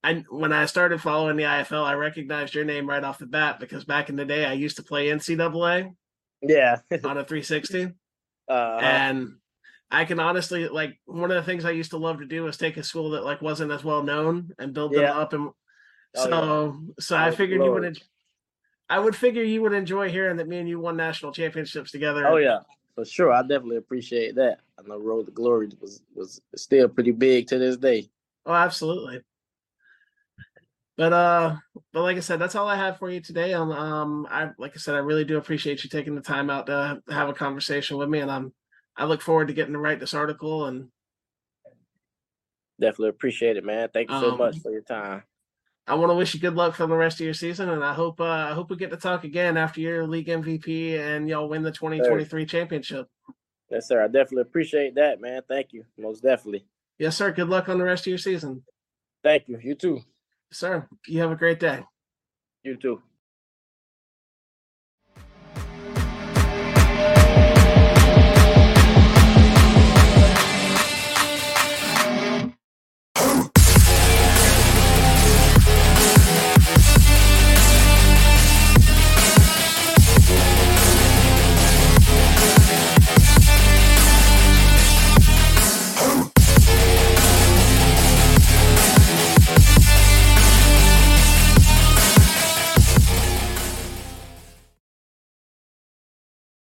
I 0.02 0.24
when 0.30 0.52
I 0.52 0.66
started 0.66 1.00
following 1.00 1.36
the 1.36 1.44
IFL, 1.44 1.84
I 1.84 1.94
recognized 1.94 2.54
your 2.54 2.64
name 2.64 2.88
right 2.88 3.02
off 3.02 3.18
the 3.18 3.26
bat 3.26 3.58
because 3.60 3.84
back 3.84 4.08
in 4.08 4.16
the 4.16 4.24
day 4.24 4.44
I 4.44 4.52
used 4.52 4.76
to 4.76 4.82
play 4.82 5.08
NCAA. 5.08 5.94
Yeah, 6.40 6.76
on 6.92 7.18
a 7.18 7.24
360, 7.24 7.88
uh, 8.48 8.78
and 8.80 9.34
I 9.90 10.04
can 10.04 10.20
honestly 10.20 10.68
like 10.68 10.98
one 11.04 11.30
of 11.30 11.36
the 11.36 11.42
things 11.42 11.64
I 11.64 11.72
used 11.72 11.90
to 11.90 11.96
love 11.96 12.18
to 12.18 12.26
do 12.26 12.44
was 12.44 12.56
take 12.56 12.76
a 12.76 12.82
school 12.82 13.10
that 13.10 13.24
like 13.24 13.42
wasn't 13.42 13.72
as 13.72 13.82
well 13.82 14.02
known 14.02 14.52
and 14.58 14.72
build 14.72 14.92
them 14.92 15.02
yeah. 15.02 15.18
up 15.18 15.32
and 15.32 15.50
so 16.14 16.30
oh, 16.32 16.80
yeah. 16.80 16.92
so 17.00 17.16
I 17.16 17.30
figured 17.30 17.60
Lord. 17.60 17.82
you 17.82 17.88
would 17.88 17.98
I 18.88 18.98
would 18.98 19.16
figure 19.16 19.42
you 19.42 19.62
would 19.62 19.72
enjoy 19.72 20.10
hearing 20.10 20.36
that 20.38 20.48
me 20.48 20.58
and 20.58 20.68
you 20.68 20.80
won 20.80 20.96
national 20.96 21.32
championships 21.32 21.90
together. 21.90 22.26
Oh 22.26 22.36
yeah, 22.36 22.60
for 22.98 23.04
sure. 23.04 23.32
I 23.32 23.42
definitely 23.42 23.76
appreciate 23.76 24.34
that. 24.34 24.58
I 24.76 24.82
know 24.82 24.98
Road 24.98 25.26
to 25.26 25.30
Glory 25.32 25.70
was 25.80 26.02
was 26.16 26.40
still 26.56 26.88
pretty 26.88 27.12
big 27.12 27.46
to 27.46 27.56
this 27.56 27.76
day. 27.76 28.10
Oh, 28.44 28.52
absolutely. 28.52 29.20
But 30.96 31.12
uh, 31.12 31.56
but 31.92 32.02
like 32.02 32.16
I 32.16 32.20
said, 32.20 32.40
that's 32.40 32.56
all 32.56 32.66
I 32.66 32.74
have 32.74 32.98
for 32.98 33.08
you 33.08 33.20
today. 33.20 33.54
Um, 33.54 33.70
um, 33.70 34.26
I 34.28 34.50
like 34.58 34.72
I 34.74 34.78
said, 34.78 34.96
I 34.96 34.98
really 34.98 35.24
do 35.24 35.38
appreciate 35.38 35.84
you 35.84 35.90
taking 35.90 36.16
the 36.16 36.20
time 36.20 36.50
out 36.50 36.66
to 36.66 37.00
have 37.08 37.28
a 37.28 37.34
conversation 37.34 37.98
with 37.98 38.08
me, 38.08 38.18
and 38.18 38.32
I'm 38.32 38.52
I 38.96 39.04
look 39.04 39.22
forward 39.22 39.46
to 39.46 39.54
getting 39.54 39.74
to 39.74 39.78
write 39.78 40.00
this 40.00 40.14
article 40.14 40.64
and 40.64 40.88
definitely 42.80 43.10
appreciate 43.10 43.56
it, 43.56 43.64
man. 43.64 43.90
Thank 43.94 44.10
you 44.10 44.18
so 44.18 44.32
um, 44.32 44.38
much 44.38 44.58
for 44.58 44.72
your 44.72 44.82
time. 44.82 45.22
I 45.88 45.94
want 45.94 46.10
to 46.10 46.14
wish 46.14 46.34
you 46.34 46.40
good 46.40 46.54
luck 46.54 46.74
for 46.74 46.86
the 46.86 46.94
rest 46.94 47.18
of 47.18 47.24
your 47.24 47.32
season, 47.32 47.70
and 47.70 47.82
I 47.82 47.94
hope 47.94 48.20
uh, 48.20 48.24
I 48.24 48.52
hope 48.52 48.68
we 48.68 48.76
get 48.76 48.90
to 48.90 48.96
talk 48.98 49.24
again 49.24 49.56
after 49.56 49.80
your 49.80 50.06
league 50.06 50.26
MVP 50.26 50.98
and 50.98 51.26
y'all 51.26 51.48
win 51.48 51.62
the 51.62 51.72
2023 51.72 52.44
championship. 52.44 53.08
Yes, 53.70 53.88
sir. 53.88 54.02
I 54.02 54.06
definitely 54.06 54.42
appreciate 54.42 54.94
that, 54.96 55.20
man. 55.20 55.40
Thank 55.48 55.72
you, 55.72 55.84
most 55.96 56.22
definitely. 56.22 56.66
Yes, 56.98 57.16
sir. 57.16 57.32
Good 57.32 57.48
luck 57.48 57.70
on 57.70 57.78
the 57.78 57.84
rest 57.84 58.02
of 58.02 58.08
your 58.08 58.18
season. 58.18 58.62
Thank 59.24 59.48
you. 59.48 59.58
You 59.62 59.74
too, 59.74 60.00
sir. 60.52 60.86
You 61.06 61.20
have 61.20 61.32
a 61.32 61.36
great 61.36 61.58
day. 61.58 61.84
You 62.64 62.76
too. 62.76 63.02